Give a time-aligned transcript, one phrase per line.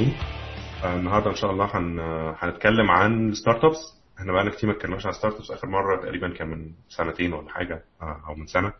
[0.00, 0.12] 40
[0.84, 1.98] آه، النهاردة إن شاء الله هن...
[2.38, 6.72] هنتكلم عن startups إحنا بقالنا كتير ما اتكلمناش عن startups آخر مرة تقريبا كان من
[6.88, 8.72] سنتين ولا حاجة آه، أو من سنة.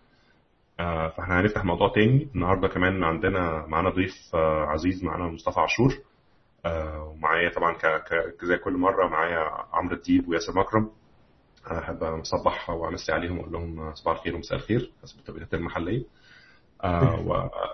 [0.81, 2.29] آه، فإحنا هنفتح موضوع تاني.
[2.35, 4.35] النهاردة كمان عندنا معانا ضيف
[4.69, 5.95] عزيز معانا مصطفى عاشور.
[7.07, 7.87] ومعايا طبعا ك...
[8.39, 8.45] ك...
[8.45, 10.91] زي كل مرة معايا عمرو الديب وياسر مكرم.
[11.71, 14.93] أحب أصبح وأمسي عليهم وأقول لهم صباح الخير ومساء الخير.
[15.03, 16.05] حسب التوقيتات المحلية.
[16.85, 17.21] آه،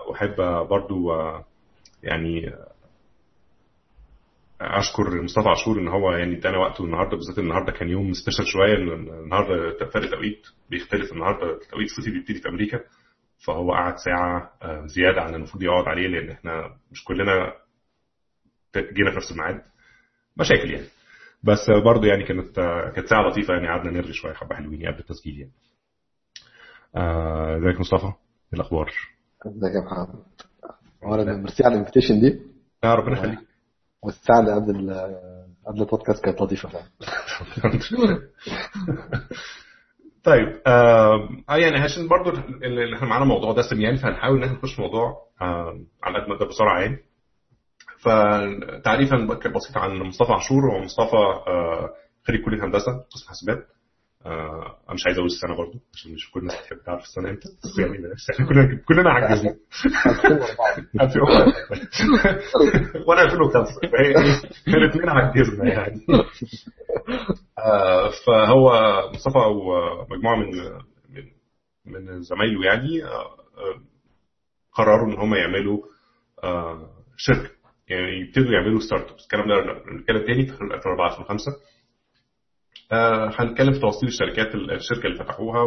[0.09, 0.37] وأحب
[0.69, 1.45] برضو آه،
[2.02, 2.55] يعني
[4.60, 8.74] أشكر مصطفى عاشور إن هو يعني ادانا وقته النهارده بالذات النهارده كان يوم سبيشال شوية
[8.74, 11.12] النهارده فرق توقيت بيختلف.
[11.12, 12.80] النهارده التوقيت الصيفي بيبتدي في أمريكا
[13.46, 17.52] فهو قعد ساعة آه، زيادة عن المفروض يقعد عليه لأن إحنا مش كلنا
[18.77, 19.63] جينا في نفس الميعاد.
[20.37, 20.87] مشاكل يعني.
[21.43, 22.57] بس برضه يعني كانت
[22.95, 25.52] كانت ساعة لطيفة يعني قعدنا نرغي شوية حبه حلوين قبل التسجيل يعني.
[27.59, 28.13] ازيك مصطفى؟ إيه
[28.54, 28.93] الأخبار؟
[29.46, 32.41] ازيك يا محمد؟ ميرسي على ال invitation دي؟
[32.85, 33.38] آه ربنا يخليك.
[34.07, 34.90] والساعة اللي قبل
[35.66, 36.87] قبل البودكاست كانت لطيفة فعلا.
[40.24, 44.79] طيب آه يعني عشان برضو اللي إحنا معانا موضوع دسم يعني فهنحاول إن إحنا نخش
[44.79, 45.15] موضوع
[46.02, 46.98] على قد ما نقدر بسرعة يعني.
[47.98, 49.16] فتعريفا
[49.54, 51.91] بسيط عن مصطفى عاشور هو مصطفى آه
[52.26, 53.66] خريج كلية هندسة قسم حاسبات.
[54.27, 57.79] أنا مش عايز أقول السنة برضو عشان مش كل الناس بتحب تعرف السنة إمتى بس
[57.79, 57.93] يعني
[58.35, 59.57] إحنا كلنا كلنا عجزنا
[61.01, 61.52] 2004
[63.09, 63.80] وأنا 2005
[64.69, 66.00] إحنا الاثنين عجزنا يعني.
[67.59, 68.71] آه فهو
[69.15, 70.50] مصطفى ومجموعه من
[71.10, 73.37] من من زمايله يعني آه
[74.72, 75.78] قرروا إن هم يعملوا
[76.44, 77.50] آه شركة.
[77.88, 79.54] يعني يبتدوا يعملوا startups الكلام ده
[80.00, 81.56] نتكلم تاني في 2004 2005 آه
[83.41, 85.62] هنتكلم في تفاصيل الشركات الشركة اللي فتحوها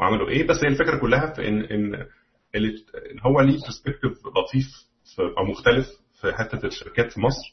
[0.00, 0.46] وعملوا إيه.
[0.46, 2.06] بس هي الفكرة كلها في ان إن
[3.26, 4.66] هو ليه perspective لطيف
[5.38, 5.86] أو مختلف
[6.20, 7.52] في حتة الشركات في مصر.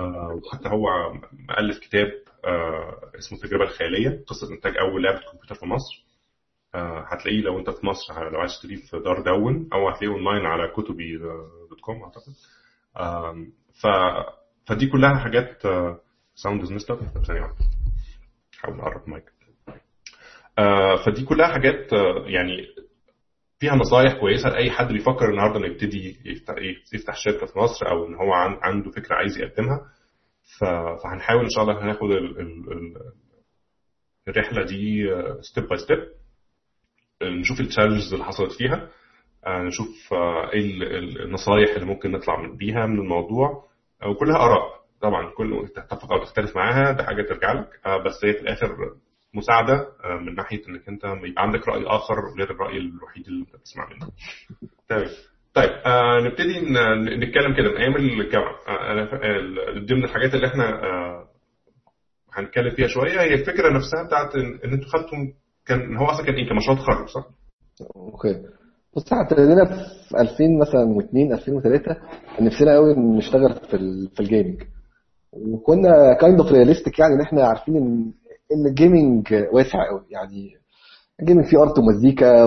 [0.00, 1.12] آه وحتى هو
[1.48, 2.06] مؤلف كتاب
[2.44, 6.04] آه اسمه التجربة الخيالية قصة إنتاج أول لعبة كمبيوتر في مصر.
[7.12, 10.68] هتلاقيه لو أنت في مصر لو عايز تشتريه في دار دون أو هتلاقيه أونلاين على
[10.76, 12.32] كتبي dot com أعتقد.
[13.82, 13.86] ف
[14.66, 15.62] فدي كلها حاجات
[16.34, 16.92] sound as missed
[17.26, 17.56] ثانية واحدة.
[18.58, 19.24] حاول نقرب المايك
[20.58, 22.66] آه فدي كلها حاجات آه يعني
[23.58, 26.16] فيها نصايح كويسة لأي حد بيفكر النهارده إنه يبتدي
[26.94, 28.32] يفتح شركة في مصر أو إن هو
[28.62, 29.80] عنده فكرة عايز يقدمها.
[30.60, 32.94] فهنحاول إن شاء الله هناخد ال ال
[34.28, 35.06] الرحلة دي
[35.40, 35.98] step by step
[37.22, 38.88] نشوف ال challenges اللي حصلت فيها.
[39.46, 40.12] آه نشوف
[40.52, 43.68] إيه النصايح اللي ممكن نطلع بيها من الموضوع.
[44.06, 44.77] وكلها آراء.
[45.00, 47.68] طبعا كل تتفق أو تختلف معاها ده حاجة ترجع لك
[48.06, 48.76] بس هي في الآخر
[49.34, 49.86] مساعدة
[50.20, 54.10] من ناحية إنك أنت يبقى عندك رأي آخر غير الرأي الوحيد اللي أنت بتسمع منه.
[54.88, 55.06] تمام.
[55.54, 56.60] طيب آه نبتدي
[57.26, 59.08] نتكلم كده من أيام الجامعة آه
[59.88, 61.28] ضمن الحاجات اللي إحنا آه
[62.34, 65.18] هنتكلم فيها شوية هي الفكرة نفسها بتاعت ان, أنتوا خدتوا
[65.66, 67.24] كان هو أصلا كان إيه؟ كان مشروع تخرج صح؟
[67.96, 68.42] okay
[68.96, 69.64] بص إحنا ابتدينا
[70.08, 71.96] في 2000 مثلا و2 2003
[72.40, 74.62] نفسنا قوي نشتغل في في ال gaming
[75.32, 78.12] وكنا kind of realistic يعني إن إحنا عارفين إن
[78.52, 80.50] إن ال gaming واسع قوي يعني
[81.20, 82.44] ال gaming فيه art ومزيكا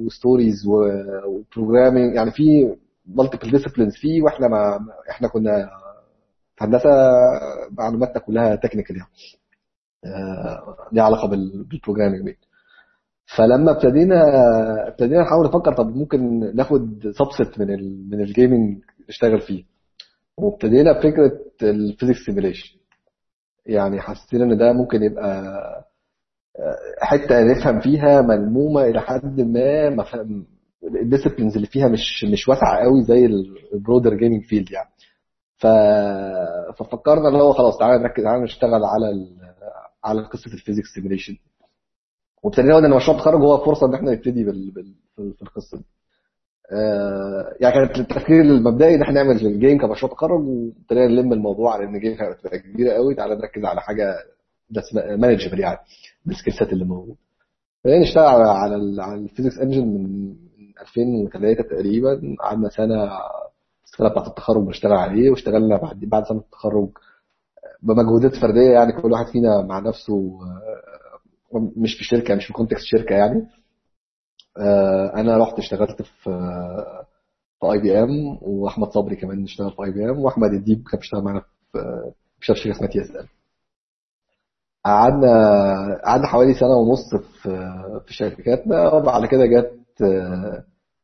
[0.00, 4.78] و stories و programming يعني في multiple disciplines فيه وإحنا ما
[5.10, 5.68] إحنا كنا
[6.56, 6.90] في هندسة
[7.78, 9.08] معلوماتنا كلها technical يعني.
[10.92, 12.34] ليها علاقة بال programming
[13.36, 14.22] فلما ابتدينا
[14.88, 18.78] ابتدينا نحاول نفكر طب ممكن ناخد subset من ال من ال gaming
[19.08, 19.64] نشتغل فيه.
[20.36, 22.78] وابتدينا بفكره ال physics simulation
[23.66, 25.44] يعني حسينا إن ده ممكن يبقى
[27.00, 30.46] حتة نفهم فيها ملمومة إلى حد ما مفهوم
[31.02, 33.26] ال disciplines اللي فيها مش مش واسعة قوي زي
[33.74, 34.88] ال broader gaming field يعني.
[35.56, 35.66] ف...
[36.78, 39.36] ففكرنا اللي هو خلاص تعالى نركز تعالى نشتغل على ال...
[40.04, 41.36] على قصة ال physics simulation
[42.42, 44.70] وابتدينا قلنا إن مشروع التخرج هو فرصة إن إحنا نبتدي بال...
[44.70, 44.94] بال...
[45.16, 45.84] في القصة دي.
[45.84, 46.03] آه
[47.60, 51.84] يعني كانت التفكير المبدئي إن إحنا نعمل ال game كمشروع تخرج وابتدينا نلم الموضوع على
[51.84, 53.14] ان ال game هتبقى كبيرة قوي.
[53.14, 54.14] تعالى نركز على حاجة
[55.16, 55.78] manageable يعني
[56.26, 57.16] بال skill set اللي موجود.
[57.84, 59.00] بدأنا نشتغل على على, ال...
[59.00, 60.34] على ال physics engine من
[60.80, 62.20] 2003 تقريبا.
[62.40, 63.04] قعدنا سنة
[63.84, 66.88] السنة بتاعت التخرج بنشتغل عليه واشتغلنا بعد بعد سنة التخرج
[67.82, 70.38] بمجهودات فردية يعني كل واحد فينا مع نفسه
[71.76, 73.46] مش في شركة مش في context شركة يعني.
[75.16, 76.30] أنا رحت اشتغلت في
[77.60, 81.40] في IBM وأحمد صبري كمان اشتغل في IBM وأحمد الديب كان بيشتغل معانا
[81.72, 81.78] في
[82.40, 83.28] في شركة اسمها TSL
[84.84, 85.30] قعدنا
[86.04, 87.50] قعدنا حوالي سنة ونص في
[88.06, 90.02] في شركاتنا وبعد كده جت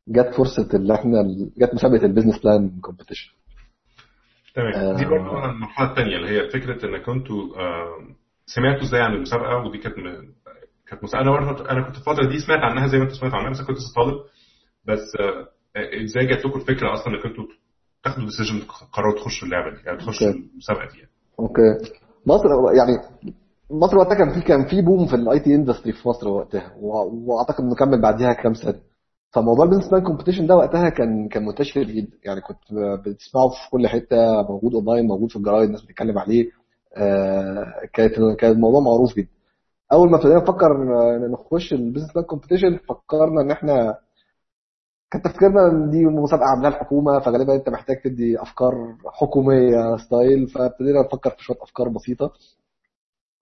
[0.07, 1.23] جت فرصة اللي إحنا
[1.57, 3.31] جت مسابقة ال business plan competition
[4.55, 4.95] تمام.
[4.97, 7.39] دي برضه المرحلة الثانية اللي هي فكرة انك كنتوا
[8.45, 9.95] سمعتوا إزاي عن المسابقة ودي كانت
[10.91, 13.33] كانت مسابقه أنا برضه أنا كنت في الفترة دي سمعت عنها زي ما أنت سمعت
[13.33, 14.17] عنها بس كنت لسه طالب.
[14.87, 15.05] بس
[16.05, 17.43] إزاي جات لكم الفكرة أصلا إنك أنتوا
[18.03, 18.61] تاخدوا decision
[18.93, 21.11] قرروا تخشوا اللعبة دي يعني تخشوا المسابقة دي يعني.
[21.39, 21.93] okay.
[22.25, 22.45] مصر
[22.77, 22.97] يعني
[23.71, 27.63] مصر وقتها كان في كان في boom في ال IT industry في مصر وقتها وأعتقد
[27.63, 28.79] إنه كمل بعديها كام سنة.
[29.33, 32.17] فموضوع ال business plan competition ده وقتها كان كان منتشر جدا.
[32.25, 32.57] يعني كنت
[33.05, 36.49] بتسمعه في كل حتة موجود اونلاين موجود في الجرايد الناس بتتكلم عليه.
[36.97, 39.27] آه كانت كان الموضوع معروف جدا.
[39.93, 40.77] أول ما ابتدينا نفكر
[41.31, 43.97] نخش ال business plan competition فكرنا إن إحنا
[45.11, 51.01] كان تفكيرنا إن دي مسابقة عاملاها الحكومة فغالبا أنت محتاج تدي أفكار حكومية style فابتدينا
[51.01, 52.31] نفكر في شوية أفكار بسيطة.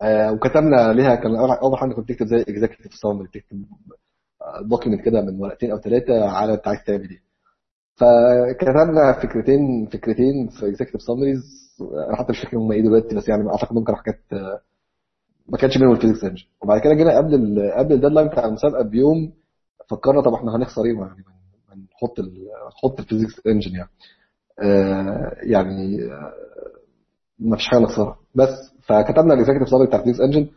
[0.02, 3.66] آه وكتبنا ليها كان أول حاجة كنت تكتب زي executive summary تكتب
[4.70, 7.22] document كده من ورقتين أو ثلاثة على انت عايز تعمل إيه
[7.96, 11.42] فكتبنا فكرتين فكرتين في executive summaries
[12.08, 14.20] أنا حتى مش فاكر هم إيه دلوقتي بس يعني أعتقد ممكن حاجات
[15.50, 18.46] ما كانش منهم ال physics engine وبعد كده جينا قبل ال قبل ال deadline بتاع
[18.46, 19.34] المسابقة بيوم
[19.90, 21.24] فكرنا طب إحنا هنخسر إيه يعني؟
[21.94, 22.20] نحط
[22.78, 23.90] نحط ال physics engine يعني.
[24.64, 26.34] آه يعني آه
[27.40, 28.18] ما فيش حاجة نخسرها.
[28.36, 30.48] بس فكتبنا ال executive summary بتاع ال physics engine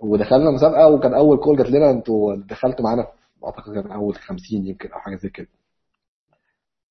[0.00, 3.06] ودخلنا مسابقه وكان أول call جات لنا أنتوا دخلتوا معانا
[3.46, 5.48] أعتقد كان أول 50 يمكن أو حاجة زي كده.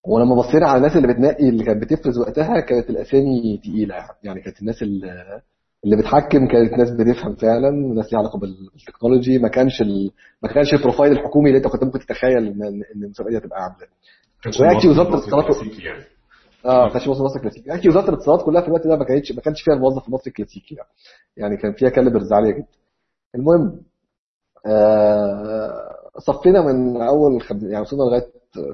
[0.08, 4.42] ولما بصينا على الناس اللي بتنقي اللي كانت بتفرز وقتها كانت الأسامي تقيلة يعني.
[4.42, 5.42] كانت الناس اللي
[5.88, 10.12] اللي بتحكم كانت ناس بتفهم فعلا ناس ليها علاقة بال technology ما كانش ال...
[10.44, 13.60] ما كانش ال profile الحكومي اللي انت كنت ممكن تتخيل ان إن المسابقة دي هتبقى
[13.64, 13.88] عامله
[14.62, 16.04] وياكي وزارة الاتصالات يعني.
[16.66, 17.70] آه ما كانش موظف مصر كلاسيكي.
[17.70, 20.76] ياكي وزارة الاتصالات كلها في الوقت ده ما كانتش ما كانش فيها الموظف المصري الكلاسيكي
[20.76, 20.90] يعني.
[21.38, 22.68] يعني كان فيها calibers عاليه جدا.
[23.36, 23.80] المهم
[24.66, 25.72] آه
[26.18, 27.64] صفينا من أول خب...
[27.64, 28.26] يعني وصلنا لغاية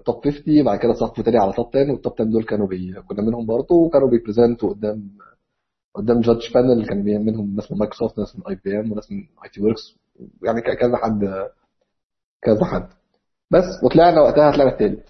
[0.05, 2.93] top 50 بعد كده صفوا تاني على top 10 وال top 10 دول كانوا بي...
[3.07, 5.09] كنا منهم برضه وكانوا بي present وا قدام
[5.95, 9.97] قدام judge panel كان منهم ناس من مايكروسوفت ناس من IBM وناس من ITWorx
[10.43, 11.49] يعني كذا حد
[12.41, 12.87] كذا حد.
[13.51, 15.05] بس وطلعنا وقتها طلعنا التالت.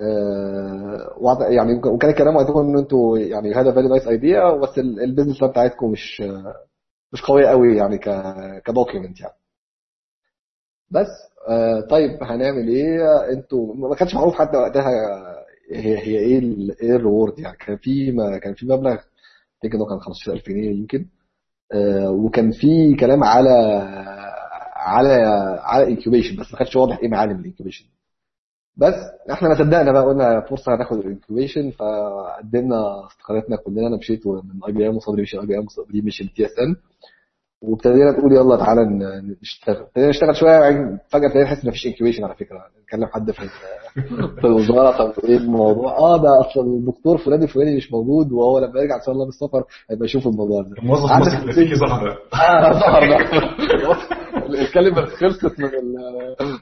[0.00, 5.44] آه يعني وكان الكلام وقتها ان أنتوا يعني هذا very nice idea بس ال business
[5.44, 6.22] بتاعتكم مش
[7.12, 7.98] مش قوية قوي يعني
[8.64, 9.34] ك document يعني.
[10.90, 11.06] بس
[11.48, 14.90] آه طيب هنعمل إيه؟ أنتوا ما كانش معروف حتى وقتها
[15.72, 16.40] هي هي إيه
[16.82, 17.56] إيه ال reward يعني.
[17.56, 18.12] كان في
[18.42, 18.96] كان في مبلغ
[19.66, 21.06] افتكر انه كان 15000 جنيه يمكن.
[21.72, 23.50] آه وكان في كلام على
[24.76, 25.12] على
[25.62, 27.84] على incubation بس ما كانش واضح إيه معالم ال incubation.
[28.76, 28.94] بس
[29.32, 34.64] إحنا ما صدقنا بقى قلنا فرصة هناخد ال incubation فقدمنا استقالتنا كلنا أنا مشيت من
[34.66, 36.76] اي بي ام وصدري مشي اي بي ام وصدري مشي تي اس ان
[37.62, 38.80] وابتدينا نقول يلا تعالى
[39.42, 39.76] نشتغل.
[39.76, 40.60] ابتدينا نشتغل شوية
[41.08, 42.58] فجأة ابتدينا نحس ان مفيش incubation على فكرة.
[42.86, 43.48] نكلم حد في
[44.40, 45.98] في الوزارة طب إيه الموضوع.
[45.98, 49.28] آه ده اصل الدكتور فلان الفلاني مش موجود وهو لما يرجع إن شاء الله من
[49.28, 50.68] السفر هيبقى يشوف الموضوع ده.
[50.82, 53.02] الموظف المصري الكلاسيكي ظهر آه ظهر
[54.60, 55.70] الكلمة خلصت من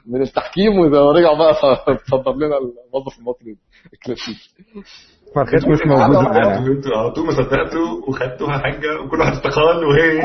[0.05, 1.53] من التحكيم ورجع بقى
[2.11, 3.57] صدر لنا الموظف المصري.
[3.93, 4.49] الكلاسيكي
[5.35, 6.57] فرخيص مش موجود معانا.
[6.57, 10.21] أنتوا طول ما صدقتوا وخدتوها حاجة وكل واحد استقال وهي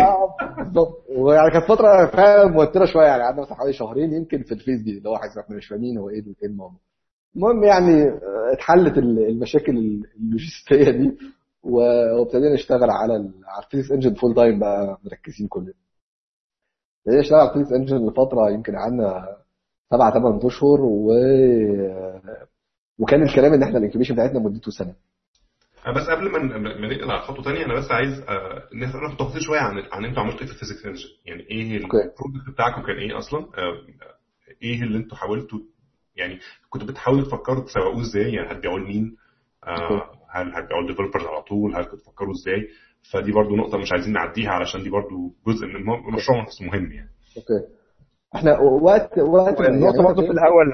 [0.57, 4.81] بالظبط ويعني كانت فترة فعلا موترة شوية يعني قعدنا مثلا حوالي شهرين يمكن في الفيس
[4.81, 6.81] دي اللي هو إحنا مش فاهمين هو إيه إيه الموضوع.
[7.37, 8.11] المهم يعني
[8.53, 9.73] اتحلت المشاكل
[10.21, 11.19] اللوجستية دي
[11.63, 13.13] وابتدينا نشتغل على
[13.47, 15.73] على ال physics engine full time بقى مركزين كلنا.
[17.01, 19.37] ابتدينا نشتغل على ال physics engine لفترة يمكن قعدنا
[19.93, 21.13] سبعة ثمان أشهر و
[23.01, 24.95] وكان الكلام ان إحنا ال incubation بتاعتنا مدته سنة.
[25.97, 28.25] بس قبل ما ما ننقل على خطوة ثانية أنا بس عايز
[28.75, 31.86] نعرف تفاصيل شوية عن عن إنتوا عملتوا إيه في ال physics engine يعني إيه ال
[31.86, 33.47] product بتاعكم كان إيه أصلا؟
[34.63, 35.59] إيه اللي إنتوا حاولتوا؟
[36.17, 36.39] يعني
[36.71, 39.17] كنتوا بتحاولوا تفكروا تسوقوه إزاي؟ يعني هتبيعوه لمين
[40.31, 42.69] هل هتبيعوه لل developers على طول؟ هل كنتوا تفكروا إزاي؟
[43.13, 47.11] فدي برضو نقطة مش عايزين نعديها علشان دي برضو جزء من المشروع نفسه مهم يعني.
[47.37, 47.67] أوكي.
[48.35, 50.67] إحنا وقت وقت النقطة برضه في الأول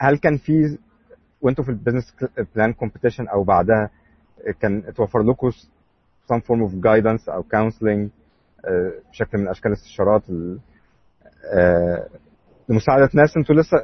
[0.00, 0.78] هل كان في
[1.42, 2.16] وانتوا في ال business
[2.56, 3.90] plan competition أو بعدها
[4.60, 5.50] كان اتوفر لكم
[6.32, 8.08] some form of guidance أو counseling
[9.10, 10.22] بشكل من أشكال الاستشارات
[12.68, 13.76] لمساعدة ناس أنتوا لسه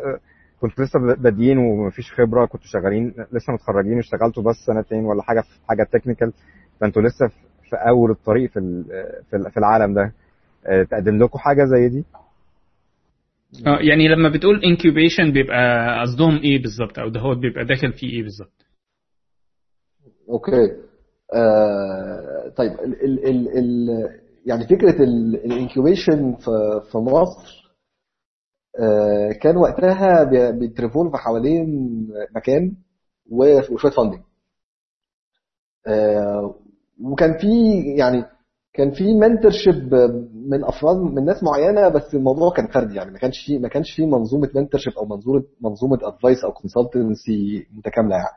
[0.61, 5.49] كنتوا لسه بادئين ومفيش خبرة كنتوا شغالين لسه متخرجين واشتغلتوا بس سنتين ولا حاجة في
[5.69, 6.33] حاجة technical
[6.81, 7.29] فانتوا لسه
[7.71, 8.85] في أول الطريق في
[9.31, 10.13] في العالم ده
[10.85, 12.05] تقدم لكم حاجة زي دي؟
[13.67, 18.11] آه يعني لما بتقول incubation بيبقى قصدهم إيه بالظبط؟ أو ده هو بيبقى داخل فيه
[18.11, 18.67] إيه بالظبط؟
[20.29, 20.73] أوكي.
[21.35, 23.89] آه طيب ال ال ال ال
[24.47, 25.03] يعني فكرة
[25.45, 27.61] ال incubation في في مصر
[28.81, 31.69] آه، كان وقتها بي- بي revolve حوالين
[32.37, 32.77] مكان
[33.31, 34.21] وشوية funding
[37.01, 37.49] وكان في
[37.99, 38.25] يعني
[38.73, 39.95] كان في منتورشيب
[40.35, 43.11] من افراد من ناس معينة بس الموضوع كان فردي يعني.
[43.11, 48.17] ما كانش في ما كانش في منظومة mentorship أو منظومه منظومة advice أو consultancy متكاملة
[48.17, 48.37] يعني.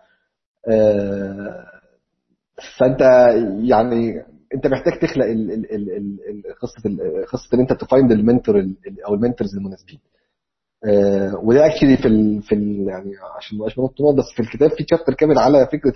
[0.67, 1.65] آه،
[2.79, 3.01] فأنت
[3.69, 4.23] يعني
[4.55, 5.25] أنت محتاج تخلق
[6.61, 6.81] قصة
[7.31, 8.75] قصة إن أنت ت find ال mentor ال-
[9.07, 9.99] أو ال mentors المناسبين.
[10.85, 12.55] آه، وده actually في في
[12.87, 15.93] يعني عشان ما بنط بس في الكتاب في chapter كامل على فكرة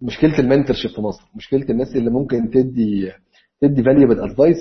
[0.00, 3.12] مشكلة ال mentorship في مصر مشكلة الناس اللي ممكن تدي
[3.60, 4.56] تدي valuable advice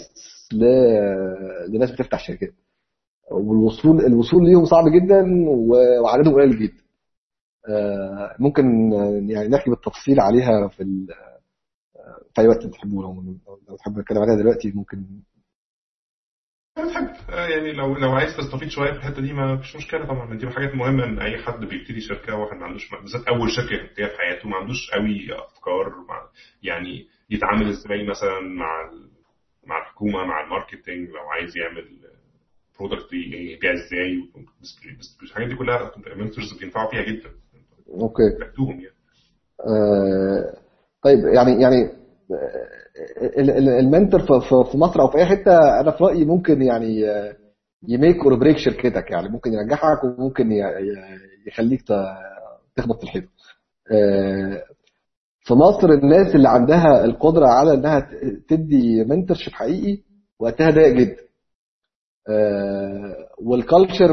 [1.74, 2.54] لناس بتفتح شركات.
[3.32, 5.24] والوصول الوصول ليهم صعب جدا
[6.04, 6.84] وعددهم قليل جدا.
[7.70, 8.64] آه، ممكن
[9.30, 13.24] يعني نحكي بالتفصيل عليها في ال- آه، في أي وقت تحبوه لو
[13.70, 15.04] لو تحبوا نتكلم عليها دلوقتي ممكن
[16.78, 20.06] أنا بحب آه، يعني لو لو عايز تستفيد شوية في الحتة دي ما فيش مشكلة
[20.06, 20.38] طبعا.
[20.38, 24.08] دي حاجات مهمة إن أي حد بيبتدي شركة واحد ما عندوش بالذات أول شركة يبتديها
[24.08, 26.30] في حياته ما عندوش قوي أفكار مع
[26.64, 28.92] يعني يتعامل إزاي مثلا مع
[29.68, 31.86] مع الحكومة مع الماركتنج لو عايز يعمل
[32.80, 34.30] product يبيع إزاي
[35.24, 37.30] الحاجات دي كلها ال mentors بينفعوا فيها جدا.
[37.88, 38.24] أوكي.
[38.24, 38.86] يعني.
[39.60, 40.58] آه،
[41.04, 41.84] طيب يعني يعني
[42.32, 42.85] آه،
[43.80, 47.04] ال mentor في- مصر أو في أي حتة أنا في رأيي ممكن يعني
[47.88, 50.52] ي make or break شركتك يعني ممكن ينجحك وممكن
[51.48, 51.82] يخليك
[52.76, 53.24] تخبط في الحيط
[53.92, 54.64] آه،
[55.42, 58.10] في مصر الناس اللي عندها القدرة على إنها
[58.48, 60.02] تدي mentorship حقيقي
[60.40, 61.16] وقتها ضيق جدا.
[62.30, 64.06] آه، وال culture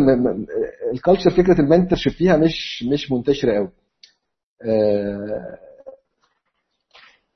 [0.92, 3.70] ال culture فكرة ال mentorship فيها مش مش منتشرة قوي
[4.66, 5.58] آه،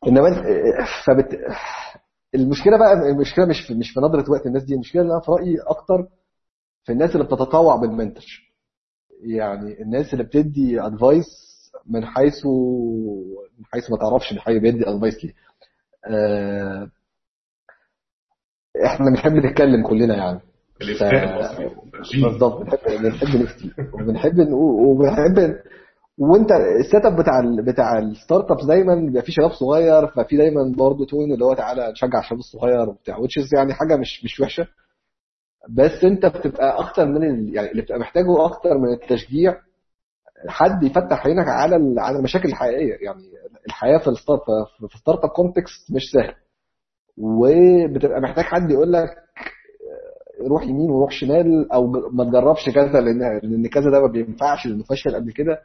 [0.07, 0.47] إنما انت-
[1.07, 1.39] فبت...
[2.35, 5.31] المشكلة بقى المشكلة مش في مش في نظرة وقت الناس دي المشكلة اللي أنا في
[5.31, 6.07] رأيي أكتر
[6.85, 8.45] في الناس اللي بتتطوع بال mentorship
[9.21, 11.27] يعني الناس اللي بتدي advice
[11.87, 12.47] من حيث
[13.59, 15.33] من حيث ما تعرفش حي بيدي advice ليه
[16.07, 16.91] آه،
[18.87, 20.41] إحنا بنحب نتكلم كلنا يعني.
[22.23, 25.57] بالظبط بنحب بنحب نفتي وبنحب نقول وبنحب
[26.19, 30.73] وانت ال setup بتاع ال بتاع ال startups دايما بيبقى فيه شباب صغير ففي دايما
[30.77, 34.67] برضه tone اللي هو تعالى نشجع الشباب الصغير وبتاع is يعني حاجة مش مش وحشة.
[35.71, 37.55] بس انت بتبقى أكتر من ال...
[37.55, 39.57] يعني اللي بتبقى محتاجه أكتر من التشجيع
[40.49, 41.77] حد يفتح عينك على.
[42.01, 42.95] على المشاكل الحقيقية.
[43.05, 43.23] يعني
[43.67, 44.41] الحياة في ال start
[44.91, 46.35] في startup context مش سهل.
[47.19, 49.09] وبتبقى محتاج حد يقول لك
[50.49, 54.85] روح يمين وروح شمال أو ما تجربش كذا لأن لأن كذا ده ما بينفعش لأنه
[54.85, 55.59] فشل قبل كده.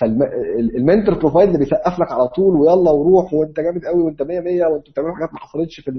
[0.00, 4.40] فال mentor profile اللي بيسقف لك على طول ويلا وروح وانت جامد قوي وانت 100
[4.40, 5.90] 100 وانتوا بتعملوا حاجات ما حصلتش في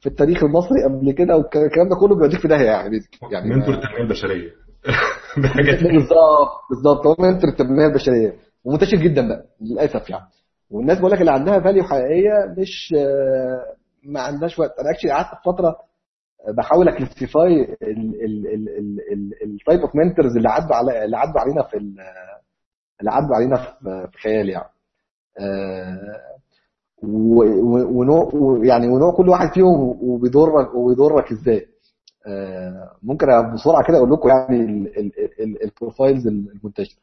[0.00, 3.00] في التاريخ المصري قبل كده والكلام ده كله بيوديك في داهيه يعني.
[3.32, 4.50] يعني mentor التنميه البشريه.
[5.92, 8.34] بالظبط بالظبط هو mentor التنميه البشريه
[8.64, 10.24] ومنتشر جدا بقى للأسف يعني
[10.70, 15.28] والناس بقول لك اللي عندها value حقيقية مش آه، ما عندهاش وقت أنا actually قعدت
[15.46, 15.76] فترة
[16.56, 17.76] بحاول ا classify
[19.44, 22.00] ال type of mentors اللي عدوا على اللي عدوا علينا في ال-
[23.00, 23.56] اللي عدوا علينا
[24.10, 24.68] في خيالي يعني.
[25.40, 25.98] آه،
[27.02, 28.30] ونوع
[28.64, 31.66] يعني ونوع كل واحد فيهم وبيضرك وبيضرك إزاي.
[32.26, 36.96] آه، ممكن بسرعة كده أقول لكم يعني ال- ال- ال- ال profiles المنتشره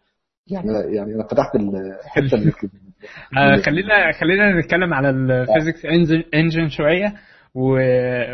[0.48, 2.52] يعني يعني أنا فتحت الحتة اللي
[3.38, 5.86] آه، خلينا خلينا نتكلم على ال physics
[6.34, 7.14] engine شوية
[7.56, 7.62] و...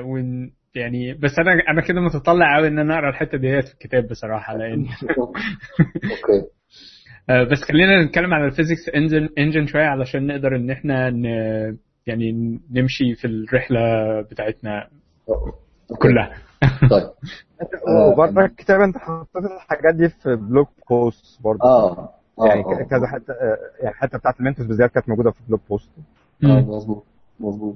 [0.01, 0.17] و...
[0.75, 4.57] يعني بس أنا أنا كده متطلع قوي إن أنا أقرأ الحتة ديت في الكتاب بصراحة
[4.57, 4.85] لأن
[5.17, 6.47] أوكي
[7.29, 11.25] آه، بس خلينا نتكلم على ال physics engine engine شوية علشان نقدر إن إحنا ن...
[12.07, 13.79] يعني نمشي في الرحلة
[14.21, 14.87] بتاعتنا
[16.01, 16.31] كلها.
[16.91, 17.09] طيب.
[18.17, 21.63] وبره الكتاب أنت حطيت الحاجات دي في blog post برضه.
[21.63, 22.83] آه آه، يعني آه.
[22.83, 25.89] كذا حتة آه، يعني الحته بتاعت ال mentors بالذات كانت موجودة في blog post
[26.43, 26.47] آه.
[26.47, 27.05] مظبوط
[27.39, 27.75] مظبوط.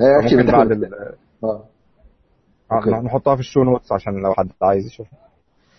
[0.00, 0.84] هي actually ممكن بعد.
[0.84, 1.64] آه آه،
[2.76, 2.90] أوكي.
[2.90, 5.18] نحطها في ال show notes عشان لو حد عايز يشوفها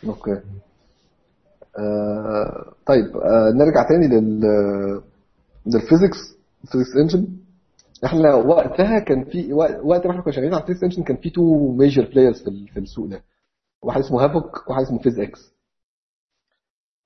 [0.07, 0.41] أوكي.
[1.79, 4.41] آه طيب آه نرجع تاني لل
[5.65, 6.17] لل physics
[6.63, 7.27] ال physics engine
[8.05, 11.29] إحنا وقتها كان في وقت ما إحنا كنا شغالين على ال physics engine كان في
[11.29, 13.21] two major players في ال- في السوق ده.
[13.81, 15.53] واحد اسمه Havok وواحد اسمه PhysX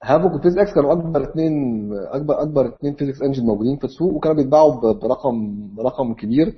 [0.04, 1.54] Havok و PhysX كانوا أكبر اثنين
[1.94, 6.56] أكبر أكبر اثنين physics engine موجودين في السوق وكانوا بيتباعوا برقم برقم كبير.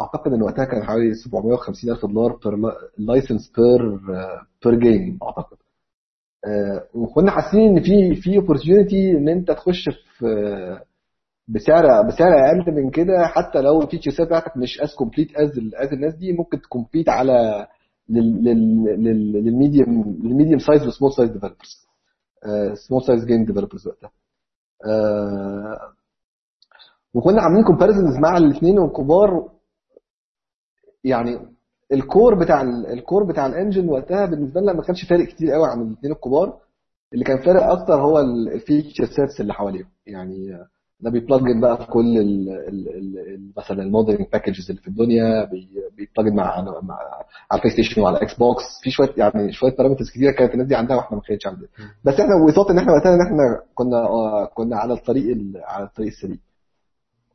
[0.00, 2.54] أعتقد إن وقتها كان حوالي 750 ألف دولار per
[2.98, 3.96] license per
[4.64, 5.56] per game أعتقد.
[6.46, 9.84] آه، وكنا حاسين إن في في opportunity إن أنت تخش
[10.18, 10.82] في آه،
[11.48, 15.92] بسعر بسعر أقل من كده حتى لو ال features بتاعتك مش as complete as as
[15.92, 17.66] الناس دي ممكن ت compete على
[18.10, 21.86] لل medium لل medium size وال small size developers
[22.88, 24.10] small size game developers وقتها.
[24.86, 25.78] آه،
[27.14, 29.48] وكنا عاملين comparisons مع الاثنين الكبار
[31.08, 31.38] يعني
[31.92, 32.62] ال core بتاع
[32.92, 36.12] ال core بتاع ال engine وقتها بالنسبة لنا ما كانش فارق كتير قوي عن الاثنين
[36.12, 36.56] الكبار.
[37.14, 39.86] اللي كان فارق أكتر هو ال feature sets اللي حواليهم.
[40.06, 40.58] يعني
[41.00, 44.82] ده بي plug in بقى في كل ال ال ال مثلا ال modeling packages اللي
[44.82, 45.44] في الدنيا
[45.96, 46.98] بي plug in مع مع
[47.50, 50.96] على ال PlayStation وعلى Xbox في شوية يعني شوية parameters كتيرة كانت الناس دي عندها
[50.96, 51.68] وإحنا ما كانتش عندنا.
[52.04, 56.08] بس إحنا وثوت إن إحنا وقتها إن إحنا كنا آه، كنا على الطريق على الطريق
[56.08, 56.38] السليم.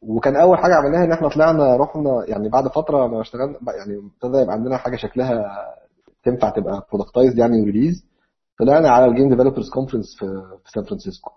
[0.08, 4.38] وكان أول حاجة عملناها إن إحنا طلعنا رحنا يعني بعد فترة ما اشتغلنا يعني ابتدى
[4.42, 5.46] يبقى عندنا حاجة شكلها
[6.24, 8.06] تنفع تبقى productize يعني و release.
[8.60, 10.26] طلعنا على ال Game Developers Conference في
[10.74, 11.32] سان فرانسيسكو.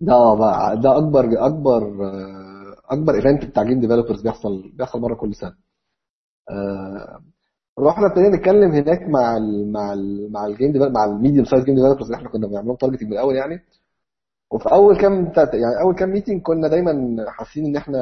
[0.00, 1.82] ده بقى ده أكبر أكبر
[2.90, 5.54] أكبر event بتاع game developers بيحصل بيحصل مره كل سنة.
[6.50, 7.20] آه،
[7.80, 11.64] رحنا ابتدينا نتكلم هناك مع ال مع ال مع ال game مع ال medium size
[11.64, 13.60] game developers اللي إحنا كنا بنعملهم targeting من الأول يعني.
[14.52, 17.98] وفي أول كام يعني أول كام meeting كنا دايما حاسين إن إحنا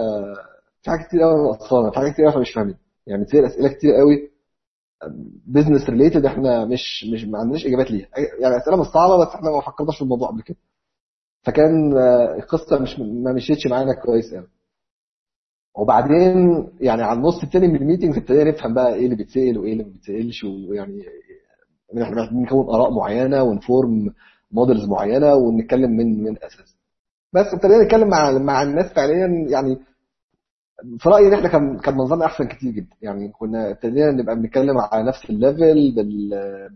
[0.82, 2.76] في حاجات كتير قوي ناقصانا في حاجات كتير قوي مش فاهمين.
[3.06, 4.30] يعني بتصير أسئلة كتير قوي
[5.46, 8.08] business related إحنا مش مش ما عندناش إجابات ليها.
[8.40, 10.56] يعني أسئلة مش صعبة بس إحنا ما فكرناش في الموضوع قبل كده.
[11.42, 11.98] فكان
[12.38, 14.48] القصة مش ما مشيتش معانا كويس قوي
[15.76, 19.72] وبعدين يعني على النص الثاني من ال meeting ابتدينا نفهم بقى إيه اللي بيتسأل وإيه
[19.72, 21.02] اللي ما بيتسألش ويعني
[22.02, 24.14] إحنا بنكون آراء معينة ون form
[24.52, 26.76] models معينة ونتكلم من من أساس
[27.32, 29.78] بس ابتدينا نتكلم مع مع الناس فعليا يعني
[30.98, 32.96] في رأيي إن إحنا كان كان منظرنا أحسن كتير جدا.
[33.02, 36.28] يعني كنا ابتدينا نبقى بنتكلم على نفس ال level بال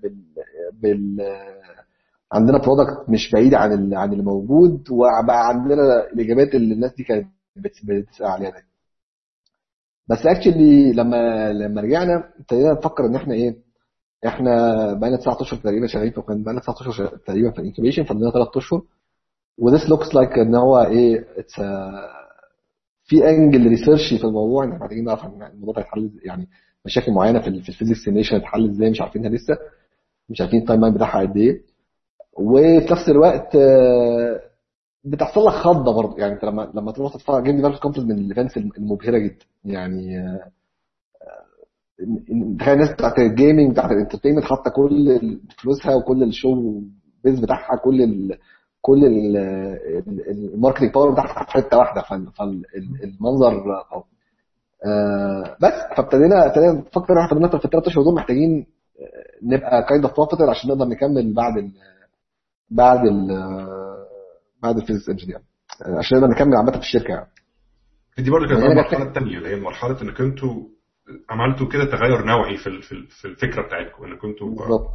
[0.03, 0.25] بال
[0.73, 1.21] بال
[2.33, 7.27] عندنا product مش بعيد عن عن اللي موجود وبقى عندنا الإجابات اللي الناس دي كانت
[7.57, 8.63] بتسأل عليها ده
[10.09, 13.57] بس actually لما لما رجعنا ابتدينا نفكر إن إحنا إيه
[14.27, 18.83] إحنا بقينا 19 تقريبا شغالين فكان بقينا 19 تقريبا في الانكيبيشن فضلنا 3 أشهر.
[19.59, 21.25] وذس لوكس لايك إن هو إيه
[23.05, 26.49] في انجل ريسيرشي في الموضوع إن محتاجين نعرف الموضوع ده هيتحل يعني
[26.87, 29.59] مشاكل معينة في في الفيزيكس سيميشن هتتحل إزاي مش عارفينها لسه
[30.29, 31.63] مش عارفين التايم لاين بتاعها قد إيه.
[32.39, 34.41] وفي نفس الوقت آه،
[35.05, 36.19] بتحصل لك خضة برضه.
[36.19, 39.45] يعني أنت لما لما تروح تتفرج جيم ديفلوبمنت كونفرنس من الايفنتس المبهرة جدا.
[39.65, 40.51] يعني آه،
[42.61, 45.21] تخيل الناس بتاعت ال gaming بتاعت ال entertainment حاطة كل
[45.63, 46.81] فلوسها وكل ال show
[47.25, 48.39] biz بتاعها كل ال
[48.81, 49.05] كل
[50.29, 53.63] ال marketing power بتاعها في حتة واحدة فالمنظر
[54.87, 55.97] آه بس.
[55.97, 58.67] فابتدينا ابتدينا نفكر إحنا في الثلاث أشهر دول محتاجين
[59.43, 61.71] نبقى kind of profitable عشان نقدر نكمل بعد ال
[62.71, 63.29] بعد ال
[64.63, 65.39] بعد ال physics engine
[65.99, 67.27] عشان نقدر نكمل عامة في الشركة يعني.
[68.19, 70.63] دي برضه كانت المرحلة الثانية اللي هي مرحلة إنك أنتوا
[71.31, 74.89] عملتوا كده تغير نوعي في في الفكرة بتاعتكم أنتوا بالظبط.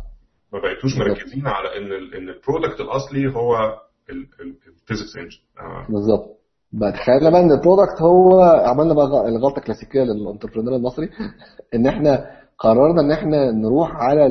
[0.54, 5.86] ما بقيتوش مركزين على إن إن ال product الأصلي هو ال physics engine آه.
[5.90, 6.40] بالظبط.
[6.72, 11.10] بقى تخيلنا بقى إن ال product هو عملنا بقى الغلطة الكلاسيكية لل entrepreneur المصري
[11.76, 12.26] إن إحنا
[12.58, 14.22] قررنا إن إحنا نروح على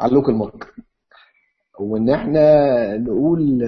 [0.00, 0.66] على ال local market
[1.80, 3.58] وإن إحنا نقول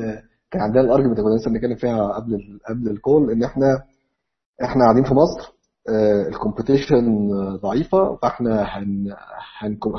[0.50, 3.82] كان عندنا ال argument اللي كنا لسه بنتكلم فيها قبل قبل ال call إن إحنا
[4.64, 5.52] إحنا قاعدين في مصر
[6.28, 9.14] ال competition ضعيفة فاحنا هن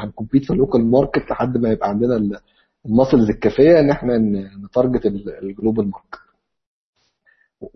[0.03, 2.39] هن compete في ال local market لحد ما يبقى عندنا
[2.85, 4.17] ال muscles الكافية إن إحنا
[4.65, 5.05] ن target
[5.43, 6.19] ال global market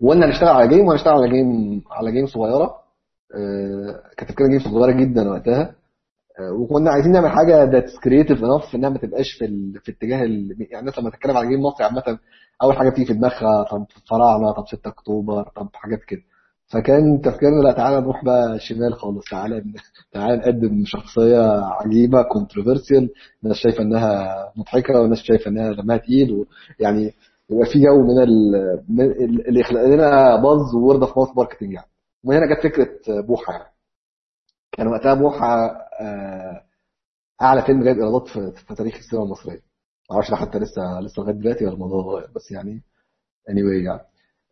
[0.00, 2.74] وقلنا هنشتغل على game وهنشتغل على game على game صغيرة
[4.16, 5.74] كانت فكره game صغيرة جدا وقتها
[6.60, 9.72] وكنا عايزين نعمل حاجة that's creative enough إنها ما تبقاش في.
[9.84, 10.18] في اتجاه.
[10.18, 12.18] يعني الناس لما تتكلم على game مصري عامة
[12.62, 16.20] أول حاجة بتيجي في دماغها طب فراعنه طب 6 أكتوبر طب حاجات كده
[16.68, 19.64] فكان تفكيرنا لا تعالى نروح بقى شمال خالص تعالى
[20.12, 23.10] تعالى نقدم شخصية عجيبة controversial
[23.44, 26.46] الناس شايفة إنها مضحكة والناس شايفة إنها دمها تقيل
[26.80, 27.12] ويعني
[27.50, 28.52] يبقى في جو من, ال...
[28.88, 29.04] من
[29.48, 31.86] اللي يخلق لنا buzz word of mouth marketing يعني.
[32.24, 32.88] وهنا جت فكرة
[33.22, 33.72] بوحة يعني.
[34.72, 35.76] كان وقتها بوحة
[37.42, 39.60] أعلى فيلم جايب إيرادات في, تاريخ السينما المصرية.
[40.10, 42.82] ما أعرفش حتى لسه لسه لغاية دلوقتي ولا الموضوع بس يعني
[43.50, 44.00] any anyway يعني.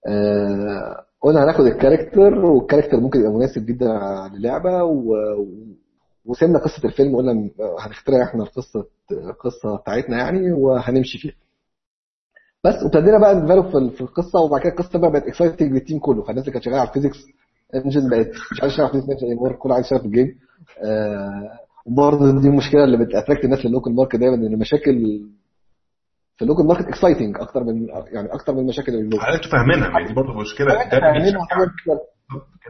[0.08, 3.86] آه قلنا هناخد ال character وال character ممكن يبقى مناسب جدا
[4.38, 5.14] للعبة و...
[6.26, 7.32] وسيبنا قصة الفيلم قلنا
[7.80, 11.34] هنخترع إحنا القصة القصة بتاعتنا يعني وهنمشي فيها.
[12.64, 15.98] بس وابتدينا بقى ن develop في القصة وبعد كده القصة بقى بقت exciting لل team
[15.98, 16.22] كله.
[16.22, 17.16] فالناس اللي كانت شغالة على ال physics
[17.74, 20.38] engine بقت مش عايز تشتغل في ال physics engine كله عايز يشتغل في ال game
[20.84, 25.20] آه دي المشكلة اللي بت attract الناس لل local market دايما إن المشاكل
[26.36, 29.88] في ال local market exciting أكتر من يعني أكتر من المشاكل اللي حاجة أنتوا فاهمينها
[29.88, 30.66] يعني دي برضه مشكلة.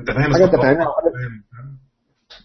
[0.00, 0.86] أنت فاهم حاجة أنت فاهمينها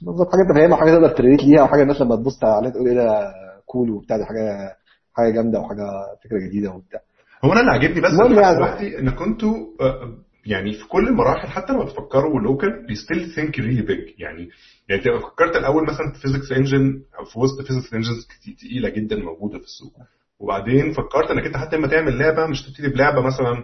[0.02, 2.88] بالظبط حاجة انت فاهمها وحاجه تقدر ت relate ليها وحاجة الناس لما تبص عليها تقول
[2.88, 3.34] إيه ده
[3.66, 4.76] cool وبتاع دي حاجة
[5.14, 5.84] حاجة جامدة وحاجة
[6.24, 7.00] فكرة جديدة وبتاع.
[7.46, 11.74] هو أنا اللي عاجبني بس يعني- دلوقتي إن كنتوا آه، يعني في كل المراحل حتى
[11.74, 14.20] لما تفكروا local you still think really big.
[14.22, 14.50] يعني
[14.90, 18.28] يعني انت فكرت الأول مثلا في physics engine في وسط physics engines
[18.62, 19.94] تقيلة جدا موجودة في السوق.
[20.40, 23.64] وبعدين فكرت إنك أنت حتى لما تعمل لعبة مش تبتدي بلعبة مثلا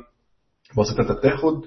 [0.78, 1.62] بسيطة أنت بتاخد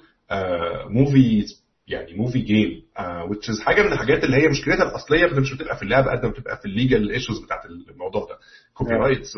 [0.90, 1.44] movie
[1.88, 2.82] يعني movie game
[3.30, 6.24] which is حاجة من الحاجات اللي هي مشكلتها الأصلية بس مش بتبقى في اللعبة قد
[6.26, 8.38] ما بتبقى في ال legal issues بتاعت الموضوع ده.
[8.74, 9.32] copyrights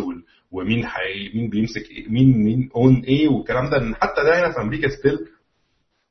[0.51, 1.31] ومين حي...
[1.35, 3.95] مين بيمسك إيه مين مين own إيه والكلام ده.
[4.01, 5.19] حتى ده هنا في أمريكا still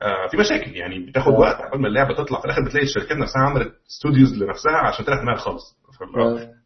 [0.02, 0.76] آه في مشاكل.
[0.76, 1.40] يعني بتاخد آه.
[1.40, 2.40] وقت قبل ما اللعبة تطلع.
[2.40, 5.78] في الآخر بتلاقي الشركات نفسها عملت studios لنفسها عشان تريح دماغها خالص.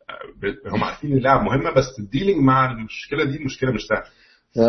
[0.09, 0.69] آه.
[0.69, 4.03] آه، هم عارفين إن اللعبه مهمة بس ال dealing مع المشكلة دي مشكلة مش سهلة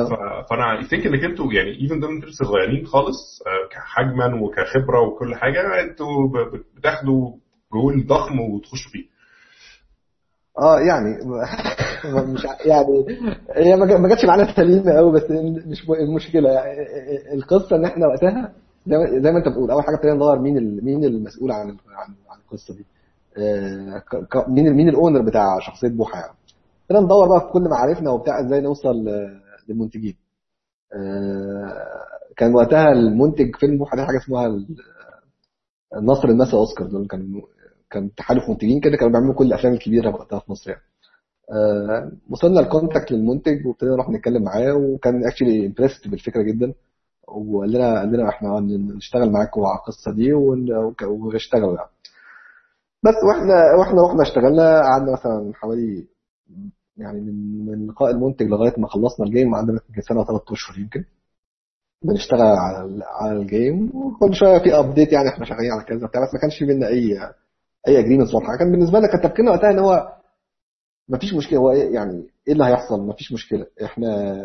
[0.00, 0.46] آه.
[0.50, 5.00] فأنا I think إنك أنتوا يعني even دول أنتوا لسه صغيرين خالص آه، كحجما وكخبرة
[5.00, 6.06] وكل حاجة أنتوا
[6.76, 7.32] بتاخدوا
[7.72, 9.04] جول ضخم وتخشوا فيه
[10.58, 11.18] آه يعني
[12.32, 13.04] مش يعني
[13.56, 15.30] هي ما جا- ما جاتش معانا سليمه قوي بس
[15.66, 16.78] مش المشكلة يعني
[17.34, 18.52] القصة ان إحنا وقتها
[19.20, 22.80] زي ما أنت بتقول أول حاجة ابتدينا ندور مين مين المسؤول عن عن القصة دي
[22.80, 22.93] آه،
[24.48, 26.32] مين ال- مين الأونر بتاع شخصية بوحة يعني؟
[26.82, 30.16] ابتدينا ندور بقى في كل معارفنا وبتاع إزاي نوصل آه، للمنتجين.
[30.92, 31.72] آه،
[32.36, 34.66] كان وقتها المنتج فيلم بوحة حاجة اسمها ال-
[36.02, 37.42] نصر الناس أوسكار دول كان
[37.90, 40.82] كان تحالف منتجين كده كانوا بيعملوا كل الأفلام الكبيرة وقتها في مصر يعني.
[41.52, 46.74] آه، وصلنا ال contact للمنتج وابتدينا نروح نتكلم معاه وكان actually impressed بالفكرة جدا.
[47.28, 48.60] وقال لنا قال لنا إحنا
[48.96, 51.88] نشتغل معاكم على القصة دي ون- وك- واشتغلوا يعني.
[53.04, 56.06] بس وإحنا وإحنا رحنا اشتغلنا قعدنا مثلا حوالي
[56.96, 61.04] يعني من من لقاء المنتج لغاية ما خلصنا ال game قعدنا سنة وثلاث أشهر يمكن.
[62.04, 66.22] بنشتغل على على ال game وكل شوية في update يعني إحنا شغالين على كذا بتاع
[66.22, 67.18] بس ما كانش في بينا أي
[67.88, 68.56] أي agreements واضحة.
[68.58, 70.12] كان بالنسبة لنا كان تفكيرنا وقتها إن هو
[71.08, 71.58] ما فيش مشكلة.
[71.58, 73.66] هو إيه يعني إيه اللي هيحصل؟ ما فيش مشكلة.
[73.84, 74.36] إحنا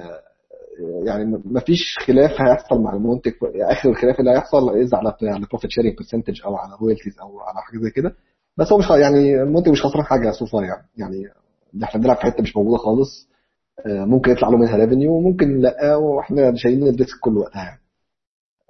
[1.05, 3.31] يعني ما فيش خلاف هيحصل مع المنتج.
[3.55, 7.57] آخر الخلاف اللي هيحصل اذا على على profit sharing percentage أو على royalties أو على
[7.61, 8.15] حاجة زي كده.
[8.59, 10.83] بس هو مش يعني المنتج مش خسران حاجة so يعني.
[10.97, 11.23] يعني
[11.83, 13.29] إحنا بنلعب في حتة مش موجودة خالص.
[13.85, 17.79] آه، ممكن يطلع له منها revenue وممكن لأ وإحنا شايلين ال risk كل وقتها يعني.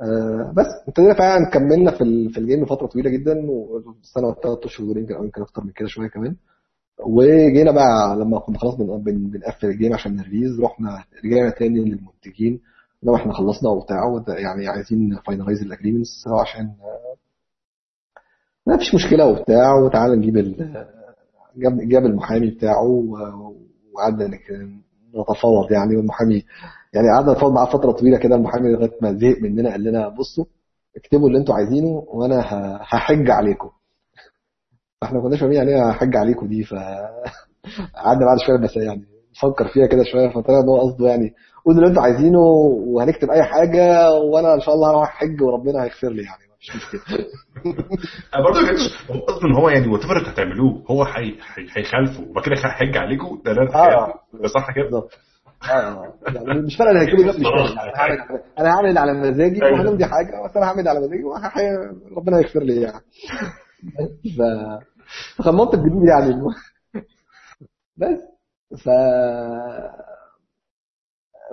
[0.02, 4.88] آه، بس ابتدينا فعلا كملنا في في ال game لفترة طويلة جدا وسنه وثلاث أشهر
[4.88, 6.36] دول يمكن أكتر من كده شوية كمان.
[7.06, 11.50] وجينا بقى لما كنا خلاص بن- بن- بنقفل ال game عشان ن release رحنا رجعنا
[11.50, 12.60] تاني للمنتجين.
[13.04, 13.98] لو إحنا خلصنا وبتاع
[14.28, 16.72] يعني عايزين finalize ال agreements عشان
[18.68, 20.38] ما فيش مشكلة وبتاع وتعالى نجيب
[21.58, 23.04] جاب جاب المحامي بتاعه
[23.94, 24.28] وقعدنا
[25.14, 26.44] نتفاوض يعني والمحامي
[26.94, 30.46] يعني قعدنا نتفاوض معاه فترة طويلة كده المحامي لغاية ما زهق مننا قال لنا بصوا
[30.98, 32.40] اكتبوا اللي أنتوا عايزينه وأنا
[32.82, 33.70] هحج عليكم.
[35.02, 36.74] فاحنا ما كناش فاهمين يعني إيه هحج عليكم دي ف
[37.96, 39.04] قعدنا بعد شوية بس يعني
[39.36, 41.34] نفكر فيها كده شوية فطلع ان هو قصده يعني
[41.66, 42.40] قولوا اللي أنتوا عايزينه
[42.88, 46.49] وهنكتب أي حاجة وأنا إن شاء الله هروح أحج وربنا هيغفر لي يعني.
[46.60, 47.26] مفيش مشكله
[48.36, 48.60] أنا برضه
[49.12, 53.42] هو قصده ان هو يعني whatever هتعملوا هو هي- هي- هيخالفوا وبعد كده هيحج عليكم
[53.46, 54.14] ده آه.
[54.34, 55.04] ده صح كده؟
[55.72, 56.14] آه.
[56.28, 57.46] يعني مش فارق أنا دلوقتي مش
[58.60, 59.80] أنا هعمل على مزاجي أيوة.
[59.80, 61.24] وهنمضي حاجة بس أنا هعمل على مزاجي.
[62.18, 63.00] ربنا يغفر لي يعني.
[64.38, 64.42] ف
[65.38, 66.34] فكان منطق جديد يعني.
[67.98, 68.20] بس.
[68.84, 68.90] ف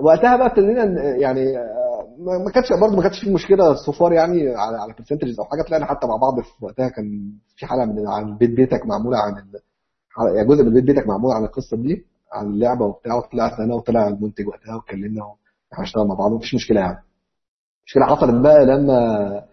[0.00, 0.84] وقتها بقى ابتدينا
[1.16, 1.52] يعني
[2.44, 5.62] ما كانتش برضه ما كانتش في مشكلة so far يعني على على percentages أو حاجة
[5.62, 9.32] طلعنا حتى مع بعض في وقتها كان في حلقة من عن البيت بيتك معمولة عن.
[10.36, 14.08] يعني جزء من بيت بيتك معمول عن القصة دي عن اللعبة وبتاع وطلعت أنا وطلع
[14.08, 16.98] المنتج وقتها واتكلمنا وإحنا هنشتغل مع بعض مفيش مشكلة يعني
[17.82, 19.44] المشكلة حصلت بقى لما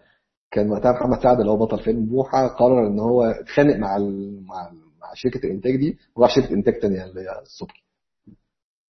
[0.50, 4.42] كان وقتها محمد سعد اللي هو بطل فيلم بوحة قرر إن هو اتخانق مع ال...
[4.46, 4.74] مع ال...
[5.00, 7.83] مع شركة الإنتاج دي وراح شركة إنتاج ثانية اللي هي السبكي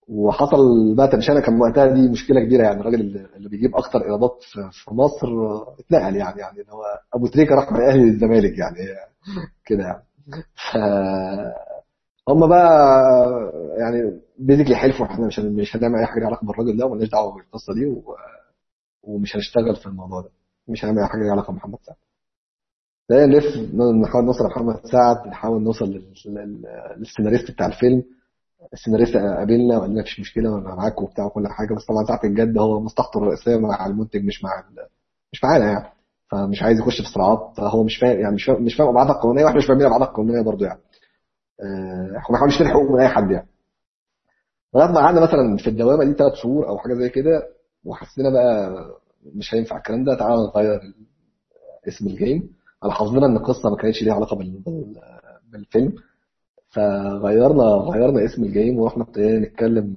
[0.08, 2.80] وحصل بقى تنشانة كان وقتها دي مشكلة كبيرة يعني.
[2.80, 4.38] الراجل اللي بيجيب أكتر إيرادات
[4.84, 5.28] في مصر
[5.80, 8.78] اتنقل يعني يعني اللي هو أبو تريكة راح من الاهلي للزمالك يعني.
[9.66, 10.04] كده يعني.
[10.56, 10.78] ف
[12.30, 12.72] هم بقى
[13.80, 15.06] يعني بيزيكلي حلفوا.
[15.06, 17.96] إحنا مش مش هنعمل أي حاجة ليها علاقة بالراجل ده ومالناش دعوة بالقصة دي.
[19.04, 20.30] ومش هنشتغل في الموضوع ده.
[20.68, 21.96] مش هنعمل أي حاجة ليها علاقة بمحمد سعد.
[23.10, 23.46] ده نلف
[24.04, 26.14] نحاول نوصل لمحمد سعد نحاول نوصل لل...
[26.26, 26.66] لل...
[26.98, 28.04] للسيناريست بتاع الفيلم.
[28.74, 32.58] السيناريست قابلنا وقال لنا مفيش مشكلة وأنا معاك وبتاع وكل حاجة بس طبعا ساعه الجد
[32.58, 34.64] هو مصلحته الرئيسية مع المنتج مش مع.
[35.34, 35.86] مش معانا يعني
[36.32, 39.44] فمش عايز يخش في صراعات هو مش فاهم يعني مش فاهم مش فاهم ابعادها القانونية
[39.44, 40.80] وإحنا مش فاهمين ابعادها القانونية برضه يعني
[41.62, 43.48] آه، إحنا ما بنحاولش حقوق من أي حد يعني
[44.76, 47.48] لغايه ما قعدنا مثلا في الدوامة دي ثلاث شهور أو حاجة زي كده
[47.86, 48.72] وحسينا بقى
[49.36, 50.80] مش هينفع الكلام ده تعالى نغير
[51.88, 52.50] اسم الجيم
[52.84, 54.36] على حظنا إن القصة ما كانتش ليها علاقة.
[54.36, 54.62] بال...
[55.52, 55.94] بالفيلم
[56.76, 59.96] فغيرنا غيرنا اسم الجيم ورحنا ابتدينا نتكلم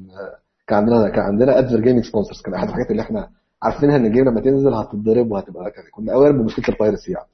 [0.67, 3.31] كان عندنا كان عندنا advergaming sponsors كان أحد الحاجات اللي إحنا
[3.62, 7.27] عارفينها إن ال game لما تنزل هتتضرب وهتبقى كنا aware بمشكله ال piracy يعني.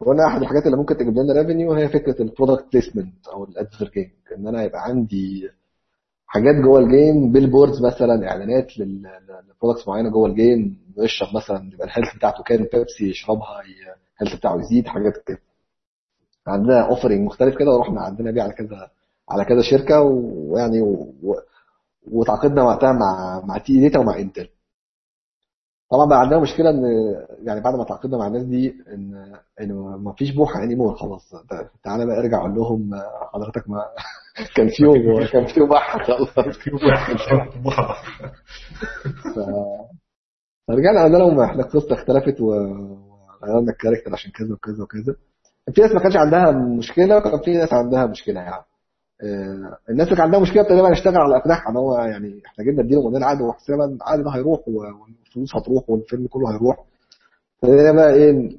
[0.00, 3.90] فقلنا أحد الحاجات اللي ممكن تجيب لنا revenue هي فكرة ال product placement أو ال
[3.94, 5.48] advergame إن أنا يبقى عندي
[6.26, 11.70] حاجات جوه ال game billboards مثلا إعلانات لل products معينة جوه ال game يشرب مثلا
[11.72, 13.60] يبقى ال health بتاعته كان بيبسي يشربها
[14.20, 15.38] ال health بتاعه يزيد حاجات كده.
[16.46, 18.90] عندنا offering مختلف كده ورحنا عندنا بيه على كذا
[19.30, 21.12] على كذا شركة ويعني و...
[22.12, 24.48] وتعاقدنا وقتها مع مع تي داتا ومع انتل
[25.90, 26.82] طبعا بقى عندنا مشكلة إن
[27.42, 29.72] يعني بعد ما تعاقدنا مع الناس دي ان إن
[30.04, 31.30] ما فيش بوحه anymore خلاص.
[31.84, 32.90] تعالى بقى ارجع أقول لهم
[33.34, 33.82] حضرتك ما
[34.56, 36.06] كان في يوم كان في بوحه
[36.36, 36.70] كان في
[37.66, 37.96] بوحه
[40.68, 45.16] فرجعنا قلنا لهم إحنا القصة اختلفت وغيرنا ال character عشان كذا وكذا وكذا.
[45.74, 48.64] في ناس ما كانش عندها مشكلة وكان في ناس عندها مشكلة يعني.
[49.90, 53.02] الناس اللي كان عندها مشكلة ابتدينا نشتغل على اقناعها إن هو يعني إحنا جبنا اديله
[53.02, 56.76] موديل عقد وحسينا العقد ده هيروح والفلوس هتروح والفيلم كله هيروح.
[57.64, 58.50] ابتدينا بقى إيه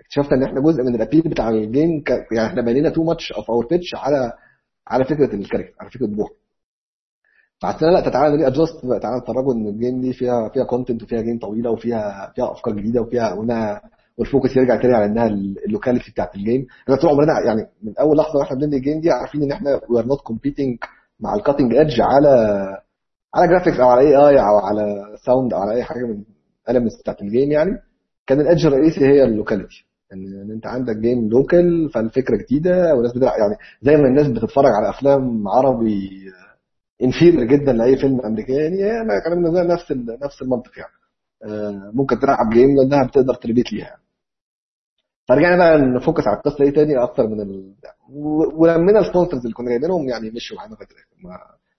[0.00, 3.32] اكتشفت إن إحنا جزء من ال appeal بتاع ال game يعني إحنا بنينا too much
[3.32, 4.32] of our pitch على
[4.88, 6.28] على فكرة ال character على فكرة بوح
[7.62, 11.20] فحسينا لا تعالى ن readjust تعالى نتفرجوا إن ال game دي فيها فيها content وفيها
[11.22, 13.80] game طويلة وفيها فيها أفكار جديدة وفيها وانها
[14.18, 15.26] وال focus يرجع تاني على إنها
[15.66, 18.81] ال locality بتاعت ال game إحنا طول عمرنا يعني من أول لحظة وإحنا بنبني ال
[18.81, 20.78] game دي عارفين إن إحنا we are not competing
[21.20, 22.28] مع ال cutting edge على
[23.34, 26.22] على graphics أو على AI أو على sound أو على أي حاجة من
[26.68, 27.70] ال elements بتاعت ال game يعني.
[28.26, 32.94] كان ال edge الرئيسي هي ال locality ان يعني أنت عندك game local فالفكرة جديدة
[32.94, 33.32] والناس بتلعب.
[33.38, 36.10] يعني زي ما الناس بتتفرج على أفلام عربي
[37.02, 39.92] inferior جدا لأي فيلم أمريكاني يعني كلام نفس
[40.24, 40.92] نفس المنطق يعني.
[41.94, 43.96] ممكن تلعب game لأنها بتقدر ت repeat ليها.
[45.28, 47.74] فرجعنا بقى ن focus على القصة دي تاني أكتر من ال...
[48.54, 51.06] ولمينا ال sponsors اللي كنا جايبينهم يعني مشوا معانا الآخر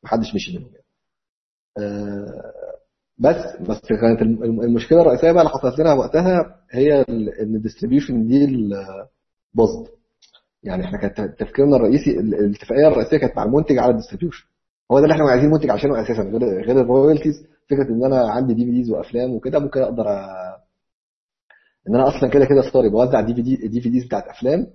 [0.04, 0.86] ما حدش مشي منهم يعني.
[1.80, 2.54] أه
[3.18, 7.02] بس بس كانت المشكلة الرئيسية بقى اللي حصلت لنا وقتها هي
[7.42, 8.70] إن ال distribution دي
[9.54, 9.92] باظت.
[10.64, 14.46] يعني إحنا كان تفكيرنا الرئيسي الاتفاقية الرئيسية كانت مع المنتج على ال distribution
[14.92, 18.32] هو ده اللي إحنا عايزين منتج عشانه أساسا غير غير ال royalties فكرة إن أنا
[18.32, 20.28] عندي DVDs وأفلام وكده ممكن أقدر أ...
[21.90, 24.68] إن أنا أصلا كده كده ستوري بوزع دي في دي دي في ديز بتاعت أفلام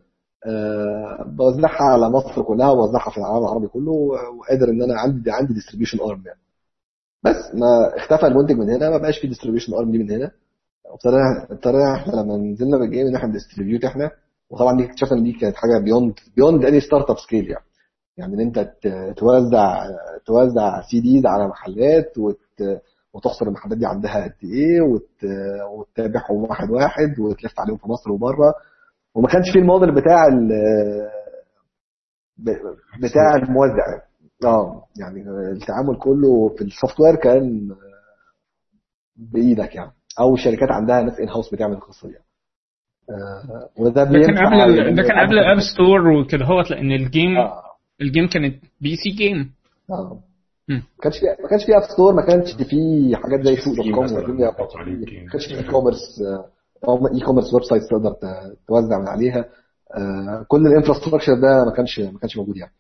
[0.46, 5.54] أه بوزعها على مصر كلها وبوزعها في العالم العربي كله وقادر إن أنا عندي عندي
[5.54, 6.38] distribution arm يعني.
[7.24, 10.30] بس ما اختفى المنتج من هنا ما بقاش في distribution arm دي من هنا.
[11.50, 14.10] اضطرينا إحنا لما نزلنا بال game إن إحنا distribute إحنا.
[14.50, 17.64] وطبعا دي اكتشفنا إن دي كانت حاجة beyond beyond any startup scale يعني.
[18.16, 18.72] يعني إن أنت
[19.16, 19.84] توزع
[20.26, 22.38] توزع CDs على محلات وت
[23.14, 25.24] وتحصر المحلات دي عندها قد إيه وت...
[25.78, 28.54] وتتابعهم واحد واحد وتلف عليهم في مصر وبره.
[29.14, 30.48] وما كانش فيه الموديل بتاع ال...
[33.02, 34.02] بتاع الموزع.
[34.44, 35.20] آه يعني
[35.52, 37.68] التعامل كله في ال software كان
[39.16, 39.92] بإيدك يعني.
[40.20, 42.14] أو شركات عندها ناس in-house بتعمل القصة دي
[43.10, 47.01] آه وده ده كان قبل ده كان قبل ال App Store وكده هوت لأن ال
[47.01, 47.62] game آه.
[48.00, 49.52] ال game كانت PC game
[49.90, 50.20] آه.
[50.68, 54.50] ما كانش في ما كانش في App Store ما كانش في حاجات زي Souq.com والدنيا
[55.24, 56.22] ما كانش في e-commerce
[57.14, 58.14] e-commerce website تقدر
[58.68, 59.44] توزع من عليها.
[60.48, 62.72] كل ال infrastructure ده ما كانش ما كانش موجود يعني.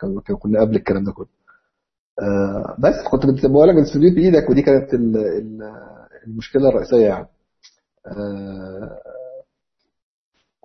[0.00, 1.26] كان كنا قبل الكلام ده كله.
[2.78, 4.94] بس كنت بقول لك الاستوديو بإيدك ودي كانت
[6.26, 7.26] المشكلة الرئيسية يعني.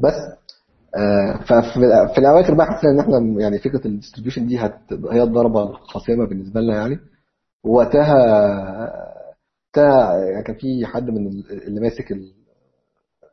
[0.03, 0.13] بس
[1.47, 4.79] ففي الاواخر بقى حسينا إن إحنا يعني فكرة ال distribution دي هت...
[5.11, 6.99] هي الضربة القاسمه بالنسبة لنا يعني.
[7.63, 8.15] وقتها
[9.67, 12.11] وقتها يعني كان في حد من اللي ماسك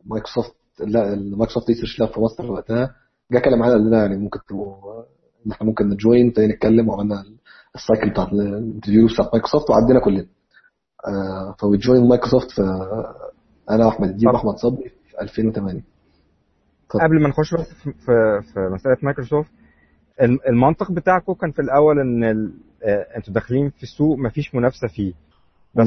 [0.04, 2.94] المايكروسوفت لا ال Microsoft research lab في مصر وقتها
[3.32, 5.02] جه كلم معانا قال لنا يعني ممكن تبقوا
[5.46, 7.24] إن إحنا ممكن ن join تاني نتكلم وعملنا
[7.74, 10.26] ال cycle بتاعت ال interview بتاعت مايكروسوفت وعدينا كلنا.
[11.08, 15.82] آه ف we join Microsoft فأنا وأحمد الدين وأحمد صبري في 2008
[17.00, 17.92] قبل ما نخش بس في
[18.52, 19.50] في مسألة مايكروسوفت
[20.48, 22.24] المنطق بتاعكم كان في الأول إن
[23.16, 25.12] أنتوا داخلين في السوق مفيش منافسة فيه.
[25.74, 25.86] بس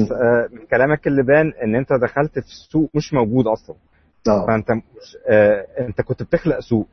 [0.52, 3.76] من كلامك اللي بان إن انت دخلت في السوق مش موجود أصلا.
[4.28, 4.46] أوه.
[4.46, 5.16] فأنت مش
[5.80, 6.88] انت كنت بتخلق سوق.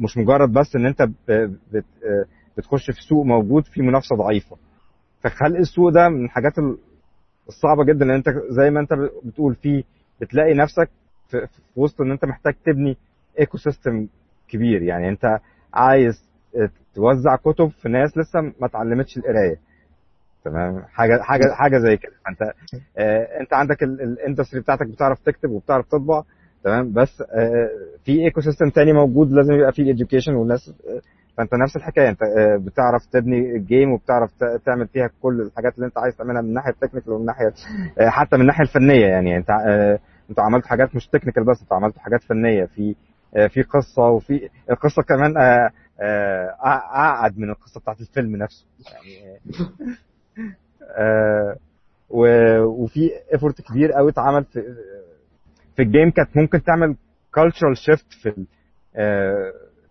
[0.00, 1.84] مش مجرد بس إن انت بت
[2.56, 4.56] بتخش في سوق موجود فيه منافسة ضعيفة.
[5.20, 6.52] فخلق السوق ده من الحاجات
[7.48, 8.90] الصعبة جدا إن انت زي ما انت
[9.24, 9.82] بتقول فيه
[10.20, 10.90] بتلاقي نفسك
[11.28, 12.96] في, وسط إن أنت محتاج تبني
[13.40, 14.06] ecosystem
[14.48, 14.82] كبير.
[14.82, 15.38] يعني أنت
[15.74, 16.28] عايز
[16.94, 19.56] توزع كتب في ناس لسه ما اتعلمتش القراية.
[20.44, 22.12] تمام؟ حاجة حاجة حاجة زي كده.
[22.28, 22.42] انت
[22.98, 26.22] آه أنت عندك ال industry بتاعتك بتعرف تكتب وبتعرف تطبع.
[26.64, 27.68] تمام؟ بس آه،
[28.04, 31.00] في ecosystem تاني موجود لازم يبقى فيه education والناس آه،
[31.36, 32.08] فأنت نفس الحكاية.
[32.08, 34.30] أنت آه، بتعرف تبني ال game وبتعرف
[34.66, 37.52] تعمل فيها كل الحاجات اللي أنت عايز تعملها من الناحيه ال technical ومن الناحيه
[38.00, 39.06] آه، حتى من الناحيه الفنية.
[39.06, 39.98] يعني أنت آه،
[40.30, 42.94] أنتوا عملتوا حاجات مش technical بس أنتوا عملتوا حاجات فنية في
[43.36, 48.66] آه، في قصة وفي القصة كمان آه، آه، اعقد من القصة بتاعت الفيلم نفسه.
[48.92, 49.38] يعني
[52.10, 54.62] وفي effort كبير قوي اتعمل في
[55.76, 56.96] في ال game كانت ممكن تعمل
[57.34, 58.46] cultural shift في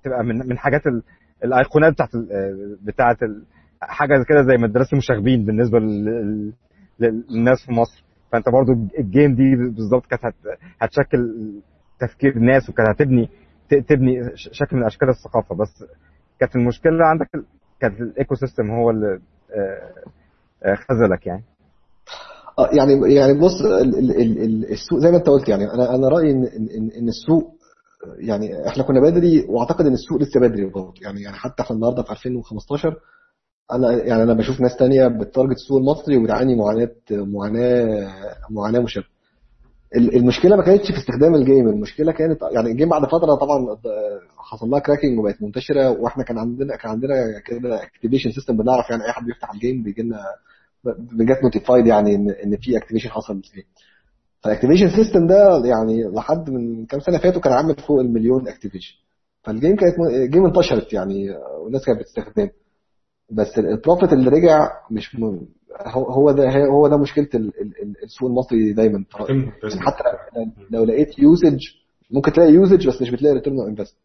[0.03, 1.03] تبقى من من حاجات ال-
[1.43, 2.09] الأيقونات بتاعت
[2.81, 3.17] بتاعت
[3.81, 6.53] حاجة كده زي مدرسة المشاغبين بالنسبة لل-
[6.99, 8.03] لل- للناس في مصر.
[8.31, 11.51] فأنت برضو ال game دي بالظبط كانت هت- هتشكل
[11.99, 13.29] تفكير الناس وكانت هتبني
[13.69, 15.55] تبني شكل من أشكال الثقافة.
[15.55, 15.83] بس
[16.39, 17.29] كانت المشكلة عندك
[17.79, 19.19] كانت ال ecosystem هو اللي
[19.55, 19.93] آه،
[20.63, 21.43] آه، خذلك يعني.
[22.59, 25.95] آه، يعني يعني بص ال- ال- ال- ال- السوق زي ما أنت قلت يعني أنا
[25.95, 26.43] أنا رأيي إن
[26.77, 27.53] إن إن السوق
[28.19, 32.03] يعني إحنا كنا بدري وأعتقد إن السوق لسه بدري برضه يعني يعني حتى إحنا النهارده
[32.03, 32.95] في 2015
[33.71, 38.13] أنا يعني أنا بشوف ناس تانية بت target السوق المصري وبتعاني معاناه معاناه
[38.49, 39.07] معاناة مشابهة.
[39.95, 43.35] ال- المشكلة ما كانتش في استخدام ال game المشكلة كانت يعني ال game بعد فترة
[43.35, 43.77] طبعا
[44.37, 49.03] حصل لها cracking وبقت منتشرة وإحنا كان عندنا كان عندنا كده activation system بنعرف يعني
[49.05, 50.19] أي حد بيفتح ال game بيجي لنا
[51.11, 53.41] ب get notified يعني ان إن في activation حصل.
[53.41, 53.63] في ال game
[54.43, 58.95] فال activation system ده يعني لحد من كام سنة فاتوا كان عامل فوق المليون activation
[59.43, 61.29] فال game كانت ال game انتشرت يعني
[61.63, 62.49] والناس كانت بتستخدمه.
[63.31, 65.39] بس ال profit اللي رجع مش م...
[65.93, 69.03] هو ده هو ده مشكلة ال- ال- ال- السوق المصري دايما.
[69.81, 70.03] حتى
[70.71, 71.59] لو لقيت usage
[72.11, 73.97] ممكن تلاقي usage بس مش بتلاقي return on invest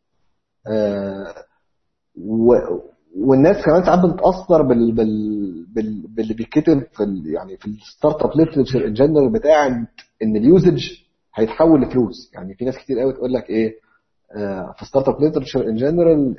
[3.17, 8.31] والناس كمان ساعات بتتأثر بال بال بال باللي بيتكتب في ال يعني في ال startup
[8.37, 9.67] literature in general بتاع
[10.23, 10.83] ان ال usage
[11.35, 12.31] هيتحول لفلوس.
[12.35, 13.75] يعني في ناس كتير قوي تقول لك إيه
[14.37, 16.35] آه، في startup literature in general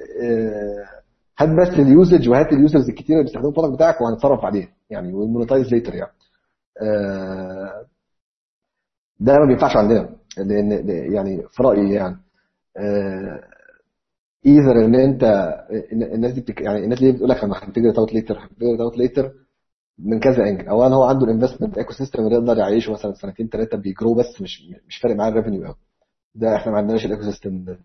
[1.39, 4.67] هات بس ال usage وهات ال users الكتير اللي بيستخدموا ال product بتاعك وهنتصرف بعدين
[4.89, 6.11] يعني وال monetize later يعني.
[6.81, 7.85] آه،
[9.19, 12.15] ده ما بينفعش عندنا لأن يعني في رأيي يعني
[14.45, 15.23] either إن أنت
[15.91, 16.61] الناس دي بتك...
[16.61, 19.31] يعني الناس اللي بتقول لك أنا هن figure out later هن figure out later
[19.99, 23.77] من كذا angle اولا هو عنده ال investment ecosystem اللي يقدر يعيشه مثلا سنتين ثلاثة
[23.77, 25.75] بي grow بس مش مش فارق معاه ال revenue قوي
[26.35, 27.79] ده إحنا ما عندناش ال ecosystem ده.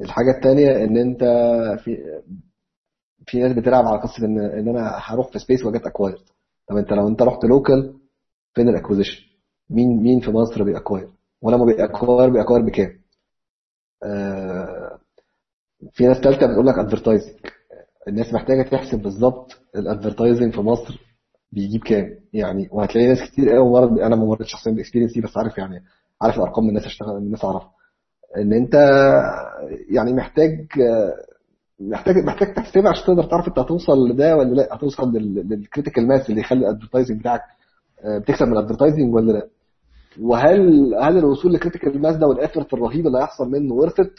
[0.00, 1.20] الحاجة الثانية إن أنت
[1.84, 1.96] في
[3.30, 6.20] في ناس بتلعب على قصه ان إن أنا هروح في space وا get acquired
[6.68, 7.94] طب أنت لو أنت رحت local
[8.54, 9.22] فين ال acquisition
[9.70, 11.08] مين مين في مصر بي acquire
[11.42, 12.98] ولما بي acquire بي acquire بكام؟
[14.04, 14.98] آه
[15.92, 17.34] في ناس ثالثه بتقول لك advertising
[18.08, 21.00] الناس محتاجة تحسب بالظبط ال advertising في مصر
[21.52, 22.18] بيجيب كام.
[22.32, 25.58] يعني وهتلاقي ناس كتير قوي مرت أنا ما مريتش شخصيا بال experience دي بس عارف
[25.58, 25.82] يعني
[26.22, 27.70] عارف الأرقام من الناس اشتغل من الناس أعرفها.
[28.36, 28.74] إن أنت
[29.90, 30.66] يعني محتاج
[31.80, 36.30] محتاج محتاج تحسبها عشان تقدر تعرف انت هتوصل لده ولا لا هتوصل لل critical mass
[36.30, 37.40] اللي يخلي ال advertising بتاعك
[38.04, 39.46] آه، بتكسب من ال advertising ولا لا؟
[40.20, 44.12] وهل هل الوصول ل critical mass ده وال effort الرهيب اللي هيحصل منه worth it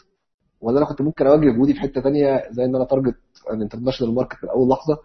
[0.61, 3.15] ولا أنا كنت ممكن اوجه جهودي في حتة ثانية زي إن أنا target
[3.53, 4.97] ال international market من أول لحظة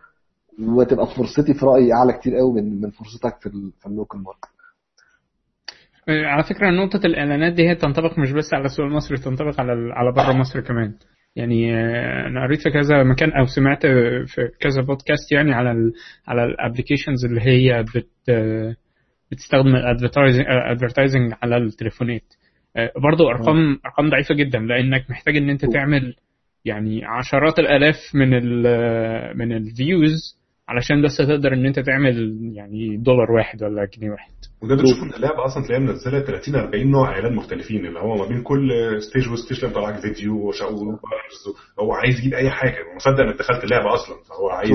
[0.76, 4.48] وتبقى فرصتي في رأيي أعلى كتير قوي من من فرصتك في في ال local market
[6.08, 10.12] على فكرة نقطة الإعلانات دي هي تنطبق مش بس على السوق المصري تنطبق على على
[10.12, 10.94] بره مصر كمان.
[11.36, 13.86] يعني آه، أنا قريت في كذا مكان أو سمعت
[14.26, 15.92] في كذا بودكاست يعني على ال
[16.26, 18.76] على ال applications اللي هي بت آه،
[19.32, 22.34] بتستخدم ال advertising على التليفونات.
[22.76, 26.14] آه، برضو أرقام أرقام ضعيفة جدا لأنك محتاج إن أنت تعمل
[26.64, 28.62] يعني عشرات الآلاف من ال
[29.38, 34.30] من ال views علشان بس تقدر إن أنت تعمل يعني دولار واحد ولا جنيه واحد.
[34.62, 38.26] وده بتشوف إن اللعبة أصلا تلاقيها منزلة 30 40 نوع إعلان مختلفين اللي هو ما
[38.28, 38.68] بين كل
[39.02, 40.50] stage و stage طالع لك فيديو
[41.80, 44.70] هو عايز يجيب أي حاجة هو مصدق إنك دخلت اللعبة أصلا فهو عايز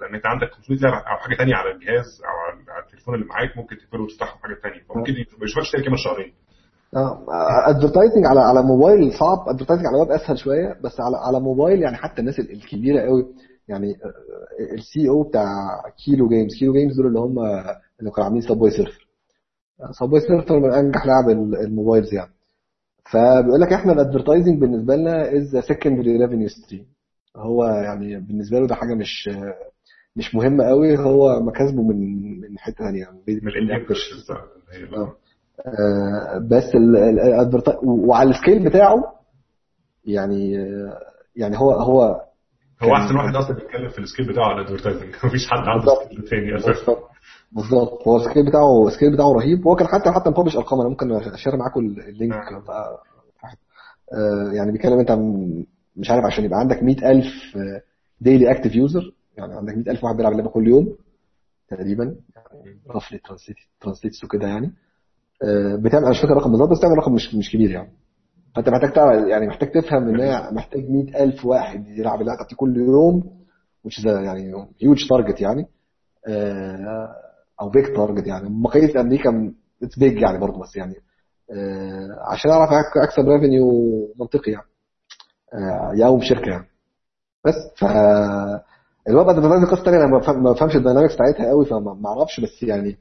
[0.00, 3.56] لأن أنت عندك 500 لعبة أو حاجة ثانية على الجهاز أو على- التليفون اللي معاك
[3.56, 6.32] ممكن تقفله وتفتحه حاجة ثانية فممكن ما يشوفكش تاني كمان شهرين.
[7.70, 11.96] advertising على على موبايل صعب advertising على ويب أسهل شوية بس على على موبايل يعني
[11.96, 13.22] حتى الناس ال- الكبيرة قوي
[13.68, 13.94] يعني
[14.74, 15.44] ال CEO بتاع
[16.04, 17.38] Kiloo Games Kiloo Games دول اللي هم
[18.00, 19.06] اللي كانوا عاملين Subway Surfers
[20.00, 22.30] Subway Surfers من أنجح لعب ال- ال mobiles يعني.
[23.12, 26.86] فبيقول لك إحنا ال advertising بالنسبة لنا is secondary revenue stream
[27.36, 29.30] هو يعني بالنسبة له ده حاجة مش
[30.16, 30.98] مش مهمة قوي.
[30.98, 32.00] هو مكاسبه من
[32.40, 33.18] من حتة ثانية يعني.
[34.96, 35.16] آه.
[35.66, 39.14] آه، بس ال- ال- ال advertising وعلى ال scale بتاعه
[40.04, 40.98] يعني آه،
[41.36, 42.25] يعني هو هو
[42.82, 45.14] هو أحسن واحد أصلا بيتكلم في ال scale بتاعه على ال advertising.
[45.24, 45.94] مفيش حد عنده.
[46.04, 46.96] scale تاني أساسا.
[47.52, 48.08] بالظبط.
[48.08, 49.66] هو ال scale بتاعه ال scale بتاعه رهيب.
[49.66, 50.80] وهو كان حتى حتى م publish أرقام.
[50.80, 52.64] أنا ممكن أ share معاكم ال link نعم.
[52.64, 53.02] بقى.
[54.12, 55.12] آه، يعني بيتكلم أنت
[55.96, 57.24] مش عارف عشان يبقى عندك 100000
[58.20, 60.96] daily active user يعني عندك 100000 واحد بيلعب اللعبة كل يوم
[61.68, 62.04] تقريبا.
[62.04, 63.20] يعني roughly
[63.80, 64.72] translates وكده يعني.
[65.42, 67.92] آه، بتعمل أنا مش فاكر الرقم بالظبط بس بتعمل رقم مش مش كبير يعني.
[68.56, 73.22] فانت محتاج تعرف يعني محتاج تفهم إن محتاج 100000 واحد يلعب اللعبة دي كل يوم
[73.88, 75.66] a يعني huge target يعني
[76.28, 77.08] آه،
[77.60, 78.48] أو big target يعني.
[78.48, 79.52] مقاييس أمريكا
[79.82, 80.94] it's big يعني برضه بس يعني
[81.52, 83.68] آه، عشان أعرف اكسب revenue
[84.20, 84.66] منطقي يعني
[85.54, 86.66] آه، يوم شركة يعني.
[87.46, 87.84] بس ف
[89.08, 92.08] الوضع ده قصة ثانية أنا ما بفهم- ما بفهمش ال dynamics بتاعتها قوي فما ما
[92.08, 92.98] أعرفش بس يعني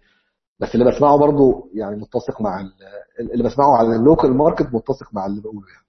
[0.59, 5.13] بس اللي بسمعه برضه يعني متسق مع ال- اللي بسمعه على ال local market متسق
[5.13, 5.85] مع اللي بقوله يعني.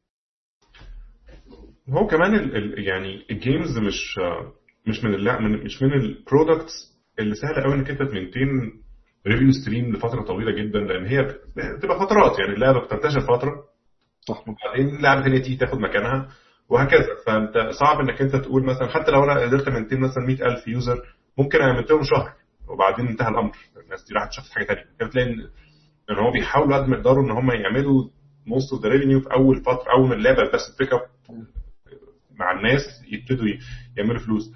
[1.91, 4.19] هو كمان ال ال يعني ال games مش
[4.87, 6.73] مش من اللعب من مش من ال products
[7.19, 8.49] اللي سهل قوي إنك أنت ت maintain
[9.27, 11.23] revenue stream لفترة طويلة جدا لأن هي
[11.77, 13.65] بتبقى فترات يعني اللعبة بتنتشر فترة
[14.29, 14.45] صح.
[14.49, 16.29] وبعدين لعبة ثانية تيجي تاخد مكانها
[16.69, 17.07] وهكذا.
[17.27, 21.17] فأنت صعب إنك أنت تقول مثلا حتى لو أنا قدرت أ maintain مثلا 100000 user
[21.39, 22.33] ممكن أ maintain هم شهر
[22.69, 23.53] وبعدين انتهى الأمر.
[23.87, 25.41] الناس دي راحت شافت حاجة ثانية بتلاقي ان
[26.11, 28.05] إن هو بيحاولوا قد ما يقدروا إن هم يعملوا
[28.47, 31.01] most of the revenue في أول فترة أول ما اللعبة بس pick up
[32.39, 32.83] مع الناس
[33.13, 33.47] يبتدوا
[33.97, 34.53] يعملوا فلوس.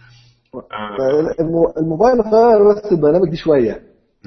[0.55, 3.83] آه، الم- الموبايل غير بس ال dynamic دي شوية.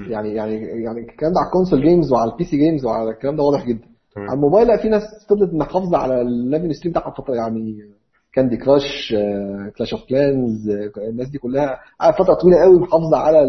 [0.08, 3.36] يعني يعني يعني الكلام ده على ال console games وعلى ال PC games وعلى الكلام
[3.36, 3.88] ده واضح جدا.
[4.18, 7.36] على الموبايل لا في ناس فضلت محافظة على ال revenue stream بتاعها فترة.
[7.36, 7.90] يعني
[8.34, 9.14] Candy Crush
[9.78, 10.70] Clash of Clans
[11.10, 13.40] الناس دي كلها قعدت فترة طويلة قوي محافظة على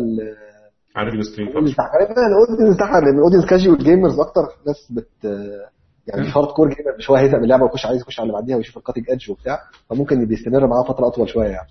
[0.94, 3.78] ال- على revenue stream ال audience فتره بتاعها غالبا ال audience لأن ال audience casual
[3.78, 4.42] gamers أكتر.
[4.66, 5.24] ناس بت
[6.08, 8.82] يعني hardcore gamer مش هيزهق من اللعبة ويخش عايز يخش على اللي بعديها ويشوف ال
[8.82, 9.58] cutting edge وبتاع.
[9.90, 11.68] فممكن بيستمر معاه فترة أطول شوية يعني.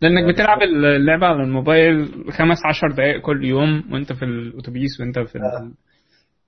[0.00, 0.58] لأنك بتلعب
[0.96, 5.72] اللعبة على الموبايل خمس عشر دقائق كل يوم وأنت في الأتوبيس وأنت في ال...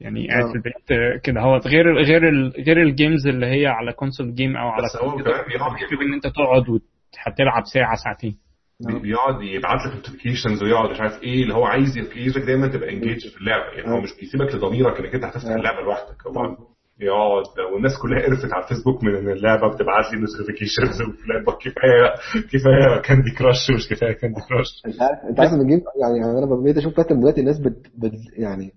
[0.00, 1.40] يعني قاعد في البيت آه، كده.
[1.40, 2.52] هو غير غير ال...
[2.66, 6.26] غير ال games اللي هي على console game أو على بس هو كمان إن أنت
[6.26, 8.36] تقعد وهتلعب ساعة ساعتين.
[8.81, 13.28] بيقعد يبعت لك notifications ويقعد مش عارف إيه اللي هو عايز يخليك دايما تبقى انجيج
[13.28, 13.64] في اللعبة.
[13.76, 15.55] يعني هو مش بيسيبك لضميرك إنك أنت هتفتح آه.
[15.57, 16.26] اللعبة لوحدك.
[16.26, 16.57] هو
[17.01, 22.07] يقعد والناس كلها قرفت على الفيسبوك من إن اللعبة بتبعت لي notifications وفلان كفاية
[22.53, 26.39] كفاية Candy Crush مش كفاية Candy Crush انت عارف أنت عارف ال game يعني يعني
[26.39, 28.72] أنا بقيت أشوف pattern دلوقتي الناس بت, بت يعني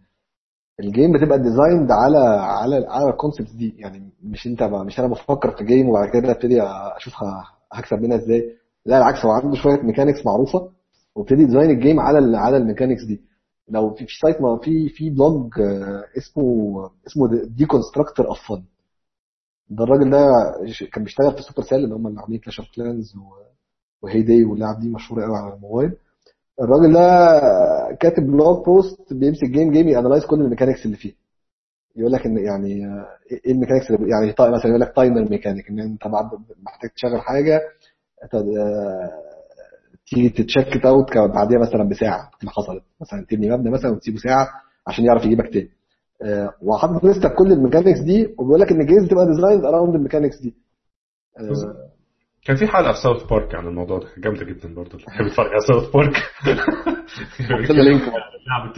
[0.79, 2.17] ال game بتبقى designed على
[2.61, 3.75] على على ال concepts دي.
[3.77, 6.61] يعني مش أنت مش أنا بفكر في game وبعد كده أبتدي
[6.97, 7.13] أشوف
[7.73, 8.57] هكسب منها إزاي.
[8.85, 10.69] لا العكس هو عنده شوية mechanics معروفة
[11.15, 13.21] وابتدي design ال game على على ال mechanics دي.
[13.69, 16.43] لو في في site ما في في blog آه، اسمه
[17.07, 18.63] اسمه Deconstructor of Fun
[19.69, 20.25] ده الراجل ده
[20.93, 23.13] كان بيشتغل في Supercell اللي هم اللي عاملين Clash of Clans
[24.01, 25.91] و Hay Day واللعب دي مشهورة قوي على الموبايل.
[26.61, 27.07] الراجل ده
[27.99, 31.13] كاتب blog post بيمسك game game ي analyze كل ال mechanics اللي فيه.
[31.95, 35.79] يقول لك إن يعني آه، إيه ال mechanics يعني مثلا يقول لك timer mechanic إن
[35.79, 36.25] أنت بعد
[36.63, 37.61] محتاج تشغل حاجة
[40.07, 42.83] تيجي ت check out بعديها مثلا بساعة ما حصلت.
[43.01, 44.47] مثلا تبني مبنى مثلا وتسيبه ساعة
[44.87, 45.69] عشان يعرف يجيبك تاني.
[46.23, 49.95] آه، وحاطط لسته بكل ال mechanics دي وبيقول لك إن ال games تبقى designed around
[49.95, 50.55] ال mechanics دي.
[51.39, 51.93] آه،
[52.45, 54.07] كان في حلقة في ساوث بارك عن الموضوع ده.
[54.17, 54.91] جامدة جدا برضه.
[54.93, 56.13] اللي بيحب يتفرج على ساوث بارك
[57.67, 58.01] خلي لينك
[58.47, 58.73] لعب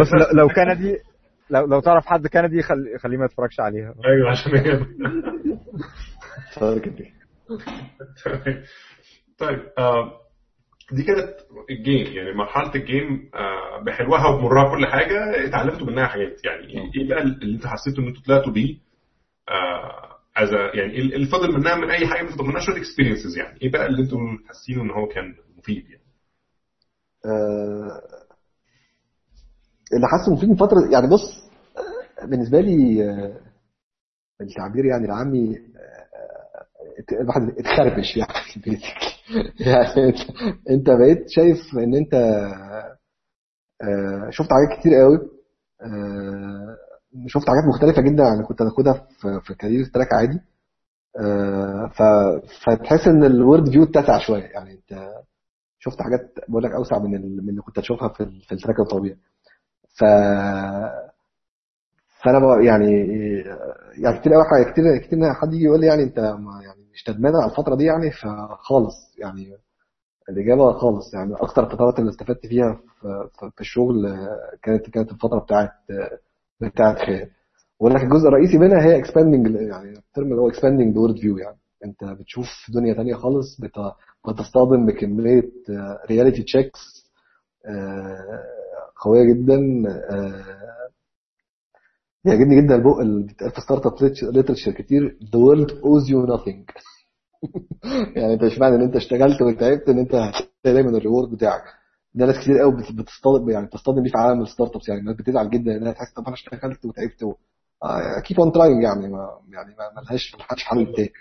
[0.00, 0.96] بس لو- كندي
[1.50, 3.94] لو لو تعرف حد كندي خلي خليه ما يتفرجش عليها.
[4.06, 4.52] أيوه عشان
[6.58, 6.80] هي
[9.38, 10.12] طيب آه،
[10.92, 11.34] دي كانت
[11.70, 16.44] ال game يعني مرحلة ال game آه، بحلوها وبمرها كل حاجة اتعلمتوا منها حاجات.
[16.44, 18.76] يعني إيه بقى اللي أنتوا حسيتوا إن أنتوا طلعتوا بيه؟
[19.48, 23.58] آه، as a- يعني اللي فضل منها من أي حاجة فضل منها شوية experiences يعني.
[23.62, 26.02] إيه بقى اللي أنتوا حاسينه إن هو كان مفيد يعني؟
[27.24, 28.00] آه،
[29.94, 31.42] اللي حاسه مفيد من فترة يعني بص
[32.22, 33.40] آه، بالنسبة لي آه،
[34.40, 36.01] التعبير يعني العامي آه،
[37.12, 38.32] الواحد اتخربش يعني
[38.66, 39.12] basically.
[39.66, 40.14] يعني
[40.70, 42.14] انت بقيت شايف ان انت
[43.82, 45.16] آه، شفت حاجات كتير قوي
[45.82, 46.76] آه،
[47.26, 50.40] شفت حاجات مختلفة جدا عن اللي كنت هاخدها في في career track عادي.
[51.20, 51.90] آه،
[52.66, 54.42] فتحس ان ال world view اتسع شوية.
[54.44, 55.10] يعني انت
[55.78, 57.10] شفت حاجات بقول لك أوسع من
[57.44, 59.16] من اللي كنت هتشوفها في في ال track الطبيعي.
[59.98, 60.04] ف
[62.24, 62.92] فأنا بقى يعني
[63.98, 67.36] يعني كتير قوي كتير كتير حد يجي يقول لي يعني انت ما يعني مش ندمان
[67.36, 69.56] على الفترة دي يعني فخالص يعني
[70.28, 71.34] الإجابة خالص يعني.
[71.34, 73.28] أكتر الفترات اللي استفدت فيها في,
[73.60, 76.18] الشغل آه، كانت كانت الفترة بتاعت آه،
[76.60, 77.30] بتاعت خير.
[77.94, 81.56] لك الجزء الرئيسي منها هي expanding يعني ال term اللي هو expanding world view يعني.
[81.84, 83.92] أنت بتشوف دنيا تانية خالص بت-
[84.28, 85.42] بتصطدم بكمية
[86.10, 86.78] reality checks
[88.96, 89.56] قوية جدا
[92.26, 93.94] آه، يعجبني جدا البق اللي بيتقال في startup
[94.34, 95.18] literature كتير.
[95.22, 96.74] The world owes you nothing.
[98.16, 101.62] يعني أنت مش معنى إن أنت اشتغلت وتعبت إن أنت هتلاقي دايما ال reward بتاعك.
[102.14, 105.16] ده ناس كتير قوي بت- بتصطدم يعني بتصطدم بيه في عالم ال startups يعني الناس
[105.16, 107.34] بتزعل جدا إنها تحس طب أنا اشتغلت وتعبت و...
[108.24, 109.08] keep on trying يعني.
[109.08, 111.12] ما يعني ما ملهاش حل تاني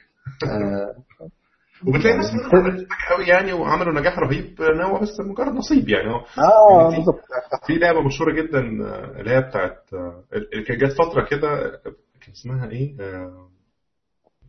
[1.88, 6.12] وبتلاقي ناس عملت حاجة قوي يعني وعملوا نجاح رهيب إن هو بس مجرد نصيب يعني.
[6.12, 7.22] هو آه يعني في- بالظبط.
[7.68, 11.80] في لعبة مشهورة جدا آه، اللي هي بتاعت آه، اللي كانت جت فترة كده
[12.22, 13.48] كان اسمها إيه؟ آه،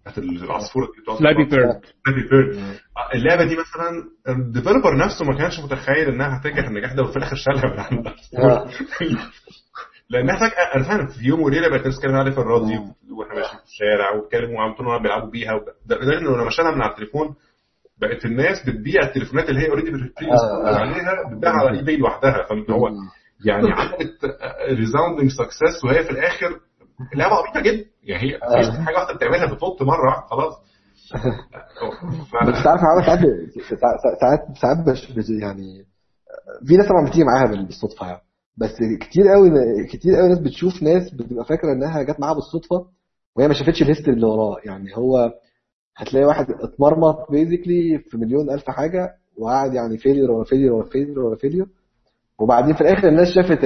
[0.00, 2.76] بتاعت العصفوره دي Flappy Bird Flappy Bird
[3.14, 7.36] اللعبة دي مثلا ال developer نفسه ما كانش متخيل إنها هتنجح النجاح ده وفي الآخر
[7.36, 8.14] شالها من عندها
[10.12, 12.80] لانها فجاه أنا فاهم في يوم وليلة بقت الناس تتكلم عليها في الراديو
[13.18, 15.52] وإحنا ماشيين في الشارع واتكلموا وعلى طول بيلعبوا بيها
[15.86, 17.34] ده انه لما شالها من على التليفون
[18.00, 20.76] بقت الناس بتبيع التليفونات اللي هي already آه، آه.
[20.78, 22.88] عليها بتبيعها على eBay لوحدها فهو
[23.44, 24.18] يعني عملت
[24.68, 26.60] resounding success وهي في الآخر
[27.14, 27.84] لعبة عبيطة جدا.
[28.02, 28.82] يعني هي آه.
[28.84, 30.54] حاجة واحدة بتعملها بتنط مرة واحدة خلاص.
[32.48, 33.18] بس ف- تعرف عامل ساعات
[34.20, 34.78] ساعات ساعات
[35.42, 35.84] يعني
[36.66, 38.20] في ناس طبعا بتيجي معاها بال- بالصدفة يعني.
[38.56, 39.50] بس كتير قوي
[39.86, 42.86] كتير قوي ناس بتشوف ناس بتبقى فاكرة إنها جت معاها بالصدفة
[43.36, 45.32] وهي ما شافتش ال history اللي وراه يعني هو
[45.96, 51.18] هتلاقي واحد اتمرمط basically في مليون ألف حاجة وقعد يعني failure ورا failure ورا failure
[51.20, 51.66] ورا failure
[52.38, 53.64] وبعدين في الآخر الناس شافت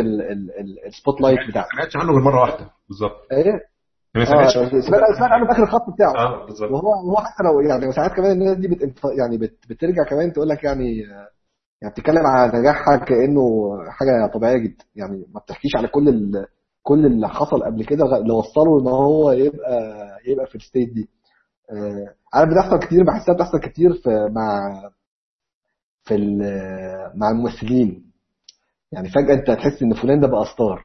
[0.87, 2.71] ال spotlight ما بتاعه سمعتش عنه غير مرة واحدة.
[2.89, 3.17] بالظبط.
[3.33, 3.61] إيه؟
[4.15, 6.15] ما آه سمعتش سمعت سمعت عنه في آخر الخط بتاعه.
[6.17, 6.71] آه بالظبط.
[6.71, 10.49] وهو هو حتى لو يعني ساعات كمان الناس دي بت يعني بت بترجع كمان تقول
[10.49, 11.03] لك يعني
[11.87, 14.85] يعني بتتكلم على نجاحها كأنه حاجة طبيعية جدا.
[14.97, 16.47] يعني ما بتحكيش على كل ال...
[16.83, 19.81] كل اللي حصل قبل كده اللي وصله إن هو يبقى
[20.27, 21.09] يبقى في ال state دي.
[21.73, 24.73] آه، عارف بتحصل كتير بحسها بتحصل كتير في مع
[26.05, 28.07] في ال- مع الممثلين.
[28.93, 30.85] يعني فجأة أنت هتحس إن فلان ده بقى star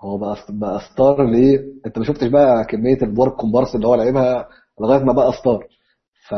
[0.00, 4.48] هو بقى بقى star ليه؟ أنت ما شفتش بقى كمية الادوار الكومبارس اللي هو لعبها
[4.80, 5.66] لغاية ما بقى star
[6.28, 6.34] ف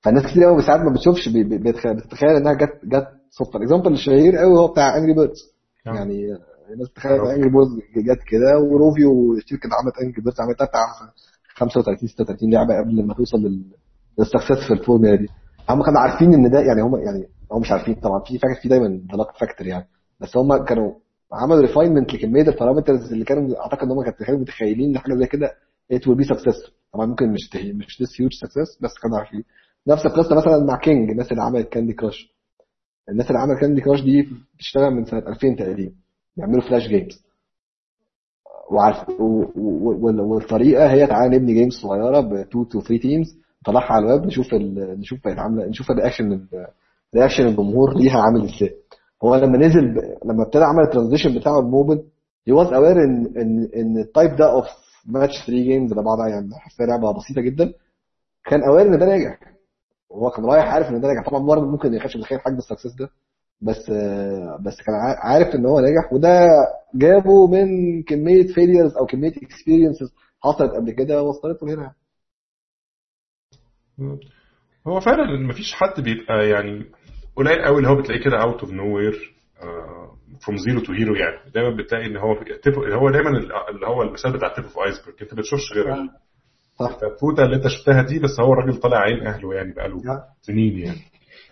[0.00, 3.56] فالناس كتير قوي ساعات ما بتشوفش بي- بي- بتتخيل إنها جت جت صدفة.
[3.58, 5.52] ال example الشهير قوي هو بتاع Angry Birds
[5.86, 5.94] آه.
[5.94, 6.26] يعني
[6.72, 10.64] الناس بتتخيل إن Angry Birds جت كده و Rovio الشركة اللي عملت Angry Birds عملتها
[10.64, 10.80] بتاع
[11.56, 13.64] 35 36 لعبة قبل ما توصل لل
[14.18, 15.26] لل success في الفورمولا دي.
[15.70, 18.20] هم كانوا عارفين إن ده يعني هم يعني هم مش عارفين طبعا.
[18.20, 19.88] في فاكر في دايما luck factor يعني.
[20.20, 20.92] بس هم كانوا
[21.32, 25.26] عملوا refinement لكمية ال parameters اللي كانوا أعتقد إن هم كانوا متخيلين إن حاجة زي
[25.26, 25.48] كده
[25.92, 26.70] it will be successful.
[26.92, 29.44] طبعا ممكن مش مش this huge success بس كانوا عارفين.
[29.86, 32.34] نفس القصة مثلا مع King الناس اللي عملت Candy Crush
[33.08, 35.92] الناس اللي عملت Candy Crush دي بتشتغل من سنة 2000 تقريبا
[36.36, 37.24] بيعملوا Flash games
[38.70, 39.10] وعارف
[40.20, 44.54] والطريقة هي تعالى نبني games صغيرة ب 2 to 3 teams نطلعها على الويب نشوف
[44.54, 45.00] ال...
[45.00, 46.46] نشوف بقت عاملة نشوف ال reaction
[47.16, 48.74] reaction الجمهور ليها عامل إزاي.
[49.24, 49.94] هو لما نزل.
[50.24, 52.02] لما ابتدى عمل ال transition بتاعه ال mobile
[52.50, 54.66] he was aware ان ان إن ال type ده of
[55.06, 57.72] match 3 games اللي بعضها يعني حاسسها لعبة بسيطة جدا.
[58.44, 59.38] كان aware إن ده ناجح.
[60.10, 62.61] وهو كان رايح عارف إن ده ناجح طبعا برضه ممكن ما يكونش متخيل حجم ال
[62.61, 63.10] success ده.
[63.62, 66.46] بس آه، بس كان عا- عارف إن هو ناجح وده
[66.94, 71.92] جابه من كمية failures أو كمية experiences حصلت قبل كده وصلته لهنا
[74.86, 76.84] هو فعلا مفيش حد بيبقى يعني
[77.36, 79.34] قليل قوي اللي هو بتلاقيه كده out of nowhere
[80.46, 81.50] from zero to hero يعني.
[81.50, 82.32] دايما بتلاقي إن هو
[82.92, 83.30] هو دايما
[83.70, 85.86] اللي هو المثال بتاع tip of iceberg أنت ما بتشوفش غير
[86.80, 86.98] صح.
[87.02, 90.00] الفوتو اللي أنت شفتها دي بس هو الراجل طالع عين أهله يعني بقاله.
[90.42, 90.98] سنين يعني.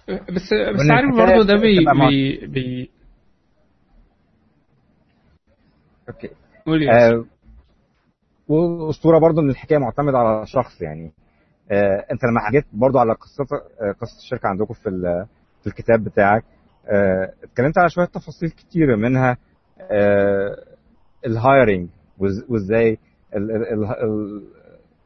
[0.09, 0.43] بس
[0.74, 2.91] بس عارف برضه ده بي بي بي
[6.09, 6.31] أوكي.
[6.91, 7.24] آه
[8.49, 11.12] والأسطورة برضو إن الحكاية معتمدة على شخص يعني.
[11.70, 13.45] آه أنت لما حكيت برضو على قصه
[13.81, 15.26] آه قصة الشركة عندكم في ال-
[15.61, 16.45] في الكتاب بتاعك
[16.87, 19.37] آه اتكلمت على شوية تفاصيل كتيره منها
[19.81, 20.57] آه
[21.26, 21.88] ال hiring
[22.49, 22.99] وإزاي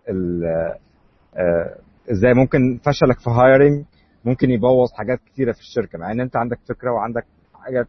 [0.09, 1.77] آه
[2.11, 3.85] إزاي ممكن فشلك في hiring
[4.25, 7.25] ممكن يبوظ حاجات كتيرة في الشركة مع إن أنت عندك فكرة وعندك
[7.55, 7.87] حاجات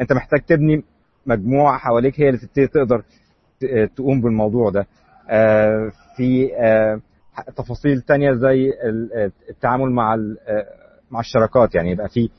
[0.00, 0.84] أنت محتاج تبني
[1.26, 3.02] مجموعة حواليك هي اللي تبتدي تقدر
[3.60, 4.86] ت- تقوم بالموضوع ده.
[5.30, 7.00] آه، في آه،
[7.56, 10.66] تفاصيل تانية زي ال- التعامل مع آه،
[11.10, 12.30] مع الشراكات يعني يبقى في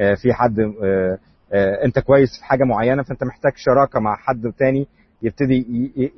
[0.00, 1.18] آه، في حد آه،
[1.52, 4.86] آه، أنت كويس في حاجة معينة فأنت محتاج شراكة مع حد تاني
[5.22, 5.66] يبتدي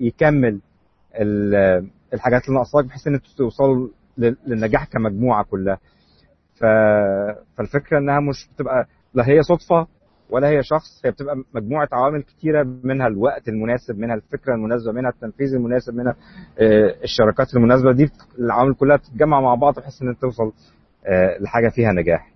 [0.00, 0.60] يكمل
[2.14, 3.88] الحاجات اللي ناقصاك بحيث إن أنتوا توصلوا
[4.18, 5.78] لل- للنجاح كمجموعة كلها.
[6.54, 6.64] ف...
[7.56, 9.86] فالفكرة إنها مش بتبقى لا هي صدفة
[10.30, 15.10] ولا هي شخص هي بتبقى مجموعة عوامل كتيرة منها الوقت المناسب منها الفكرة المناسبة منها
[15.10, 16.16] التنفيذ المناسب منها
[16.58, 17.92] آه، الشراكات المناسبة.
[17.92, 20.52] دي العوامل كلها بتتجمع مع بعض بحيث إن أنت توصل
[21.06, 22.32] آه، لحاجة فيها نجاح.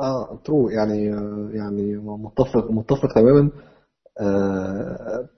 [0.00, 1.04] آه true يعني
[1.56, 3.50] يعني متفق متفق تماما.
[4.20, 5.28] آه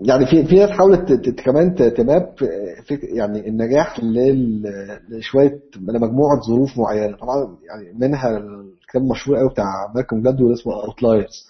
[0.00, 2.34] يعني في في ناس حاولت كمان تماب
[2.86, 4.00] في يعني النجاح
[5.10, 7.16] لشوية لمجموعة ظروف معينة.
[7.16, 9.64] طبعا يعني منها الكتاب المشهور قوي بتاع
[9.94, 11.46] مالكوم جلادويل اسمه Outliers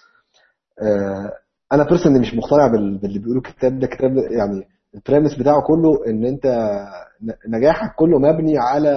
[0.82, 1.32] آه
[1.72, 3.86] أنا personally مش مقتنع بال- باللي بيقولوا الكتاب ده.
[3.86, 6.70] كتاب يعني ال premise بتاعه كله إن أنت
[7.48, 8.90] نجاحك كله مبني على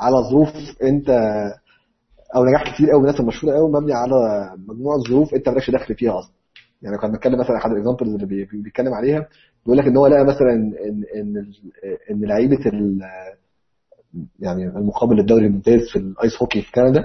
[0.00, 0.48] على ظروف
[0.82, 1.10] أنت
[2.36, 4.14] أو نجاح كتير قوي من الناس المشهوره قوي مبني على
[4.68, 6.32] مجموعة ظروف أنت مالكش دخل فيها أصلا.
[6.82, 9.28] يعني كان بنتكلم مثلا احد ال examples اللي بي- بي- بيتكلم عليها
[9.64, 11.46] بيقول لك إن هو لقى مثلا ان إن
[12.10, 12.58] إن لعيبة
[14.40, 17.00] يعني المقابل الدوري الممتاز في ال ice hockey في كندا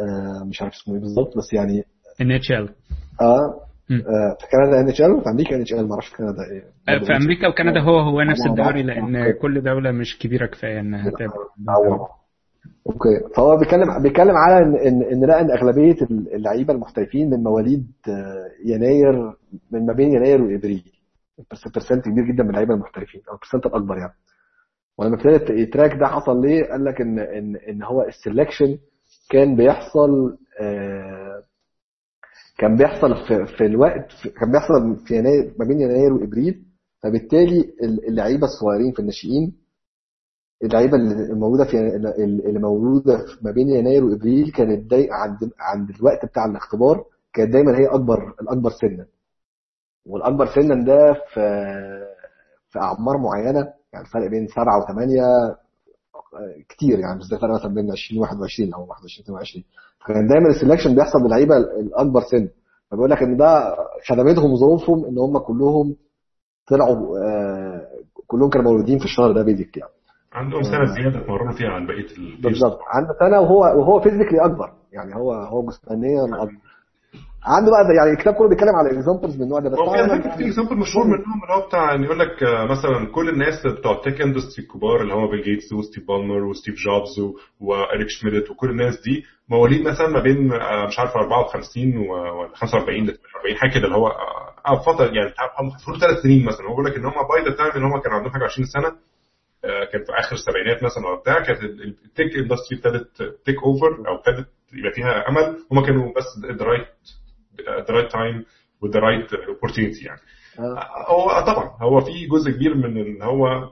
[0.00, 1.84] آه، مش عارف اسمه إيه بالظبط بس يعني
[2.20, 2.68] NHL
[3.20, 3.60] آه.
[3.90, 7.80] آه، في كندا NHL وفي أمريكا NHL ما أعرفش في كندا إيه في أمريكا وكندا
[7.80, 8.46] هو هو نفس.
[8.46, 9.32] الدوري لأن.
[9.32, 11.32] كل دولة مش كبيرة كفاية إنها تعمل.
[12.86, 13.34] okay.
[13.36, 19.32] فهو بيتكلم بيتكلم على ان ان لقى إن أغلبية اللعيبة المحترفين من مواليد آه، يناير
[19.70, 20.84] من ما بين يناير وإبريل.
[21.74, 24.12] percent كبير جدا من اللعيبة المحترفين أو ال percent الاكبر يعني.
[24.98, 28.78] ولما ابتدى ال track ده حصل ليه؟ قال لك ان ان إن هو ال selection
[29.30, 31.42] كان بيحصل آه،
[32.58, 36.62] كان بيحصل في, في الوقت في كان بيحصل في يناير ما بين يناير وإبريل.
[37.02, 37.72] فبالتالي
[38.08, 39.52] اللعيبة الصغيرين في الناشئين
[40.64, 41.76] اللعيبة اللي موجودة في
[42.46, 47.78] اللي موجودة ما بين يناير وإبريل كانت داي عند عند الوقت بتاع الاختبار كانت دايما
[47.78, 49.06] هي أكبر الأكبر سنا.
[50.06, 51.40] والأكبر سنا ده في
[52.68, 55.22] في أعمار معينة يعني الفرق بين سبعة وثمانية
[56.68, 59.64] كتير يعني مش زي الفرق مثلا بين 20 21 أو 21 22
[60.06, 62.48] فكان دايما ال selection بيحصل للعيبة الأكبر سن
[62.90, 63.76] فبيقول لك إن ده
[64.08, 65.96] خدمتهم ظروفهم إن هم كلهم
[66.68, 67.86] طلعوا آه
[68.26, 69.92] كلهم كانوا مولودين في الشهر ده basic يعني.
[70.32, 72.78] عندهم سنة زيادة اتمرنوا فيها عن بقية ال بالظبط.
[72.94, 74.72] عنده سنة وهو وهو physically أكبر.
[74.92, 76.54] يعني هو هو جسمانيا أكبر.
[77.46, 79.92] عنده بقى يعني الكتاب كله بيتكلم على examples من النوع ده بس هو
[80.36, 82.36] في example مشهور منهم اللي هو بتاع ان يقول لك
[82.70, 86.74] مثلا كل الناس بتوع ال tech industry الكبار اللي هو بيل جيتس وستيف بالمر وستيف
[86.74, 90.46] جوبز وإريك شميدت وكل الناس دي مواليد مثلا ما بين
[90.88, 94.10] مش عارف 54 و 45 ل 40 حاجة كده اللي هو
[94.86, 96.66] فترة يعني المفروض ثلاث سنين مثلا.
[96.66, 98.92] هو بيقول لك إن هم by the time إن هم كانوا عندهم حاجة 20 سنة
[99.62, 104.14] كان في آخر السبعينات مثلا ولا بتاع كانت ال tech industry ابتدت take over أو
[104.18, 105.56] ابتدت يبقى فيها أمل.
[105.72, 106.86] هم كانوا بس the right
[107.88, 108.44] the right time
[108.82, 110.20] و the right opportunity يعني.
[111.08, 113.68] هو طبعا هو في جزء كبير من ان هو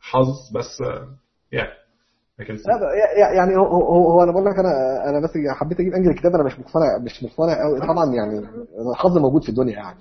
[0.00, 0.80] حظ بس
[1.52, 1.70] يعني
[2.66, 6.34] لا يعني هو, هو, هو أنا بقول لك أنا أنا بس حبيت أجيب angle الكتاب
[6.34, 8.38] أنا مش مقتنع مش مقتنع قوي طبعا يعني
[8.92, 9.98] الحظ موجود في الدنيا يعني.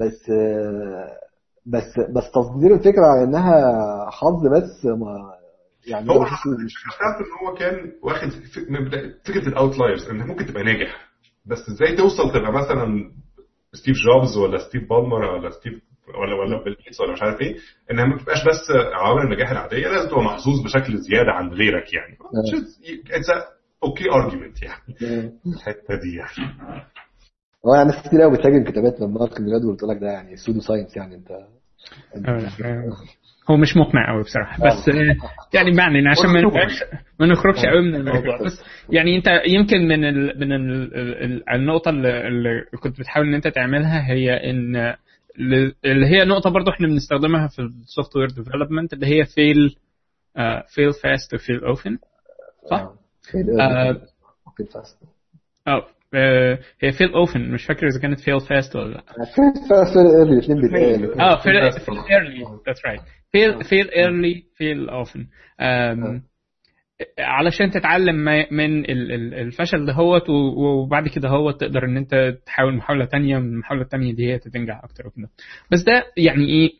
[0.00, 0.30] بس
[1.66, 5.32] بس بس تصدير الفكرة على إنها حظ بس ما
[5.86, 6.46] يعني هو اخترت
[7.20, 8.28] إن هو كان واخد
[9.24, 11.08] فكرة ال Outliers إن ممكن تبقى ناجح.
[11.46, 13.10] بس إزاي توصل تبقى مثلا
[13.72, 15.74] ستيف جوبز ولا ستيف بالمر ولا ستيف
[16.08, 17.56] ولا ولا بيل جيتس ولا مش عارف إيه
[17.90, 22.18] إنها ما تبقاش بس عوامل النجاح العادية لازم تبقى محظوظ بشكل زيادة عن غيرك يعني.
[23.10, 23.30] it's
[23.84, 24.82] okay argument يعني.
[25.46, 26.52] الحتة دي يعني.
[27.66, 30.60] هو يعني ناس كتير قوي بتهاجم كتابات من مالكوم جلادويل تقول لك ده يعني pseudo
[30.60, 31.28] science يعني أنت
[33.50, 34.88] هو مش مقنع قوي بصراحة بس
[35.54, 36.84] يعني معنى عشان ما نخرجش
[37.20, 42.64] ما نخرجش قوي من الموضوع بس يعني أنت يمكن من ال من ال النقطة اللي
[42.82, 44.94] كنت بتحاول إن أنت تعملها هي إن
[45.84, 49.76] اللي هي نقطة برضو إحنا بنستخدمها في ال software development اللي هي fail
[50.74, 51.98] fail fast و fail often
[52.70, 52.90] صح؟
[54.56, 54.98] fail fast
[55.68, 55.86] آه
[56.82, 59.02] هي fail often مش فاكر إذا كانت fail fast ولا لا.
[59.34, 61.56] fail fast fail early الاثنين بيتقالوا آه fail
[62.10, 63.00] early that's right
[63.32, 65.26] fail fail early fail often
[67.18, 68.16] علشان تتعلم
[68.50, 68.90] من
[69.34, 74.32] الفشل دهوت وبعد كده هو تقدر إن أنت تحاول محاولة تانية من المحاولة التانية دي
[74.32, 75.28] هي تنجح أكتر وكده.
[75.72, 76.70] بس ده يعني إيه؟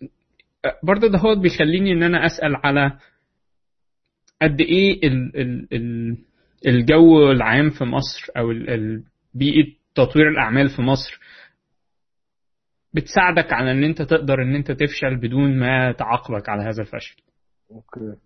[0.83, 2.93] برضه دهوت بيخليني إن أنا أسأل على
[4.43, 6.17] قد إيه ال ال ال
[6.67, 8.51] الجو العام في مصر أو
[9.39, 11.21] بيئة تطوير الأعمال في مصر
[12.95, 17.23] بتساعدك على إن أنت تقدر إن أنت تفشل بدون ما تعاقبك على هذا الفشل.
[17.71, 18.19] okay.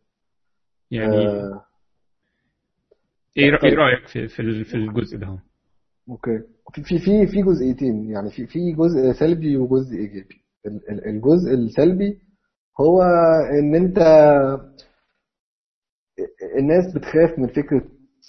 [0.91, 1.65] يعني آه.
[3.37, 5.39] إيه إيه رأيك في في في الجزء ده؟
[6.09, 6.39] okay.
[6.75, 10.41] في في في جزئيتين يعني في في جزء سلبي وجزء إيجابي.
[11.07, 12.19] الجزء السلبي
[12.81, 13.03] هو
[13.61, 13.99] إن أنت
[16.59, 17.89] الناس بتخاف من فكرة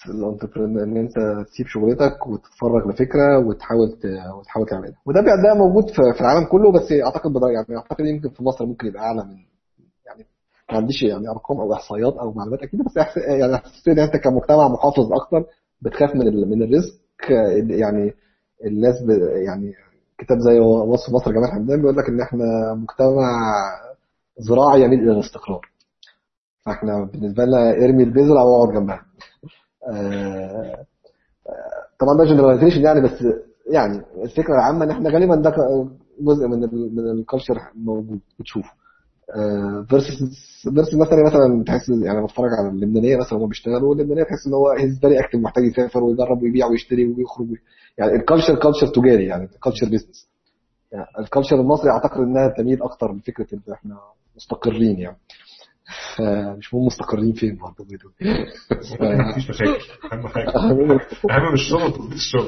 [0.09, 1.13] ال entrepreneur إن أنت
[1.47, 3.97] تسيب شغلتك وتتفرغ لفكرة وتحاول
[4.39, 4.97] وتحاول تعملها.
[5.05, 9.03] وده ده موجود في العالم كله بس أعتقد يعني أعتقد يمكن في مصر ممكن يبقى
[9.03, 9.35] أعلى من
[10.05, 10.25] يعني
[10.71, 14.67] ما عنديش يعني أرقام أو إحصائيات أو معلومات أكيدة بس يعني إحساس إن أنت كمجتمع
[14.67, 15.43] محافظ أكتر
[15.81, 17.29] بتخاف من من الريسك
[17.69, 18.13] يعني
[18.65, 18.95] الناس
[19.45, 19.73] يعني
[20.17, 23.51] كتاب زي وصف مصر جمال حمدان بيقول لك إن إحنا مجتمع
[24.37, 25.61] زراعي يميل إلى الاستقرار.
[26.65, 29.01] فإحنا بالنسبة لنا إرمي البذرة أو اقعد جنبها.
[31.99, 33.23] طبعا ده generalization يعني بس
[33.71, 35.53] يعني الفكرة العامة إن إحنا غالبا ده
[36.21, 36.59] جزء من
[36.95, 38.69] من ال culture موجود بتشوفه.
[39.89, 40.17] versus
[40.73, 44.69] versus مثلا مثلا تحس يعني بتفرج على اللبنانية مثلا هم بيشتغلوا اللبنانيه تحس إن هو
[44.69, 47.47] he's very active محتاج يسافر ويجرب ويبيع ويشتري ويخرج
[47.97, 50.27] يعني ال culture culture تجاري يعني ال culture business
[50.91, 53.97] يعني ال culture المصري أعتقد إنها تميل أكتر لفكرة إن إحنا
[54.35, 55.17] مستقرين يعني.
[56.57, 57.85] مش مهم مستقرين فين برضه
[59.01, 59.77] مفيش مشاكل.
[60.13, 60.49] أهم حاجة.
[61.31, 62.47] أهم الشغل تظبيط الشغل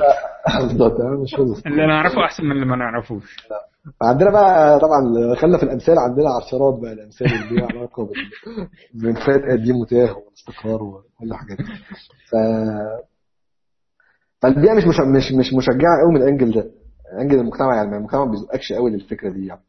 [0.61, 1.55] بالظبط أهم من الشغل.
[1.65, 3.47] اللي نعرفه أحسن من اللي ما نعرفوش.
[4.01, 9.41] عندنا بقى طبعا خلينا في الأمثال عندنا عشرات بقى الأمثال اللي ليها علاقة بال- بالفات
[9.51, 11.63] قديم وتاه والاستقرار وكل الحاجات دي.
[12.29, 12.35] ف
[14.41, 16.71] فالبيئة مش مش مش مش مشجعة قوي من الانجل ده.
[17.21, 19.61] أنجل المجتمع يعني المجتمع ما بيزقكش قوي للفكرة دي يعني.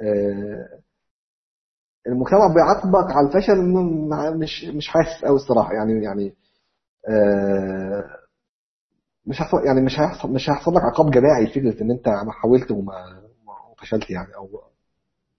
[0.00, 0.68] آه،
[2.06, 3.56] المجتمع بيعاقبك على الفشل
[4.38, 5.72] مش مش حاسس قوي الصراحة.
[5.72, 6.32] يعني يعني
[7.08, 8.04] آه،
[9.26, 12.70] مش هيحصل يعني مش هيحصل مش هيحصل لك عقاب جماعي فكرة إن أنت ما حاولت
[12.70, 12.92] وما
[13.46, 14.48] ما فشلت يعني أو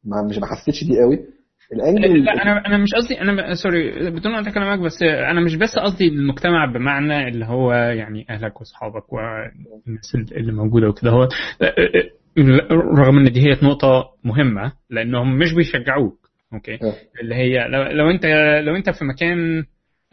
[0.04, 1.20] ما مش ما حسيتش دي قوي
[1.74, 5.80] الانجل لا أنا أنا مش قصدي أنا سوري بدون قطع كلامك بس أنا مش بس
[5.80, 11.12] قصدي المجتمع بمعنى اللي هو يعني أهلك وأصحابك والناس اللي موجودة وكده.
[11.12, 11.28] هو
[12.72, 16.23] رغم إن دي هي نقطة مهمة لأنهم مش بيشجعوك.
[16.54, 16.94] okay آه.
[17.22, 18.26] اللي هي لو, لو أنت
[18.66, 19.64] لو أنت في مكان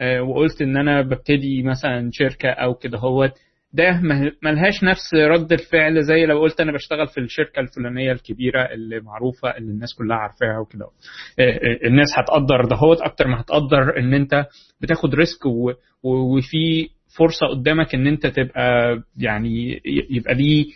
[0.00, 3.30] آه، وقلت إن أنا ببتدي مثلا شركة أو كده هو
[3.72, 4.00] ده
[4.42, 9.56] ملهاش نفس رد الفعل زي لو قلت أنا بشتغل في الشركة الفلانية الكبيرة اللي معروفة
[9.56, 10.86] اللي الناس كلها عارفاها وكده
[11.38, 14.46] آه، الناس هتقدر دهوت أكتر ما هتقدر إن أنت
[14.80, 15.46] بتاخد risk
[16.02, 16.88] وفي
[17.18, 19.80] فرصة قدامك إن أنت تبقى يعني
[20.10, 20.66] يبقى ليه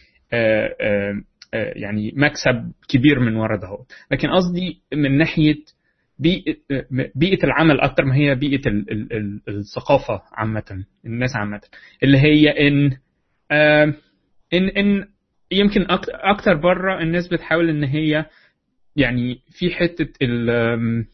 [1.55, 5.57] يعني مكسب كبير من ورا دهوت لكن قصدي من ناحية
[6.19, 6.57] بيئة
[7.15, 11.61] بيئة العمل أكتر ما هي بيئة ال- ال- ال- الثقافة عامة الناس عامة.
[12.03, 12.51] اللي هي
[13.53, 13.95] آم،
[14.55, 15.07] إن إن
[15.53, 18.27] يمكن أكتر بره الناس بتحاول إن هي
[18.97, 19.71] يعني في
[20.51, 21.07] آم،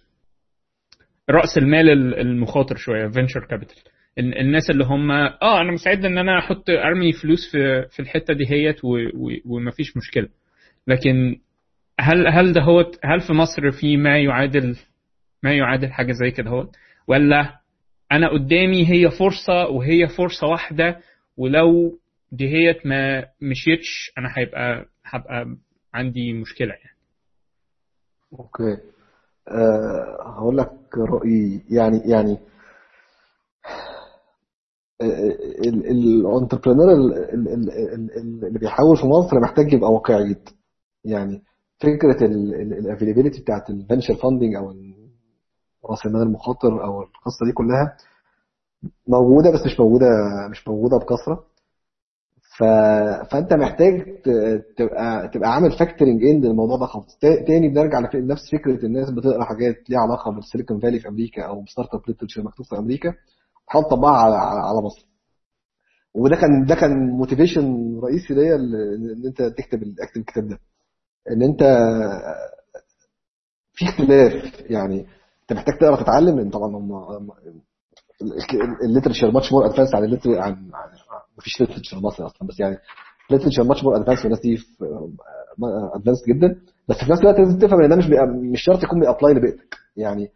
[1.30, 3.76] رأس المال ال- المخاطر شوية venture capital
[4.20, 8.50] الناس اللي هم آه أنا مستعد إن أنا أحط أرمي فلوس في في الحتة دي
[8.50, 8.76] هيت
[9.46, 10.28] ومفيش مشكلة.
[10.86, 11.36] لكن
[12.00, 14.76] هل هل ده هو هل في مصر في ما يعادل
[15.42, 16.68] ما يعادل حاجة زي كده هو
[17.08, 17.60] ولا
[18.12, 21.00] أنا قدامي هي فرصة وهي فرصة واحدة
[21.36, 21.98] ولو
[22.32, 25.56] دي هيت ما مشيتش أنا هيبقى هبقى
[25.94, 26.96] عندي مشكلة يعني.
[28.32, 28.76] أوكي.
[29.48, 31.60] أه هقول لك رأيي.
[31.70, 32.38] يعني يعني
[35.02, 36.88] ال entrepreneur
[38.46, 40.52] اللي بيحاول في مصر محتاج يبقى واقعي جدا.
[41.04, 41.42] يعني
[41.78, 44.72] فكرة ال availability بتاعت ال venture funding أو
[45.90, 47.96] رأس المال المخاطر أو القصة دي كلها
[49.08, 50.06] موجودة بس مش موجودة
[50.50, 51.44] مش موجودة بكثرة.
[53.30, 54.20] فأنت محتاج
[54.76, 57.18] تبقى تبقى عامل factoring in للموضوع ده خالص.
[57.20, 61.42] تا- تاني بنرجع لنفس فكرة الناس بتقرأ حاجات ليها علاقة بال Silicon Valley في أمريكا
[61.42, 63.12] أو startup literature مكتوب في أمريكا.
[63.70, 65.06] تحاول تطبقها على على مصر.
[66.14, 70.58] وده كان ده كان motivation رئيسي ليا إن أنت تكتب أكتب الكتاب ده.
[71.30, 71.62] إن أنت
[73.72, 75.06] في اختلاف يعني
[75.42, 77.30] أنت محتاج تقرأ تتعلم طبعا هم
[78.84, 80.70] ال literature much more advanced عن الليتر عن
[81.38, 82.48] مفيش literature مصري أصلا.
[82.48, 82.78] بس يعني
[83.30, 84.58] literature much more advanced والناس دي
[85.94, 86.60] advanced جدا.
[86.88, 88.04] بس في نفس الوقت لازم تفهم إن ده مش
[88.52, 90.30] مش شرط يكون بي apply لبيئتك يعني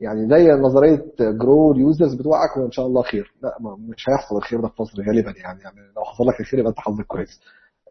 [0.00, 3.32] يعني زي نظرية grow ال users بتوعك وإن شاء الله خير.
[3.42, 5.60] لا مش هيحصل الخير ده في مصر غالبا يعني.
[5.62, 7.40] يعني لو حصل لك الخير يبقى أنت حظك كويس.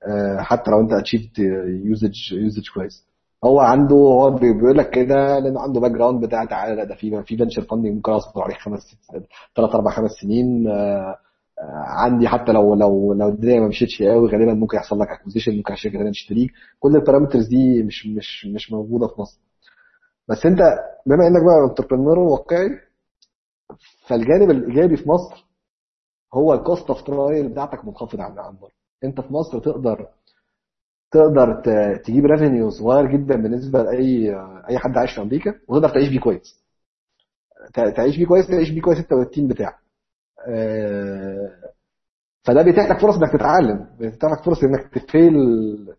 [0.07, 1.39] آه، حتى لو أنت achieved
[1.85, 3.07] usage usage كويس.
[3.45, 7.37] هو عنده هو بي- بيقول لك كده لأنه عنده background بتاع تعالى ده في في
[7.38, 9.11] venture funding ممكن اصبر عليه خمس ست
[9.55, 10.67] ثلاث أربع خمس سنين.
[10.67, 11.15] آه،
[11.59, 15.57] آه، عندي حتى لو لو لو الدنيا ما مشيتش قوي غالبا ممكن يحصل لك acquisition
[15.57, 19.39] ممكن الشركة تشتريك كل ال parameters دي مش مش مش موجودة في مصر.
[20.30, 20.59] بس انت
[21.05, 22.69] بما انك بقى entrepreneur واقعي
[24.07, 25.45] فالجانب الإيجابي في مصر
[26.34, 28.71] هو ال cost of trial بتاعتك منخفض عن عن بره
[29.03, 30.07] انت في مصر تقدر
[31.11, 31.61] تقدر
[32.05, 34.36] تجيب revenue صغير جدا بالنسبة لأي
[34.69, 36.63] أي حد عايش في أمريكا وتقدر تعيش بيه كويس.
[37.73, 39.75] تعيش بيه كويس تعيش بيه كويس انت وال team بتاعك.
[40.47, 41.49] آه،
[42.43, 45.33] فده بيتيح لك فرص إنك تتعلم بيتيح لك فرص إنك ت fail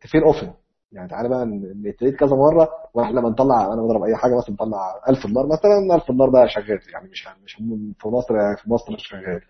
[0.01, 0.53] ت fail often
[0.93, 1.47] يعني تعالى بقى
[1.85, 5.47] ن trade كذا مرة وإحنا لما نطلع أنا بضرب أي حاجة مثلا نطلع 1000 دولار
[5.47, 7.53] مثلا 1000 دولار ده شغال يعني مش مش
[8.03, 9.41] في مصر في مصر مش شغال.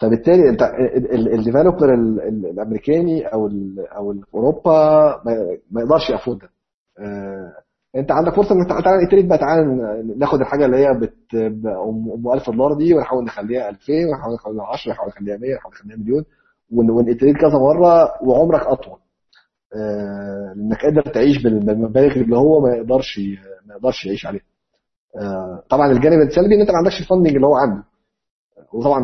[0.00, 0.62] فبالتالي أنت
[1.38, 4.72] ال developer الأمريكاني أو ال أو أوروبا
[5.70, 6.48] ما- يقدرش ي afford ده.
[6.98, 7.52] آه،
[7.96, 9.64] أنت عندك فرصة إنك تعالى ن trade بقى تعالى
[10.16, 14.64] ناخد الحاجة اللي هي بت ام أم 1000 دولار دي ونحاول نخليها 2000 ونحاول نخليها
[14.66, 16.24] 10 نحاول نخليها 100 نحاول نخليها مليون
[16.72, 18.98] ون- ون trade كذا مرة وعمرك أطول.
[20.56, 23.18] إنك قادر تعيش بال- بالمبالغ اللي هو ما يقدرش
[23.66, 24.42] ما يقدرش يعيش عليها.
[25.16, 27.82] آه، طبعا الجانب السلبي إن أنت ما عندكش ال funding اللي هو عنده.
[28.72, 29.00] وطبعا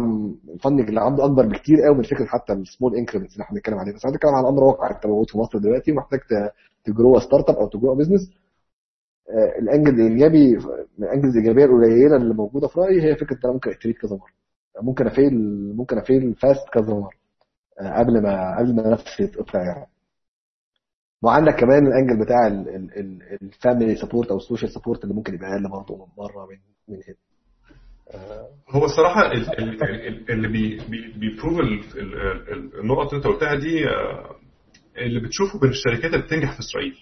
[0.55, 3.55] ال funding اللي عنده أكبر بكتير قوي من فكرة حتى ال small increments اللي إحنا
[3.57, 3.95] بنتكلم عليها.
[3.95, 6.53] بس أنا بتكلم على أمر واقع انت موجود في مصر دلوقتي ومحتاج ت-
[6.84, 8.30] ت grow startup أو ت grow business
[9.59, 10.57] ال angle الايجابي
[10.99, 13.74] من ال angles الإيجابية القليلة اللي موجودة في رأيي هي فكرة إن أنا ممكن a
[13.74, 14.31] trade كذا مرة.
[14.83, 15.34] ممكن أ fail
[15.77, 17.11] ممكن أ fail fast كذا مرة.
[17.81, 19.87] آه، قبل ما قبل ما نفسي تقطع يعني.
[21.23, 22.47] وعندك كمان ال angle بتاع
[23.43, 26.59] ال family support أو ال social support اللي ممكن يبقى أقل برضه من بره من
[26.89, 27.16] من هنا.
[28.71, 33.16] هو الصراحة ال- ال- ال- اللي بي بي بي prove ال- ال- ال- النقط اللي
[33.16, 34.37] انت قلتها دي آه،
[34.99, 36.97] اللي بتشوفه بين الشركات اللي بتنجح في إسرائيل.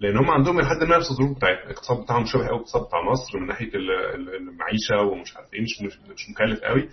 [0.00, 3.38] لأن هم عندهم لحد ما نفس الظروف بتاعتنا الاقتصاد بتاعهم شبه قوي الاقتصاد بتاع مصر
[3.40, 6.88] من ناحية ال- ال- المعيشة ومش عارف إيه مش, مش مكلف قوي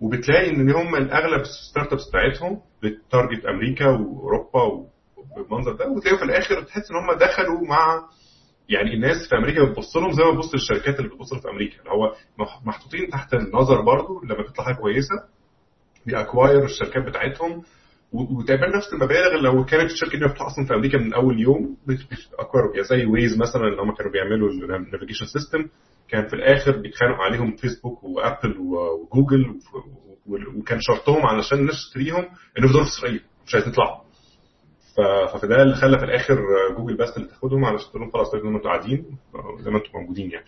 [0.00, 4.86] وبتلاقي إن هم الأغلب ال startups بتاعتهم بت target أمريكا وأوروبا
[5.36, 8.02] وبالمنظر ده وتلاقيهم في الآخر تحس إن هم دخلوا مع
[8.68, 11.90] يعني الناس في أمريكا بتبص لهم زي ما بتبص للشركات اللي بتبص في أمريكا اللي
[11.90, 15.14] هو مح- محطوطين تحت النظر برضو لما بتطلع حاجة كويسة
[16.06, 17.62] بي acquire الشركات بتاعتهم
[18.12, 22.04] وتقريبا نفس المبالغ لو كانت الشركة دي مفتوحه أصلا في أمريكا من أول يوم بت
[22.04, 25.68] acquire يعني زي ويز مثلا اللي هم كانوا بيعملوا ال navigation system
[26.08, 29.54] كان في الآخر بيتخانقوا عليهم فيسبوك وابل وجوجل
[30.56, 32.24] وكان شرطهم علشان الناس تشتريهم
[32.58, 34.03] انه في إسرائيل مش عايزين يطلعوا.
[35.32, 36.38] فده اللي خلى في الآخر
[36.76, 39.18] جوجل بس اللي تاخدهم علشان تقول لهم خلاص ما أنتوا قاعدين
[39.60, 40.44] زي ما أنتوا موجودين يعني.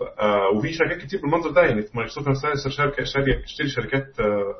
[0.00, 4.54] آه، وفي شركات كتير بالمنظر ده يعني مايكروسوفت نفسها شركه شركه تشتري شركات آه،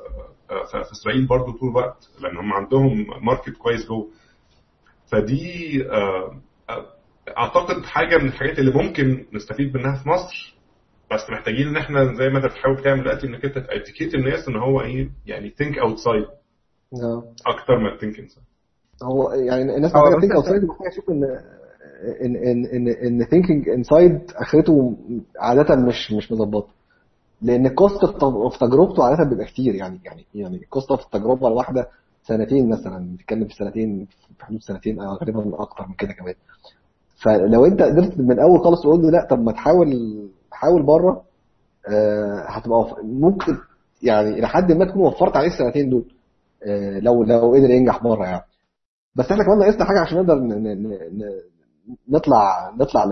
[0.51, 4.07] آه، في في إسرائيل برضو طول الوقت لأن هم عندهم ماركت كويس جوه.
[5.11, 5.83] فدي
[7.37, 10.55] أعتقد حاجة من الحاجات اللي ممكن نستفيد منها في مصر
[11.11, 14.47] بس محتاجين إن إحنا زي ما أنت بتحاول تعمل دلوقتي إنك أنت تـ educate الناس
[14.49, 16.25] إن هو إيه يعني think outside.
[17.47, 18.45] أكتر ما think inside
[19.03, 21.23] هو يعني الناس محتاجة أنت- outside محتاجة تشوف إن
[22.25, 24.97] إن إن إن إن thinking inside آخرته
[25.39, 26.67] عادة مش مش مظبطة.
[27.41, 29.75] لأن ال cost of تجربته عادة بيبقى كتير.
[29.75, 31.87] يعني يعني يعني ال cost of التجربه الواحده
[32.23, 36.33] سنتين مثلا بتتكلم في سنتين في حدود سنتين أو تقريبا أكتر من كده كمان.
[37.23, 39.93] فلو أنت قدرت من الأول خالص تقول له لا طب ما تحاول
[40.51, 41.21] حاول بره
[41.91, 43.57] آه، هتبقى ممكن
[44.03, 46.05] يعني إلى حد ما تكون وفرت عليه السنتين دول
[46.67, 48.41] آه، لو لو قدر ينجح بره يعني.
[49.15, 50.35] بس إحنا كمان ناقصنا حاجة عشان نقدر
[52.09, 53.05] نطلع نطلع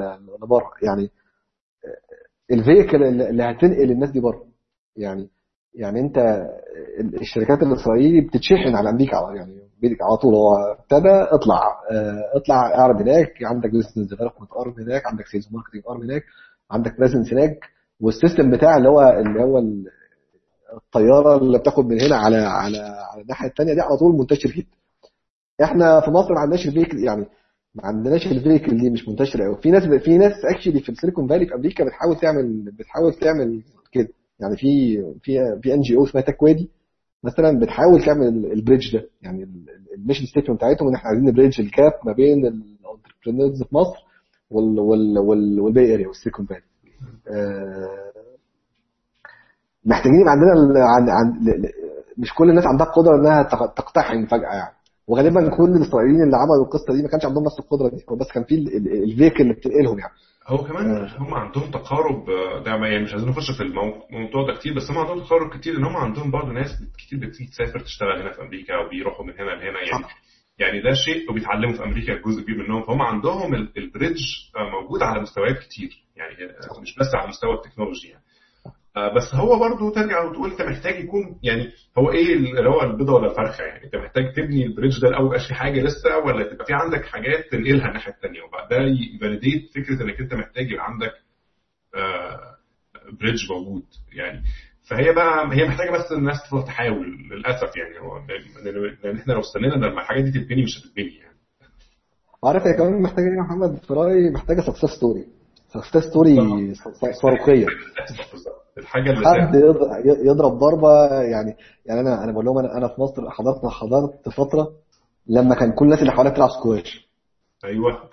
[0.43, 0.71] لبره.
[0.83, 1.09] يعني
[2.51, 4.45] ال vehicle اللي هتنقل الناس دي بره.
[4.97, 5.29] يعني
[5.75, 6.17] يعني انت
[6.99, 10.35] ال- الشركات الاسرائيلي بتتشحن على أمريكا يعني بيدك على طول.
[10.35, 13.33] هو ابتدى اطلع آه، اطلع أعرض هناك.
[13.43, 15.07] عندك business development arm هناك.
[15.07, 16.23] عندك sales marketing arm هناك.
[16.71, 17.59] عندك presence هناك.
[18.01, 19.85] وال system بتاع اللي هو اللي هو ال-
[20.73, 24.77] الطيارة اللي بتاخد من هنا على على على الناحية التانية دي على طول منتشر جدا.
[25.63, 27.25] إحنا في مصر ما عندناش ال vehicle يعني
[27.75, 31.27] ما عندناش ال vehicle دي مش منتشرة قوي في ناس في ناس actually في السيليكون
[31.27, 34.07] فالي في أمريكا بتحاول تعمل بتحاول تعمل كده.
[34.39, 36.69] يعني في في في NGO اسمها تك وادي
[37.23, 39.07] مثلا بتحاول تعمل ال bridge ده.
[39.21, 39.47] يعني
[39.97, 43.63] ال mission statement بتاعتهم إن إحنا عايزين ن bridge ال gap ما بين ال entrepreneurs
[43.63, 43.97] في مصر
[44.51, 46.61] وال وال وال وال Bay Area والسيليكون فالي.
[47.27, 48.11] آه،
[49.85, 51.39] محتاجين يبقى عندنا عن عن
[52.17, 54.73] مش كل الناس عندها القدرة إنها تق- تقتحم فجأة يعني.
[55.07, 58.43] وغالبا كل الإسرائيليين اللي عملوا القصة دي ما كانش عندهم نفس القدرة دي بس كان
[58.43, 60.13] في ال vehicle اللي بتنقلهم يعني.
[60.47, 64.53] هو كمان هم عندهم تقارب آه، ده يعني مش عايزين نخش في المو- الموضوع ده
[64.59, 68.21] كتير بس هم عندهم تقارب كتير ان هم عندهم برضه ناس كتير بتيجي تسافر تشتغل
[68.21, 70.05] هنا في أمريكا وبيروحوا من هنا لهنا يعني.
[70.59, 72.83] يعني ده شيء وبيتعلموا في أمريكا جزء كبير منهم.
[72.83, 74.21] فهم عندهم ال- ال bridge
[74.55, 78.23] آه، موجود على مستويات كتير يعني آه، مش بس على مستوى ال technology يعني.
[78.23, 78.32] آه،
[78.95, 83.31] بس هو برضه ترجع وتقول انت محتاج يكون يعني هو إيه اللي هو البيضة ولا
[83.31, 86.65] الفرخة يعني؟ انت محتاج تبني ال bridge ده الأول يبقاش في حاجة لسه ولا تبقى
[86.65, 88.77] في عندك حاجات تنقلها الناحية الثانية وبعد ده
[89.15, 91.11] ي validate فكرة إنك أنت محتاج يبقى عندك
[93.19, 93.83] bridge موجود
[94.13, 94.43] يعني.
[94.89, 97.99] فهي بقى هي محتاجة بس الناس تفضل تحاول للأسف يعني.
[97.99, 98.17] هو
[99.03, 101.37] لأن إحنا لو استنينا لما الحاجات دي تتبني مش هتتبني يعني.
[102.43, 105.25] وعارف هي كمان محتاجة إيه يا محمد؟ في رأيي محتاجة success story
[105.81, 106.35] success story
[107.21, 107.65] صاروخية.
[108.77, 113.01] الحاجة اللي حد يض- يضرب ضربة يعني يعني أنا أنا بقول لهم أنا أنا في
[113.01, 114.67] مصر حضرت حضرت فترة
[115.27, 117.07] لما كان كل الناس اللي حواليا بتلعب سكواش.
[117.65, 118.03] أيوه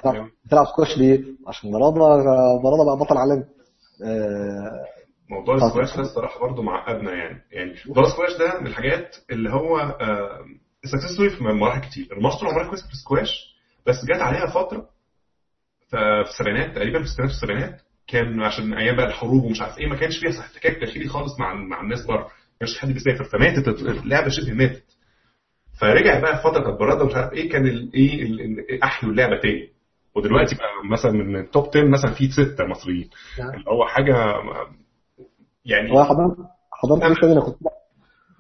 [0.47, 1.99] بتلعب, سكواش ليه؟ عشان مرضى
[2.65, 3.45] مرضى بقى بطل عالمي.
[4.05, 4.85] آه،
[5.31, 5.55] موضوع.
[5.55, 7.43] السكواش ده الصراحة برضه معقدنا يعني.
[7.53, 9.81] يعني موضوع السكواش ده من الحاجات اللي هو
[10.85, 12.21] ال success story في مراحل كتير.
[12.21, 13.57] مصر عمرها كويسه في السكواش
[13.87, 14.87] بس جت عليها فترة
[15.91, 19.87] في السبعينات تقريبا في الستينات في السبعينات كان عشان أيام بقى الحروب ومش عارف إيه
[19.87, 22.23] ما كانش فيها احتكاك داخلي خالص مع مع الناس بره.
[22.23, 22.31] ما
[22.67, 24.83] كانش حد بيسافر فماتت اللعبة شبه ماتت.
[25.81, 29.69] فرجع بقى في فترة كانت برده ومش عارف إيه كان الايه احيوا اللعبة تاني.
[30.17, 33.11] ودلوقتي بقى مثلا من التوب 10 مثلا في ستة مصريين.
[33.39, 33.51] نعم.
[33.51, 34.15] اللي هو حاجة
[35.65, 36.37] يعني هو حضرت
[36.73, 37.57] حضرت إيه تاني أنا كنت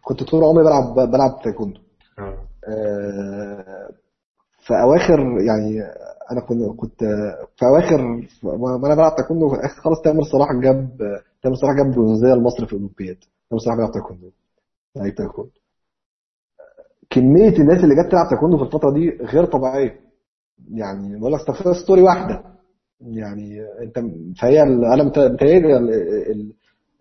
[0.02, 1.80] كنت طول عمري بلعب بلعب تايكوندو.
[2.18, 2.46] آه.
[2.68, 3.88] آه،
[4.66, 5.80] في أواخر يعني
[6.32, 7.00] أنا كنت كنت
[7.56, 8.02] في اواخر
[8.42, 10.90] ما أنا بلعب تايكوندو في الآخر خلاص تامر صلاح جاب
[11.42, 13.16] تامر صلاح جاب برونزيه لمصر في الأولمبياد.
[13.50, 14.30] تامر صلاح بيلعب تايكوندو.
[14.96, 15.50] لعيب تايكوندو.
[17.10, 20.00] كمية الناس اللي جت تلعب تايكوندو في الفترة دي غير طبيعية.
[20.74, 21.40] يعني بقول لك
[21.84, 22.42] story واحدة.
[23.00, 23.98] يعني أنت
[24.40, 25.76] فهي أنا مت- متهيألي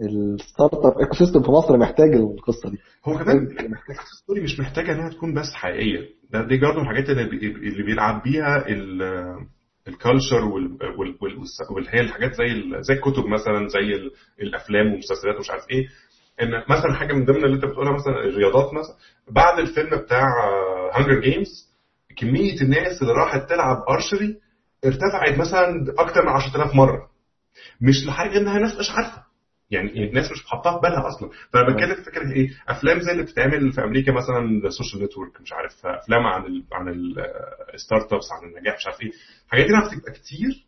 [0.01, 2.77] ال startup ecosystem في مصر محتاج القصة دي.
[3.05, 6.09] هو كمان السكسس ستوري مش محتاجة إنها تكون بس حقيقية.
[6.31, 8.65] ده دي برضه من الحاجات اللي, بي- اللي بيلعب بيها
[9.87, 12.47] ال culture واللي هي الحاجات زي
[12.81, 15.87] زي الكتب مثلا زي ال- الأفلام والمسلسلات ومش عارف إيه.
[16.41, 18.95] إن مثلا حاجة من ضمن اللي أنت بتقولها مثلا الرياضات مثلا.
[19.31, 20.25] بعد الفيلم بتاع
[20.93, 21.69] Hunger Games
[22.17, 24.37] كمية الناس اللي راحت تلعب archery
[24.85, 27.09] ارتفعت مثلا أكتر من 10000 مرة.
[27.81, 29.28] مش لحاجة إنها ناس مش عارفة.
[29.71, 31.29] يعني الناس مش حاطاها في بالها أصلا.
[31.53, 35.41] فأنا بتكلم في فكرة إيه؟ أفلام زي اللي بتتعمل في أمريكا مثلا ال Social Network
[35.41, 36.87] مش عارف أفلام عن ال عن
[37.73, 39.11] ال startups عن النجاح مش عارف إيه.
[39.45, 40.65] الحاجات دي بتبقى كتير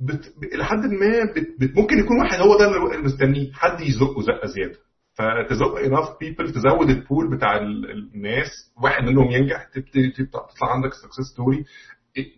[0.00, 0.34] بت...
[0.40, 1.60] ب- لحد ما بت...
[1.60, 1.76] بت...
[1.76, 4.78] ممكن يكون واحد هو ده اللي مستنيه حد يزقه زقة زيادة.
[5.14, 8.48] فتزق enough people تزود ال pool بتاع ال- الناس
[8.82, 11.64] واحد منهم ينجح تبتدي تطلع عندك success story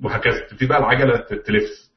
[0.05, 0.47] وهكذا.
[0.51, 1.17] تبتدي بقى العجلة
[1.47, 1.92] تلف.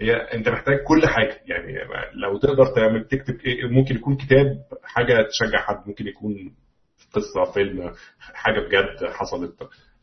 [0.00, 1.36] هي انت محتاج كل حاجة.
[1.46, 1.78] يعني
[2.14, 4.46] لو تقدر تعمل تكتب إيه ممكن يكون كتاب
[4.84, 6.52] حاجة تشجع حد ممكن يكون
[7.12, 9.52] قصة فيلم حاجة بجد حصلت.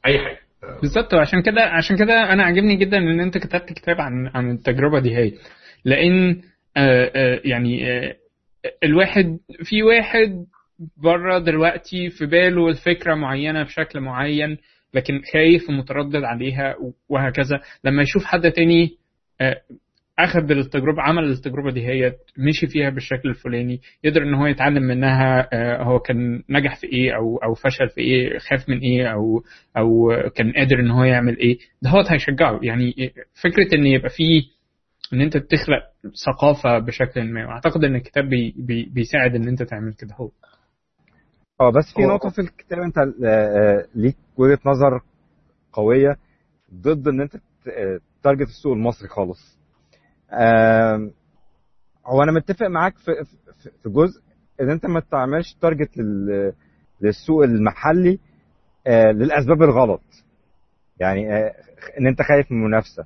[0.06, 0.40] أي حاجة.
[0.82, 1.14] بالظبط.
[1.14, 5.18] وعشان كده عشان كده أنا عاجبني جدا إن أنت كتبت كتاب عن عن التجربة دي
[5.18, 5.34] هي
[5.86, 6.42] لأن
[6.78, 8.16] آه آه يعني آه
[8.84, 10.46] الواحد في واحد
[11.04, 14.58] بره دلوقتي في باله الفكرة معينة بشكل معين
[14.94, 16.76] لكن خايف ومتردد عليها
[17.10, 17.60] وهكذا.
[17.84, 18.98] لما يشوف حد تاني
[20.20, 25.50] أخذ التجربة عمل التجربة دي هي مشي فيها بالشكل الفلاني يقدر إن هو يتعلم منها
[25.54, 29.44] آه، هو كان نجح في إيه أو أو فشل في إيه خاف من إيه أو
[29.78, 31.58] أو كان قادر إن هو يعمل إيه.
[31.82, 32.60] ده هو هيشجعه.
[32.64, 33.14] يعني
[33.44, 34.44] فكرة إن يبقى فيه
[35.14, 35.84] إن أنت تخلق
[36.26, 40.16] ثقافة بشكل ما واعتقد إن الكتاب بي بي بيساعد إن أنت تعمل كده.
[40.16, 40.30] هو.
[41.62, 45.02] آه بس في نقطة في الكتاب أنت آه، آه، ليك وجهة نظر
[45.74, 46.18] قوية
[46.74, 47.36] ضد إن أنت
[48.24, 49.57] target السوق المصري خالص.
[52.06, 53.12] هو أنا متفق معاك في
[53.64, 54.22] في- جزء
[54.62, 56.54] إن أنت ما تعملش target لل-
[57.02, 58.20] للسوق المحلي
[58.88, 60.02] آه، للأسباب الغلط.
[61.00, 61.54] يعني آه،
[62.00, 63.06] إن أنت خايف من المنافسة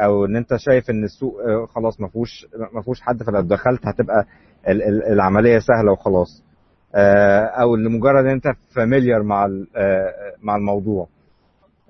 [0.00, 3.86] أو إن أنت شايف إن السوق آه، خلاص ما فيهوش ما فيهوش حد فلو دخلت
[3.86, 4.26] هتبقى
[4.68, 6.42] ال- ال- العملية سهلة وخلاص.
[7.62, 8.44] أو لمجرد إن أنت
[8.74, 9.48] فاميليار مع
[10.42, 11.08] مع الموضوع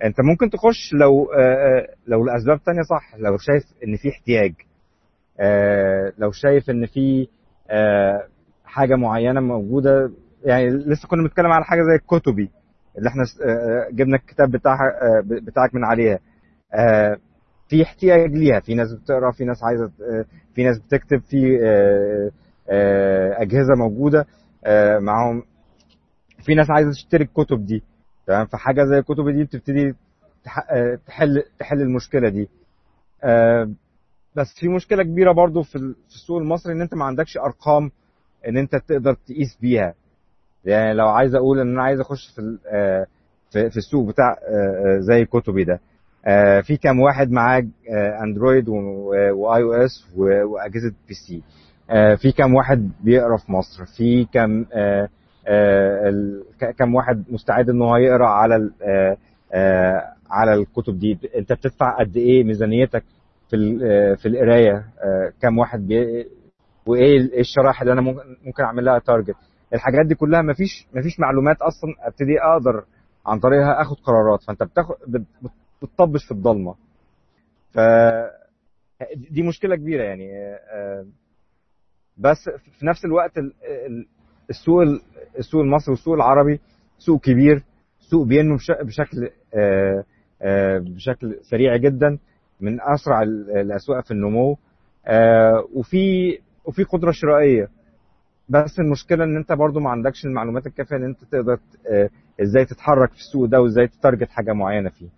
[0.05, 4.53] انت ممكن تخش لو آه، آه، لو الاسباب تانية صح لو شايف إن في احتياج
[5.41, 7.29] آه، لو شايف إن في
[8.65, 10.11] حاجة معينة موجودة
[10.45, 12.51] يعني لسه كنا بنتكلم على حاجة زي الكتبي
[12.99, 13.23] اللي إحنا
[13.91, 16.19] جبنا الكتاب بتاعها آه، ب- بتاعك من عليها.
[17.69, 19.91] في احتياج ليها في ناس بتقرأ في ناس عايزة
[20.55, 21.59] في ناس بتكتب في
[23.39, 24.27] أجهزة موجودة
[24.99, 25.43] معاهم.
[26.47, 27.83] في ناس عايزة تشتري الكتب دي.
[28.27, 29.95] تمام؟ فحاجة زي الكتب دي بتبتدي
[30.71, 32.49] آه، تحل تحل المشكلة دي.
[33.25, 33.71] آه،
[34.37, 37.91] بس في مشكلة كبيرة برضو في ال- في السوق المصري إن أنت ما عندكش أرقام
[38.49, 39.95] إن أنت تقدر تقيس بيها.
[40.65, 43.07] يعني لو عايز أقول إن أنا عايز أخش في آه،
[43.51, 44.37] في السوق بتاع
[44.99, 45.81] زي كتبي ده.
[46.63, 47.67] في كام واحد معاه
[48.25, 51.43] Android و iOS وأجهزة PC
[52.17, 54.67] في كام واحد بيقرا في مصر؟ في كام
[55.49, 59.17] آه، ال- ك- كام واحد مستعد ان هو يقرأ على آه،
[59.53, 63.05] آه، على الكتب دي؟ أنت بتدفع قد إيه ميزانيتك
[63.51, 63.79] في
[64.17, 64.85] في القراية؟
[65.43, 66.27] كام واحد بي
[66.87, 68.01] وإيه إيه الشرائح اللي أنا
[68.45, 69.37] ممكن أعمل لها target
[69.75, 72.85] الحاجات دي كلها مفيش مفيش معلومات أصلا أبتدي أقدر
[73.27, 74.43] عن طريقها أخد قرارات.
[74.43, 75.51] فأنت بتاخد بت-
[75.83, 76.75] بتطبش في الضلمة.
[77.73, 77.79] ف
[79.31, 80.29] دي مشكلة كبيرة يعني.
[82.17, 83.55] بس في نفس الوقت ال-
[83.87, 84.07] ال-
[84.53, 85.01] السوق ال-
[85.39, 86.61] السوق المصري والسوق العربي
[86.99, 87.63] سوق كبير
[88.01, 90.05] سوق بينمو بش- بشكل آه،
[90.43, 92.19] آه، بشكل سريع جدا
[92.61, 94.57] من أسرع ال- الأسواق في النمو.
[95.07, 97.69] آه، وفي وفي قدرة شرائية.
[98.49, 101.59] بس المشكلة إن أنت برضو ما عندكش المعلومات الكافية إن أنت تقدر
[102.43, 105.09] إزاي تتحرك في السوق ده وإزاي ت target حاجة معينة فيه.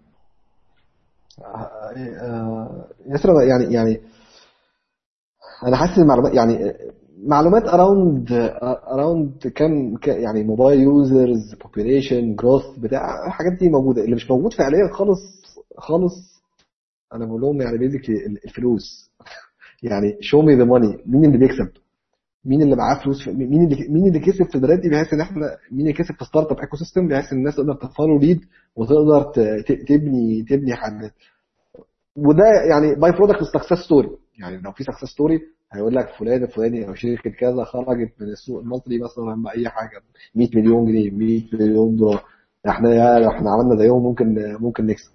[3.07, 4.01] ياسر يعني يعني
[5.67, 6.75] أنا حاسس المعلومات يعني
[7.27, 8.33] معلومات around
[8.93, 14.05] around كم يعني موبايل users population growth بتاع الحاجات دي موجودة.
[14.05, 15.21] اللي مش موجود فعليا خالص
[15.79, 16.43] خالص
[17.15, 18.15] أنا بقول لهم يعني basically
[18.45, 19.11] الفلوس.
[19.83, 21.69] يعني show me the money مين اللي بيكسب؟
[22.45, 25.57] مين اللي معاه فلوس مين اللي مين اللي كسب في البلد دي بحيث إن إحنا
[25.71, 28.41] مين اللي كسب في startup ecosystem بحيث إن الناس تقدر ت follow lead
[28.77, 29.23] وتقدر
[29.89, 31.13] تبني تبني حاجات
[32.17, 35.41] وده يعني by-product success story يعني لو في success story
[35.73, 40.01] هيقول لك فلان الفلاني أو شركة كذا خرجت من السوق المصري مثلا باي حاجة
[40.35, 42.25] 100 مليون جنيه 100 مليون دولار.
[42.69, 45.11] إحنا يا إحنا عملنا زيهم ممكن ممكن نكسب.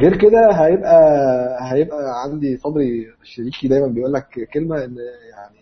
[0.00, 0.98] غير كده هيبقى
[1.72, 4.96] هيبقى عندي صبري شريكي دايما بيقول لك كلمة إن
[5.30, 5.58] يعني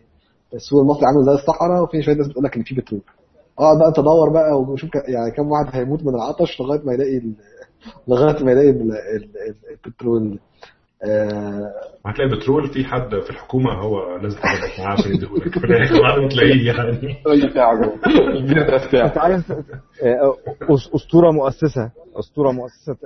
[0.54, 3.00] السوق المصري عامل زي الصحراء وفي شوية ناس بتقول لك إن في بترول.
[3.58, 7.22] اقعد بقى تدور بقى وشوف يعني كم واحد هيموت من العطش لغاية ما يلاقي
[8.08, 10.38] لغاية ما يلاقي ال- ال- ال- البترول.
[12.06, 15.48] هتلاقي بترول في حد في الحكومة هو لازم تتابع معاه عشان يديهولك.
[15.58, 17.16] في الآخر بعد ما تلاقيه يعني.
[19.04, 20.36] أنت عايز آه،
[20.94, 21.90] أسطورة مؤسسة.
[22.16, 22.96] أسطورة مؤسسة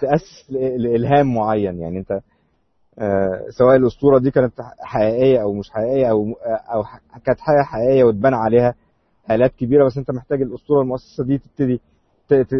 [0.00, 1.80] تاسس لإلهام معين.
[1.80, 2.20] يعني أنت
[2.98, 6.32] آه، سواء الأسطورة دي كانت حقيقية أو مش حقيقية أو
[6.74, 6.82] أو
[7.24, 8.74] كانت حاجة حقيقية وتبان عليها
[9.30, 11.80] آلات كبيرة بس أنت محتاج الأسطورة المؤسسة دي تبتدي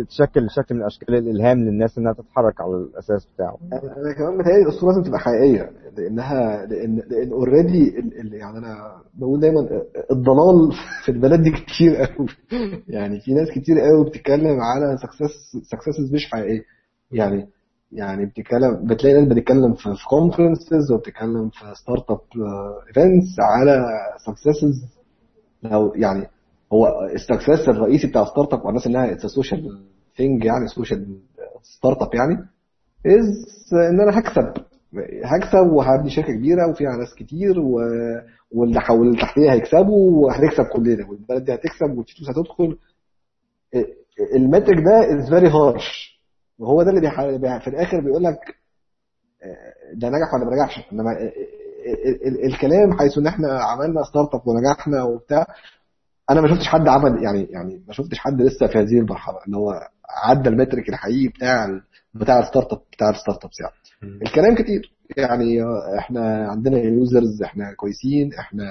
[0.08, 3.58] تشكل شكل من أشكال الإلهام للناس إنها تتحرك على الأساس بتاعه.
[3.72, 7.90] أنا كمان متهيألي الأسطورة لازم تبقى حقيقية لانها لأن لأن اوريدي
[8.32, 9.60] يعني أنا بقول دايما
[10.10, 10.72] الضلال
[11.04, 12.26] في البلد دي كتير قوي.
[12.88, 16.62] يعني في ناس كتير قوي بتتكلم على success successes مش حقيقية.
[17.12, 17.48] يعني
[17.92, 22.20] يعني بتتكلم بتلاقي ناس بتتكلم في conferences وبتتكلم في startup
[22.88, 23.84] events على
[24.26, 24.84] successes
[25.62, 26.26] لو يعني
[26.74, 29.80] هو ال success الرئيسي بتاع startup والناس انها it's social
[30.16, 31.18] thing يعني social
[31.62, 32.34] startup يعني
[33.07, 33.28] as
[33.90, 34.52] إن أنا هكسب.
[35.24, 37.80] هكسب وهبني شركة كبيرة وفيها ناس كتير و...
[38.52, 42.78] واللي حول تحتية هيكسبوا وهنكسب كلنا والبلد دي هتكسب والفلوس هتدخل.
[44.36, 46.20] ال metric ده is very harsh
[46.58, 47.00] وهو ده اللي
[47.38, 47.58] بيح...
[47.64, 48.38] في الآخر بيقول لك
[49.42, 54.40] آه، ده نجح ولا ما نجحش؟ إنما ال- ال- الكلام حيث إن إحنا عملنا startup
[54.48, 55.46] ونجحنا وبتاع
[56.30, 59.56] أنا ما شفتش حد عمل يعني يعني ما شفتش حد لسه في هذه المرحلة اللي
[59.56, 59.72] هو
[60.24, 61.66] عدى ال metric الحقيقي بتاع.
[62.14, 63.74] بتاع ال startup بتاع ال startups يعني.
[64.22, 64.92] الكلام كتير.
[65.16, 65.62] يعني
[65.98, 68.64] إحنا عندنا users إحنا كويسين إحنا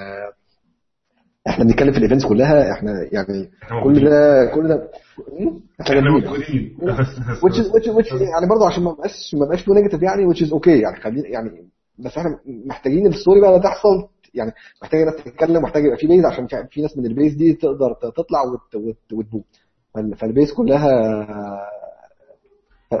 [1.48, 3.50] إحنا بنتكلم في ال events كلها إحنا يعني
[3.84, 4.04] كل.
[4.10, 4.88] ده كل ده؟
[5.80, 6.76] إحنا موجودين.
[7.40, 10.52] which is which, which يعني برضه عشان ما بقاش ما بقاش negative يعني which is
[10.52, 10.96] okay يعني.
[11.00, 15.96] خلينا يعني بس إحنا محتاجين ال story بقى تحصل يعني محتاج ناس تتكلم محتاج يبقى
[15.96, 19.44] في base عشان في- ناس من ال base دي تقدر تطلع وت- وت- وت boom
[19.94, 20.88] فال- فال base كلها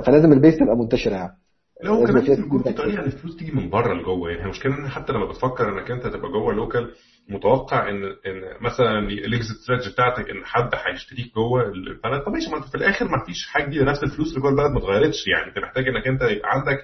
[0.06, 1.36] فلازم ال base تبقى منتشرة يعني.
[1.82, 2.72] لا هو كمان يكون في.
[2.72, 4.30] طريقة تيجي من بره لجوه.
[4.30, 6.90] يعني المشكلة إن حتى لما بتفكر إنك أنت تبقى جوه local
[7.28, 12.22] متوقع إن إن مثلا ال exit strategy بتاعتك إن حد هيشتريك جوه البلد.
[12.26, 13.84] طب ماشي ما في الآخر ما فيش حاجة جديدة.
[13.84, 15.26] نفس الفلوس اللي جوه البلد ما اتغيرتش.
[15.26, 16.78] يعني أنت محتاج إنك أنت يبقى عندك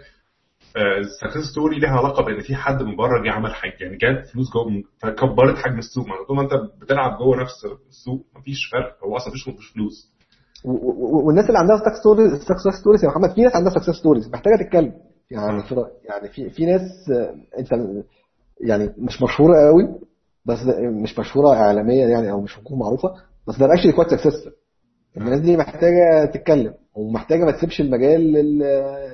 [0.76, 3.74] ال success story ليها علاقة بإن في حد من بره جه عمل حاجة.
[3.80, 6.06] يعني جاب فلوس جوه فكبرت حجم السوق.
[6.06, 6.52] ما طول ما أنت
[6.82, 9.04] بتلعب جوه نفس السوق مفيش فرق.
[9.04, 10.12] هو أصلا مفيش مفيش فلوس.
[10.64, 14.56] والناس اللي عندها success stories success stories يا محمد في ناس عندها success stories محتاجة
[14.64, 14.92] تتكلم.
[15.30, 15.74] يعني في
[16.04, 17.68] يعني في في ناس آه، أنت
[18.60, 19.88] يعني مش مشهورة قوي
[20.44, 20.58] بس
[21.02, 23.08] مش مشهورة اعلاميا يعني أو مش تكون معروفة
[23.48, 24.52] بس ده actually كويس successful
[25.16, 26.74] الناس دي محتاجة تتكلم.
[27.00, 28.58] ومحتاجة ما تسيبش المجال لل-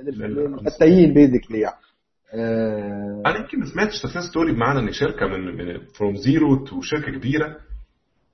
[0.04, 1.76] لل- للفتاين basically يعني.
[2.34, 6.80] آه، أنا يمكن ما سمعتش success story بمعنى إن شركة من من from zero to
[6.80, 7.56] شركة كبيرة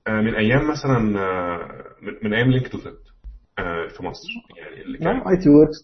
[0.06, 2.98] آه، من أيام مثلا آه، من- من أيام LINKdotNET
[3.96, 4.28] في مصر.
[4.58, 5.76] يعني اللي كان اي تي وركس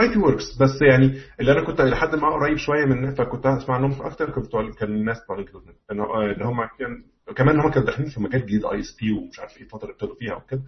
[0.00, 3.74] اي تي وركس بس يعني اللي أنا كنت لحد ما قريب شوية من فكنت أسمع
[3.74, 4.46] عنهم أكتر كنت
[4.78, 7.02] كان الناس بتوع LINKdotNET ان هم كان
[7.36, 10.62] كمان هم كانوا داخلين في مجال جديد ISP ومش عارف إيه فتره ابتدوا فيها وكده.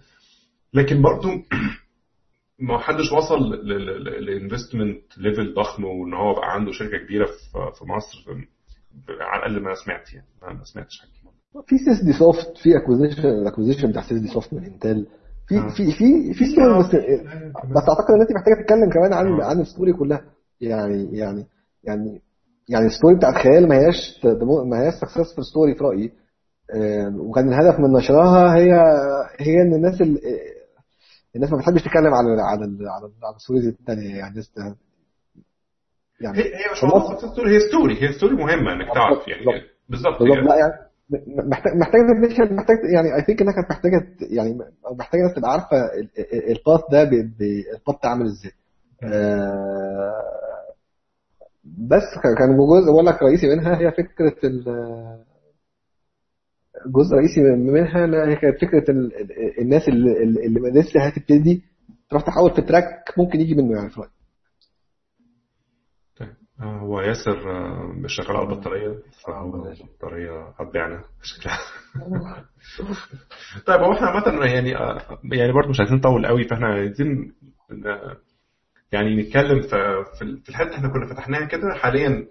[0.73, 1.27] لكن برضو
[2.61, 3.39] ما حدش وصل
[4.25, 7.31] ل investment level ضخم وإن هو بقى عنده شركة كبيرة في
[7.79, 8.47] في مصر في-
[9.23, 10.27] على الأقل ما سمعت يعني.
[10.59, 11.11] ما سمعتش حاجة.
[11.67, 15.07] في SySDSoft في acquisition ال acquisition بتاع SySDSoft من Intel
[15.47, 15.67] في آه.
[15.67, 16.85] في في في story بس
[17.75, 19.45] بس أعتقد إن أنت محتاجة تتكلم كمان عن آه.
[19.45, 20.21] عن ال story كلها.
[20.61, 21.45] يعني يعني
[21.83, 22.21] يعني
[22.69, 24.19] يعني ال story بتاعت خيال ما هياش
[24.65, 26.11] ما هياش successful story في رأيي.
[26.75, 28.71] آه، وكان الهدف من نشرها هي
[29.39, 30.17] هي إن الناس ال...
[31.35, 32.87] الناس ما بتحبش تتكلم على على على ال-
[33.25, 34.51] على ال stories الثانية يعني الناس
[36.21, 36.83] يعني هي هي مش
[37.49, 39.45] هي story هي story مهمة إنك تعرف يعني.
[39.45, 39.63] بالظبط.
[39.89, 40.91] بالظبط هي- لا يعني
[41.49, 44.57] محتاج محتاج محتاج يعني I think إنها كانت محتاجة يعني
[44.97, 45.77] محتاجة الناس تبقى عارفة
[46.49, 48.51] ال path ده ال path ده عامل إزاي.
[49.03, 50.13] آه،
[51.63, 55.30] بس كان- جزء بقول لك رئيسي منها هي فكرة ال-
[56.87, 61.63] جزء رئيسي منها هي كانت فكرة ال- ال- الناس اللي, اللي لسه هتبتدي
[62.09, 64.01] تروح تحاول في تراك ممكن يجي منه يعني في.
[66.17, 66.33] طيب.
[66.61, 71.57] آه، هو ياسر آه، شغال على البطارية فهو البطارية هتبيعنا شكلها
[73.67, 77.33] طيب هو إحنا عامة يعني آه، يعني برضه مش عايزين نطول قوي فإحنا عايزين
[78.91, 81.73] يعني نتكلم في الحتة اللي إحنا كنا فتحناها كده.
[81.73, 82.27] حاليا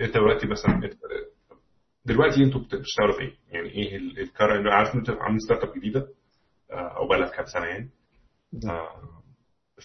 [0.00, 0.90] انت دلوقتي مثلا
[2.06, 5.74] دلوقتي أنتوا بت- بتشتغلوا في إيه؟ يعني إيه الكار أنا عارف إن أنتوا عاملين startup
[5.78, 6.08] جديدة؟
[6.72, 7.90] آه، أو بقالها كام سنة يعني.
[8.68, 9.22] آه،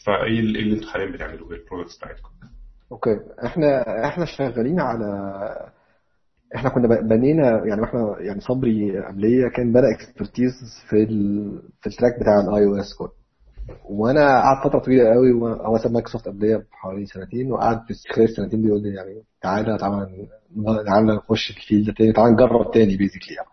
[0.06, 2.30] فايه اللي إيه اللي أنتوا حاليا بتعملوه إيه ال products بتاعتكم؟
[2.92, 3.10] okay.
[3.46, 5.06] إحنا إحنا شغالين على
[6.56, 10.52] إحنا كنا بنينا يعني إحنا يعني صبري قبلية كان بدأ expertise
[10.90, 11.52] في ال...
[11.82, 13.10] في ال track بتاع ال iOS code
[13.90, 18.30] وأنا قعدت فترة طويلة قوي و- هو ساب مايكروسوفت قبلية بحوالي سنتين وقعد في خلال
[18.30, 20.28] السنتين دي يقول لي يعني تعالى تعالى
[20.86, 23.48] تعالى نخش في ال field ده تاني تعالى نجرب تاني basically يعني.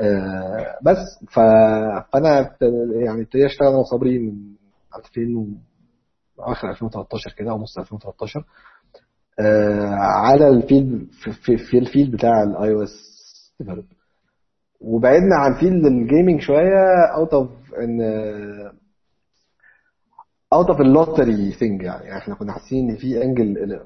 [0.00, 0.96] آه، بس
[1.28, 1.40] ف...
[2.12, 2.56] فأنا
[3.04, 4.32] يعني ابتديت أشتغل أنا وصبري من
[4.98, 5.46] 2000 و...
[6.38, 8.44] اخر 2013 كده أو نص 2013
[9.40, 13.10] آه، على ال field في, في, في ال field بتاع ال iOS
[14.80, 17.48] وبعدنا عن field ال gaming شوية out of
[17.82, 18.00] إن
[20.52, 22.16] out of ال lottery thing يعني.
[22.18, 23.80] إحنا كنا حاسين إن في angle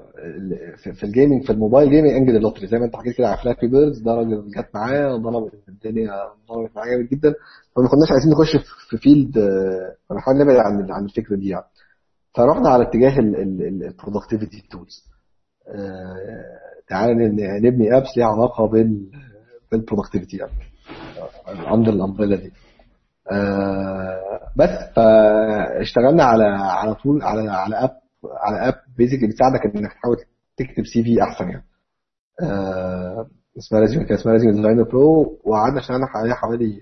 [0.93, 2.67] في- ال gaming في ال mobile gaming angle ال lottery.
[2.67, 6.11] زي ما انت حكيت كده على Flappy Birds ده راجل جت معاه ضربت الدنيا
[6.49, 7.33] ضربت معاه جامد جدا.
[7.75, 11.49] فما كناش عايزين نخش في- في field آه، كنا بنحاول نبعد عن عن الفكرة دي
[11.49, 11.65] يعني.
[12.35, 15.03] فرحنا على اتجاه ال productivity tools
[16.87, 17.13] تعالى
[17.59, 19.09] نبني apps ليها علاقة بال
[19.71, 20.51] بال productivity يعني.
[21.73, 22.51] under ال umbrella دي.
[24.57, 27.91] بس فاشتغلنا على على طول على على app
[28.25, 30.17] على app basically بتساعدك إنك تحاول
[30.57, 31.63] تكتب CV أحسن يعني.
[32.41, 33.27] آه،
[33.57, 36.81] اسمها Resume كان اسمها Resume Designer Pro وقعدنا اشتغلنا عليها حوالي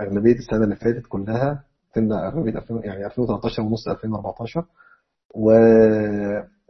[0.00, 1.64] أغلبية السنة اللي فاتت كلها.
[1.94, 4.64] كنا أغلبية 2000 يعني 2013 ونص 2014
[5.34, 5.52] و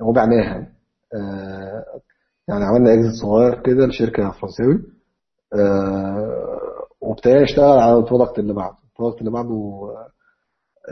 [0.03, 0.67] وبعناها.
[1.15, 1.85] آه،
[2.49, 4.83] يعني عملنا exit صغير كده لشركة فرنساوي.
[7.01, 8.77] وابتدينا نشتغل على ال product اللي بعده.
[8.93, 10.09] ال product اللي بعده آه،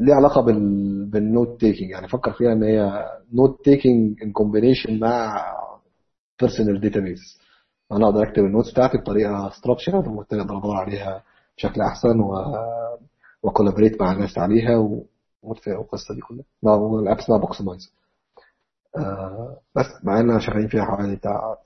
[0.01, 4.99] ليه علاقة بال بال note taking يعني فكر فيها إن هي note taking in combination
[5.01, 5.43] مع
[6.41, 7.21] personal database
[7.93, 11.23] أنا أقدر أكتب ال notes بتاعتي بطريقة structured وبالتالي أقدر أدور عليها
[11.57, 12.35] بشكل أحسن و
[13.43, 15.05] و collaborate مع الناس عليها و-
[15.43, 16.45] والقصة دي كلها.
[16.63, 17.93] ما- ال app اسمها Boxmize
[18.97, 21.57] آه بس معانا شغالين فيها حوالي بتاع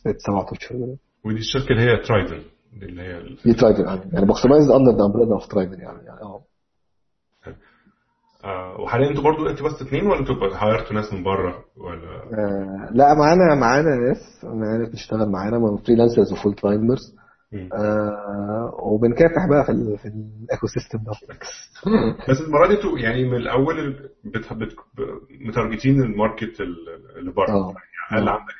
[0.00, 0.96] ست سبع أشهر.
[1.24, 2.46] ودي الشركة اللي هي Triden دي
[2.82, 4.00] اللي هي دي Triden يعني.
[4.12, 6.04] يعني Boxmize under the umbrella of Triden يعني.
[6.04, 6.44] يعني آه
[8.44, 12.08] آه، وحاليا أنتوا برضو أنتوا بس اتنين ولا أنتوا hire توا ناس من بره ولا؟
[12.22, 14.44] آه، لا معانا معانا ناس.
[14.44, 15.58] معانا بتشتغل معانا.
[15.58, 17.16] من freelancers و full timers.
[17.72, 21.12] آه وبنكافح بقى في في ال ecosystem ده.
[22.28, 24.76] بس المرة دي أنتوا يعني من الأول ال- بت-
[25.48, 27.50] مت target ين ال market ال- اللي بره.
[27.50, 27.74] آه.
[28.10, 28.32] يعني هل آه.
[28.32, 28.54] عندك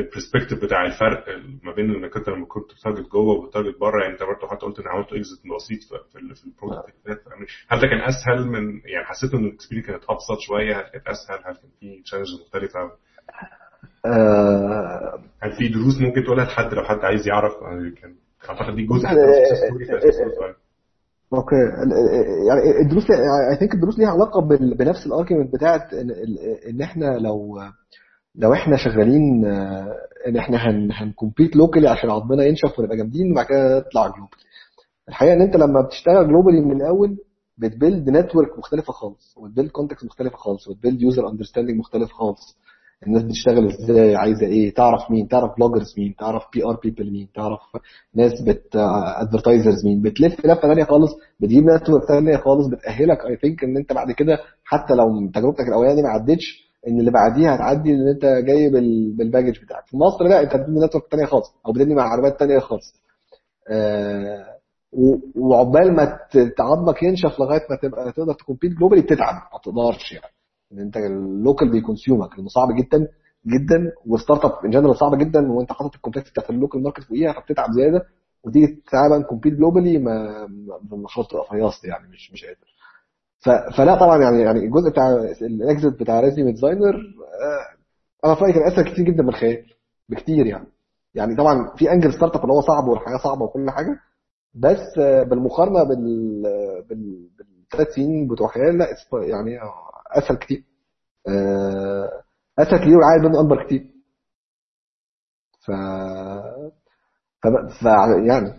[0.00, 1.24] ال perspective بتاع الفرق
[1.62, 4.48] ما بين إنك أنت لما كنت ب target جوه وب target بره يعني أنت برضه
[4.48, 8.00] حتى قلت إن عملت exit بسيط في- في في ال product يعني هل ده كان
[8.00, 11.70] أسهل من يعني حسيت إن ال experience كانت أبسط شوية؟ هل كانت أسهل؟ هل كان
[11.80, 12.80] في challenges مختلفة؟
[14.06, 18.14] آه، هل في دروس ممكن تقولها لحد؟ لو حد عايز يعرف يعني كان
[18.50, 19.10] أعتقد دي جزء آه،
[20.38, 20.56] صغير.
[21.34, 21.56] okay.
[22.48, 24.40] يعني الدروس I think الدروس ليها علاقة
[24.78, 25.94] بنفس ال argument بتاعت
[26.70, 27.58] إن إحنا لو
[28.34, 29.94] لو إحنا شغالين آه،
[30.28, 34.40] ان إحنا هن هن compete locally عشان عضمنا ينشف ونبقى جامدين وبعد كده نطلع globally
[35.08, 37.16] الحقيقة إن أنت لما بتشتغل globally من الأول
[37.58, 42.12] بت build network مختلفة خالص وت build context مختلفة خالص وت build user understanding مختلف
[42.12, 42.56] خالص.
[43.06, 47.60] الناس بتشتغل إزاي عايزة إيه تعرف مين تعرف bloggers مين تعرف PR people مين تعرف
[48.14, 50.02] ناس بت advertisers مين.
[50.02, 54.38] بتلف لفة ثانية خالص بتجيب network ثانية خالص بتأهلك I think إن أنت بعد كده
[54.64, 59.27] حتى لو تجربتك الأولانية ما عدتش إن اللي بعديها هتعدي إن أنت جاي بال- بال
[59.27, 59.86] baggage بتاعك.
[59.86, 62.94] في مصر لا أنت بتبني network ثانية خالص أو بتبني مع عربيات ثانية خالص.
[63.70, 64.46] آه،
[65.36, 70.12] وعقبال ما ت- عظمك ينشف لغاية ما تبقى تقدر ت compete globally بتتعب ما تقدرش
[70.12, 70.32] يعني.
[70.72, 73.08] إن أنت ال local بي consume ك لأنه صعب جدا
[73.46, 77.02] جدا و startup in general صعبه جدا وأنت حاطط ال complex بتاعت ال local market
[77.02, 78.02] فوقيها فبتتعب زيادة
[78.44, 80.46] وتيجي تعالى ن compete globally ما
[81.08, 82.58] خلاص تبقى فيّص يعني مش مش قادر.
[83.76, 86.94] فلا طبعا يعني يعني الجزء بتاع ال exit بتاع Resume Designer
[88.24, 89.66] أنا في رأيي كان أسهل كتير جدا من الخيال
[90.08, 90.66] بكتير يعني.
[91.14, 94.00] يعني طبعا في angle startup اللي هو صعب والحياة صعبة وكل حاجة
[94.54, 96.42] بس آه، بالمقارنة بال
[96.88, 100.64] بال بالثلاث سنين بتوع خيال لا يعني آه، أسهل كتير.
[101.28, 102.22] آه،
[102.58, 103.86] أسهل كتير والعائد منه أكبر كتير.
[105.60, 105.70] ف
[107.42, 107.46] ف,
[107.80, 107.84] ف...
[108.26, 108.54] يعني.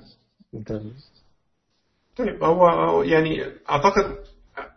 [2.18, 4.31] طيب هو يعني أعتقد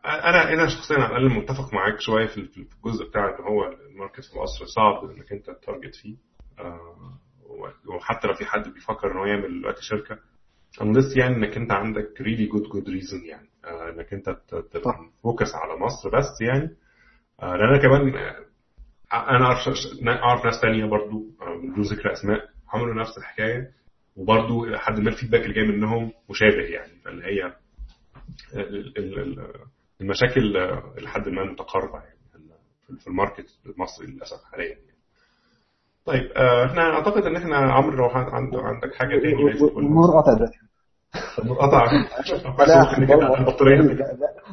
[0.05, 4.24] أنا أنا شخصيا على الأقل متفق معاك شوية في الجزء بتاع ان هو ال market
[4.24, 6.16] في مصر صعب إنك أنت target فيه.
[6.59, 7.18] آه،
[7.86, 10.18] وحتى لو في حد بيفكر إن هو يعمل دلوقتي شركة
[10.81, 13.48] unless يعني إنك أنت عندك really good good reason يعني.
[13.64, 14.31] آه، إنك أنت
[14.72, 14.94] تبقى.
[15.22, 16.76] focus على مصر بس يعني.
[17.43, 18.09] آه، لأن أنا كمان
[19.12, 19.59] أنا أعرف
[20.09, 21.24] أعرف ناس تانية برضو
[21.62, 23.70] بدون ذكر أسماء عملوا نفس الحكاية.
[24.16, 27.56] وبرضو لحد ما الفيدباك اللي جاي منهم مشابه يعني فاللي هي
[28.55, 29.51] ال- ال- ال-
[30.00, 32.18] المشاكل آه، لحد ما متقاربة يعني
[32.86, 34.80] في- في الماركت المصري للأسف حاليا يعني.
[36.06, 39.78] طيب آه، إحنا أعتقد إن إحنا عمرو لو عن- عند- عندك حاجة تاني عايز تقولها
[39.88, 40.34] النور قطع
[41.60, 41.84] قطع.
[42.58, 43.80] بس ممكن نجيب على البطارية.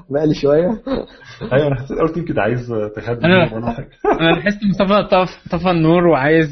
[0.09, 0.67] مقلي شوية.
[1.53, 2.71] أيوه أنا حسيت قلت يمكن عايز
[3.53, 3.89] ولا حاجة
[4.21, 6.47] أنا لاحظت مصطفى طف طفى النور وعايز.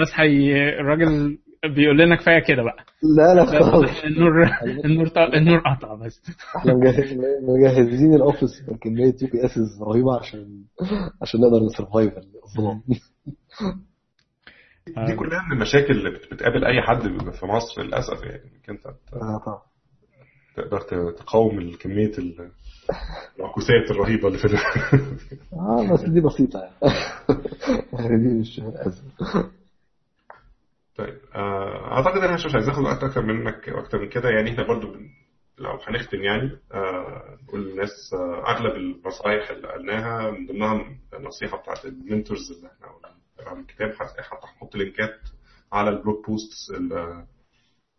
[0.00, 0.52] بس حي...
[0.80, 2.84] الراجل بيقول لنا كفاية كده بقى.
[3.16, 4.42] لا لا خالص النور
[4.84, 5.08] النور.
[5.34, 6.22] النور قطع بس.
[6.56, 10.64] إحنا مجهز- مجهزين ال office بكميه UPSes رهيبة عشان
[11.22, 12.12] عشان نقدر ن survive
[12.44, 12.82] الظلام
[15.06, 17.02] دي كلها من المشاكل اللي بت- بتقابل أي حد
[17.32, 19.60] في مصر للأسف يعني إنك أنت آه طبعا.
[20.56, 22.50] تقدر ت- تقاوم كمية ال-
[23.38, 24.48] العكوسات الرهيبة اللي في
[25.52, 26.94] آه بس دي بسيطة يعني.
[27.92, 29.10] يعني دي مش ازمه
[30.98, 34.28] طيب آه، أعتقد إن إحنا مش عايزين ناخد وقت أكتر منك أكتر من كده.
[34.30, 35.08] يعني إحنا برضو بن-
[35.58, 40.84] لو هنختم يعني آه، نقول للناس آه، أغلب النصائح اللي قلناها من ضمنها
[41.14, 43.18] النصيحة بتاعت المنتورز اللي إحنا قلناها
[43.54, 43.92] في الكتاب.
[43.92, 45.20] حتى هنحط لينكات
[45.72, 47.26] على ال blog posts اللي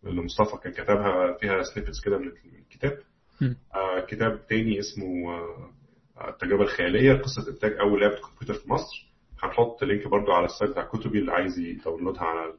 [0.06, 3.00] اللي مصطفى كان كتبها فيها snippets كده من من الكتاب.
[3.76, 9.10] آه، كتاب تاني اسمه آه، التجربة الخيالية قصة إنتاج أول لعبة كمبيوتر في مصر.
[9.44, 12.54] هنحط link برضو على ال site بتاع كتبي اللي عايز ي download ها على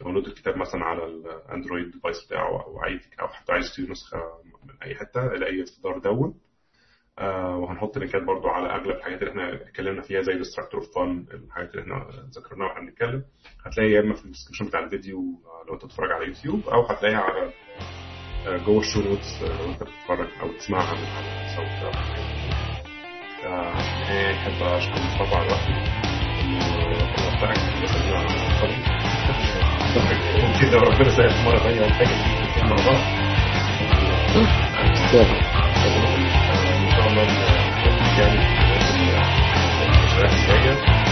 [0.00, 4.18] download الكتاب مثلا على ال Android device بتاعه أو عايز أو حتى عايز يشتري نسخة
[4.64, 6.34] من أي حتة يلاقي في دار دون
[7.18, 11.26] آه وهنحط link ات برضو على أغلب الحاجات اللي إحنا اتكلمنا فيها زي ديستراكتور فان
[11.34, 12.06] الحاجات اللي إحنا
[12.38, 13.24] ذكرناها وإحنا بنتكلم.
[13.66, 16.82] هتلاقي يا إما في ال description بتاع الفيديو آه، لو أنت بتتفرج على يوتيوب أو
[16.86, 17.52] هتلاقيها على
[18.46, 21.94] آه، جوه ال show notes آه، لو أنت بتتفرج أو تسمعها من على الصوت
[23.44, 26.08] آه، نهاية أحب أشكر مصطفى على وقته
[30.72, 31.92] لو ربنا سهل مرة ثانية ولا
[32.86, 32.98] بعض
[34.84, 34.96] إن
[36.96, 37.22] شاء الله
[38.18, 38.38] يعني
[40.04, 41.07] الشهر الجاية